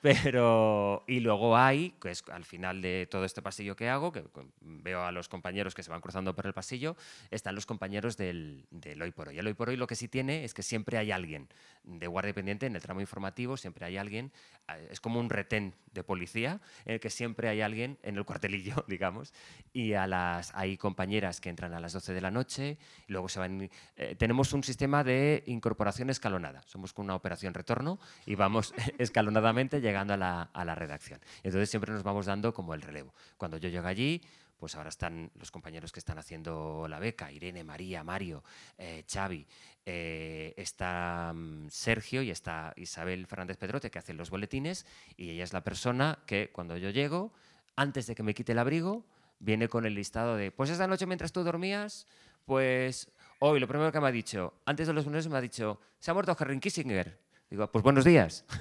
Pero, 0.00 1.04
y 1.06 1.20
luego 1.20 1.58
hay, 1.58 1.90
que 2.00 2.10
es 2.10 2.24
al 2.32 2.44
final 2.46 2.80
de 2.80 3.06
todo 3.10 3.26
este 3.26 3.42
pasillo 3.42 3.76
que 3.76 3.90
hago, 3.90 4.12
que 4.12 4.24
veo 4.62 5.04
a 5.04 5.12
los 5.12 5.28
compañeros 5.28 5.74
que 5.74 5.82
se 5.82 5.90
van 5.90 6.00
cruzando 6.00 6.34
por 6.34 6.46
el 6.46 6.54
pasillo, 6.54 6.96
están 7.30 7.54
los 7.54 7.66
compañeros 7.66 8.16
del, 8.16 8.64
del 8.70 9.02
Hoy 9.02 9.10
por 9.10 9.28
Hoy. 9.28 9.38
El 9.38 9.46
Hoy 9.46 9.52
por 9.52 9.68
Hoy 9.68 9.76
lo 9.76 9.86
que 9.86 9.94
sí 9.94 10.08
tiene 10.08 10.42
es 10.42 10.54
que 10.54 10.62
siempre 10.62 10.96
hay 10.96 11.12
alguien 11.12 11.48
de 11.84 12.06
guardia 12.06 12.32
pendiente 12.32 12.64
en 12.64 12.74
el 12.74 12.80
tramo 12.80 13.02
informativo, 13.02 13.58
siempre 13.58 13.84
hay 13.84 13.98
alguien, 13.98 14.32
eh, 14.68 14.88
es 14.90 15.00
como 15.00 15.20
un 15.20 15.28
retén 15.28 15.74
de 15.92 16.02
policía, 16.02 16.62
en 16.86 16.94
el 16.94 17.00
que 17.00 17.10
siempre 17.10 17.48
hay 17.48 17.60
alguien 17.60 17.98
en 18.02 18.16
el 18.16 18.24
cuartelillo, 18.24 18.84
digamos, 18.88 19.34
y 19.74 19.92
a 19.92 20.06
las, 20.06 20.54
hay 20.54 20.78
compañeras 20.78 21.42
que 21.42 21.50
entran 21.50 21.74
a 21.74 21.80
las 21.80 21.92
12 21.92 22.14
de 22.14 22.20
la 22.22 22.30
noche, 22.30 22.78
luego 23.06 23.28
se 23.28 23.38
van... 23.38 23.70
tenemos 24.16 24.54
un 24.54 24.61
sistema 24.64 25.04
de 25.04 25.42
incorporación 25.46 26.10
escalonada, 26.10 26.62
somos 26.66 26.92
con 26.92 27.04
una 27.04 27.14
operación 27.14 27.54
retorno 27.54 27.98
y 28.26 28.34
vamos 28.34 28.74
escalonadamente 28.98 29.80
llegando 29.80 30.14
a 30.14 30.16
la, 30.16 30.42
a 30.42 30.64
la 30.64 30.74
redacción. 30.74 31.20
Entonces 31.42 31.70
siempre 31.70 31.92
nos 31.92 32.02
vamos 32.02 32.26
dando 32.26 32.52
como 32.52 32.74
el 32.74 32.82
relevo. 32.82 33.14
Cuando 33.36 33.56
yo 33.56 33.68
llego 33.68 33.86
allí, 33.86 34.22
pues 34.62 34.76
ahora 34.76 34.90
están 34.90 35.32
los 35.40 35.50
compañeros 35.50 35.90
que 35.90 35.98
están 35.98 36.18
haciendo 36.18 36.86
la 36.88 37.00
beca, 37.00 37.32
Irene, 37.32 37.64
María, 37.64 38.04
Mario, 38.04 38.44
eh, 38.78 39.04
Xavi, 39.12 39.44
eh, 39.84 40.54
está 40.56 41.32
mm, 41.34 41.68
Sergio 41.68 42.22
y 42.22 42.30
está 42.30 42.72
Isabel 42.76 43.26
Fernández 43.26 43.56
Pedrote 43.56 43.90
que 43.90 43.98
hacen 43.98 44.16
los 44.16 44.30
boletines 44.30 44.86
y 45.16 45.30
ella 45.30 45.42
es 45.42 45.52
la 45.52 45.64
persona 45.64 46.20
que 46.26 46.52
cuando 46.52 46.76
yo 46.76 46.90
llego, 46.90 47.32
antes 47.74 48.06
de 48.06 48.14
que 48.14 48.22
me 48.22 48.34
quite 48.34 48.52
el 48.52 48.60
abrigo, 48.60 49.04
viene 49.40 49.66
con 49.66 49.84
el 49.84 49.96
listado 49.96 50.36
de, 50.36 50.52
pues 50.52 50.70
esta 50.70 50.86
noche 50.86 51.06
mientras 51.06 51.32
tú 51.32 51.42
dormías, 51.42 52.06
pues 52.44 53.10
hoy 53.44 53.58
lo 53.58 53.66
primero 53.66 53.90
que 53.90 54.00
me 54.00 54.06
ha 54.06 54.12
dicho, 54.12 54.54
antes 54.66 54.86
de 54.86 54.92
los 54.92 55.04
lunes 55.04 55.28
me 55.28 55.36
ha 55.36 55.40
dicho, 55.40 55.80
se 55.98 56.10
ha 56.10 56.14
muerto 56.14 56.36
Henry 56.38 56.60
Kissinger. 56.60 57.18
Digo, 57.50 57.70
pues 57.70 57.82
buenos 57.82 58.04
días. 58.04 58.44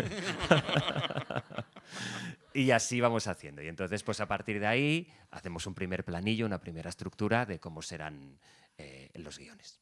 Y 2.54 2.72
así 2.72 3.00
vamos 3.00 3.28
haciendo. 3.28 3.62
Y 3.62 3.70
entonces, 3.70 4.04
pues 4.04 4.20
a 4.20 4.28
partir 4.28 4.60
de 4.60 4.68
ahí, 4.68 5.08
hacemos 5.30 5.66
un 5.68 5.74
primer 5.74 6.04
planillo, 6.04 6.46
una 6.46 6.60
primera 6.60 6.90
estructura 6.90 7.46
de 7.46 7.62
cómo 7.62 7.82
serán 7.82 8.38
eh, 8.78 9.10
los 9.16 9.38
guiones. 9.38 9.80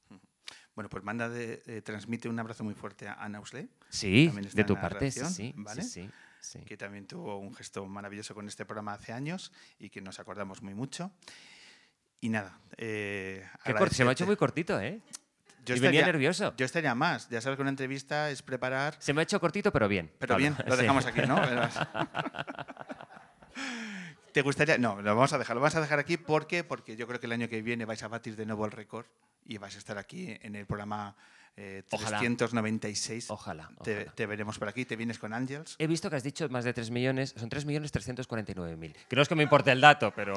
Bueno, 0.76 0.88
pues 0.88 1.04
manda 1.04 1.30
de, 1.30 1.64
eh, 1.66 1.82
transmite 1.82 2.30
un 2.30 2.38
abrazo 2.40 2.64
muy 2.64 2.76
fuerte 2.76 3.08
a 3.08 3.14
Ana 3.14 3.40
Usle. 3.40 3.70
Sí, 3.90 4.32
de 4.54 4.64
tu 4.64 4.76
parte, 4.76 5.10
sí, 5.10 5.20
redacción, 5.20 5.34
sí, 5.34 5.54
¿vale? 5.56 5.82
sí, 5.82 6.10
sí, 6.42 6.60
sí. 6.60 6.60
que 6.60 6.78
también 6.78 7.08
tuvo 7.08 7.40
un 7.40 7.56
gesto 7.56 7.88
maravilloso 7.88 8.36
con 8.36 8.48
este 8.48 8.66
programa 8.66 8.94
hace 8.94 9.14
años 9.14 9.52
y 9.80 9.90
que 9.90 10.02
nos 10.02 10.20
acordamos 10.20 10.62
muy 10.62 10.76
mucho. 10.76 11.12
Y 12.22 12.30
nada, 12.30 12.58
eh, 12.78 13.46
Qué 13.64 13.74
corto, 13.74 13.96
se 13.96 14.04
me 14.04 14.10
ha 14.10 14.14
hecho 14.14 14.26
muy 14.26 14.36
cortito, 14.36 14.80
¿eh? 14.80 15.00
Yo 15.66 15.76
y 15.76 15.80
venía 15.80 16.00
estaría- 16.00 16.14
nervioso. 16.14 16.54
Yo 16.58 16.66
estaría 16.66 16.96
más. 16.96 17.30
Ya 17.30 17.42
sabes 17.42 17.58
que 17.58 17.62
una 17.62 17.70
entrevista 17.70 18.32
es 18.32 18.42
preparar. 18.42 18.96
Se 19.00 19.14
me 19.14 19.22
ha 19.22 19.24
hecho 19.24 19.40
cortito, 19.40 19.72
pero 19.72 19.88
bien. 19.88 20.10
Pero 20.18 20.34
Pablo. 20.36 20.42
bien, 20.42 20.56
lo 20.66 20.76
Sí. 20.76 20.82
dejamos 20.82 21.06
aquí, 21.06 21.22
¿no? 21.28 21.40
¿Te 24.32 24.42
gustaría? 24.42 24.78
No, 24.78 25.02
lo 25.02 25.16
vamos 25.16 25.34
a 25.34 25.38
dejar. 25.38 25.56
Lo 25.56 25.62
vamos 25.62 25.76
a 25.76 25.82
dejar 25.82 26.00
aquí 26.00 26.18
porque, 26.18 26.64
porque 26.64 26.96
yo 26.96 27.08
creo 27.08 27.20
que 27.20 27.26
el 27.26 27.32
año 27.34 27.50
que 27.50 27.62
viene 27.62 27.86
vais 27.86 28.02
a 28.04 28.08
batir 28.08 28.36
de 28.36 28.46
nuevo 28.46 28.66
el 28.66 28.72
récord 28.72 29.06
y 29.46 29.58
vais 29.58 29.76
a 29.76 29.80
estar 29.80 29.98
aquí 29.98 30.38
en 30.42 30.56
el 30.56 30.66
programa 30.66 31.16
eh, 31.58 31.84
Ojalá. 31.92 32.20
396. 32.20 33.30
Ojalá, 33.32 33.70
Te, 33.84 33.96
ojalá. 33.98 34.12
te 34.14 34.26
veremos 34.28 34.60
por 34.60 34.70
aquí. 34.70 34.86
Te 34.86 34.96
vienes 34.96 35.18
con 35.20 35.34
Ángels. 35.34 35.76
He 35.80 35.88
visto 35.88 36.10
que 36.10 36.16
has 36.16 36.24
dicho 36.24 36.48
más 36.50 36.64
de 36.64 36.74
3 36.74 36.90
millones, 36.92 37.34
son 37.38 37.50
3 37.50 37.66
millones 37.66 37.92
349 37.92 38.94
Que 39.10 39.16
no 39.16 39.22
es 39.22 39.28
que 39.28 39.36
me 39.36 39.44
importe 39.44 39.72
el 39.72 39.82
dato, 39.82 40.14
pero... 40.16 40.36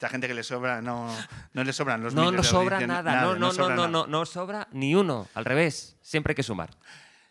Esta 0.00 0.08
gente 0.08 0.28
que 0.28 0.32
le 0.32 0.42
sobra, 0.42 0.80
no, 0.80 1.14
no 1.52 1.62
le 1.62 1.74
sobran 1.74 2.02
los 2.02 2.14
no, 2.14 2.22
miles 2.22 2.36
no 2.36 2.42
de 2.42 2.48
sobra 2.48 2.80
nada, 2.86 3.20
no, 3.20 3.34
no, 3.34 3.38
no, 3.38 3.52
sobra 3.52 3.76
no, 3.76 3.86
no, 3.86 4.06
no 4.06 4.24
sobra 4.24 4.66
ni 4.72 4.94
uno, 4.94 5.28
al 5.34 5.44
revés, 5.44 5.98
siempre 6.00 6.30
hay 6.30 6.36
que 6.36 6.42
sumar. 6.42 6.70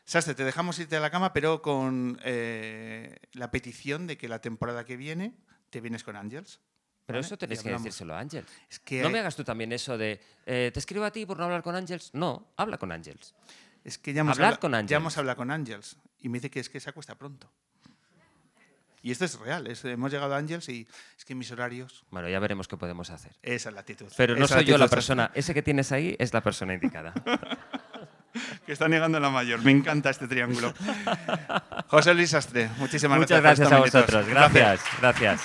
Sastre, 0.06 0.36
te 0.36 0.44
dejamos 0.44 0.78
irte 0.78 0.96
a 0.96 1.00
la 1.00 1.10
cama, 1.10 1.34
pero 1.34 1.64
con 1.64 2.20
eh, 2.24 3.18
la 3.34 3.50
petición 3.50 4.06
de 4.06 4.20
que 4.20 4.30
la 4.30 4.40
temporada 4.40 4.86
que 4.86 4.98
viene 4.98 5.34
te 5.72 5.82
vienes 5.82 6.04
con 6.04 6.16
Ángels. 6.16 6.60
Pero 7.08 7.18
¿vale? 7.18 7.26
eso 7.26 7.34
Y 7.34 7.38
tenéis 7.40 7.64
que 7.64 7.72
decírselo 7.72 8.14
a 8.14 8.20
Ángels. 8.20 8.48
Es 8.70 8.78
que, 8.78 9.02
No 9.02 9.10
me 9.10 9.18
hagas 9.18 9.36
tú 9.36 9.44
también 9.44 9.72
eso 9.72 9.98
de, 9.98 10.22
eh, 10.46 10.70
te 10.72 10.78
escribo 10.80 11.06
a 11.06 11.12
ti 11.12 11.26
por 11.26 11.40
no 11.40 11.46
hablar 11.46 11.64
con 11.64 11.76
Ángels. 11.76 12.12
No, 12.14 12.54
habla 12.56 12.78
con 12.78 12.92
Ángels. 12.92 13.34
es 13.84 13.98
que 13.98 14.14
ya 14.14 14.22
hemos, 14.22 14.34
hablar 14.38 14.50
habla- 14.50 14.60
con 14.60 14.76
Ángels. 14.76 14.92
ya 14.92 14.98
hemos 14.98 15.18
hablado 15.18 15.38
con 15.38 15.50
Ángels 15.50 15.98
y 16.20 16.30
me 16.30 16.38
dice 16.38 16.52
que 16.52 16.60
es 16.60 16.70
que 16.70 16.80
se 16.80 16.92
acuesta 16.92 17.16
pronto. 17.16 17.52
Y 19.02 19.12
esto 19.12 19.26
es 19.26 19.40
real. 19.40 19.68
es- 19.68 19.84
hemos 19.86 20.12
llegado 20.12 20.34
a 20.34 20.38
Ángels 20.38 20.68
y 20.70 20.88
es 21.18 21.26
que 21.26 21.36
mis 21.36 21.52
horarios. 21.52 22.04
Bueno, 22.12 22.28
ya 22.30 22.40
veremos 22.40 22.68
qué 22.68 22.78
podemos 22.78 23.10
hacer. 23.10 23.32
Esa 23.42 23.70
es 23.70 23.76
la 23.76 23.82
actitud. 23.82 24.08
Pero 24.18 24.36
no 24.36 24.46
esa 24.46 24.56
soy 24.56 24.66
yo 24.66 24.78
la 24.78 24.88
persona, 24.88 25.32
ese 25.34 25.54
que 25.54 25.62
tienes 25.62 25.92
ahí 25.92 26.16
es 26.20 26.34
la 26.34 26.42
persona 26.42 26.74
indicada. 26.74 27.14
Que 28.66 28.74
está 28.74 28.88
negando 28.88 29.20
la 29.20 29.32
mayor. 29.32 29.60
Me 29.64 29.72
encanta 29.72 30.12
este 30.12 30.28
triángulo. 30.28 30.72
José 31.88 32.14
Luis 32.14 32.30
Sastre, 32.30 32.70
muchísimas 32.78 33.18
Muchas 33.18 33.42
gracias. 33.42 33.68
gracias 33.70 33.96
a 33.96 34.00
vosotros. 34.00 34.28
Gracias, 34.28 34.82
gracias. 35.02 35.42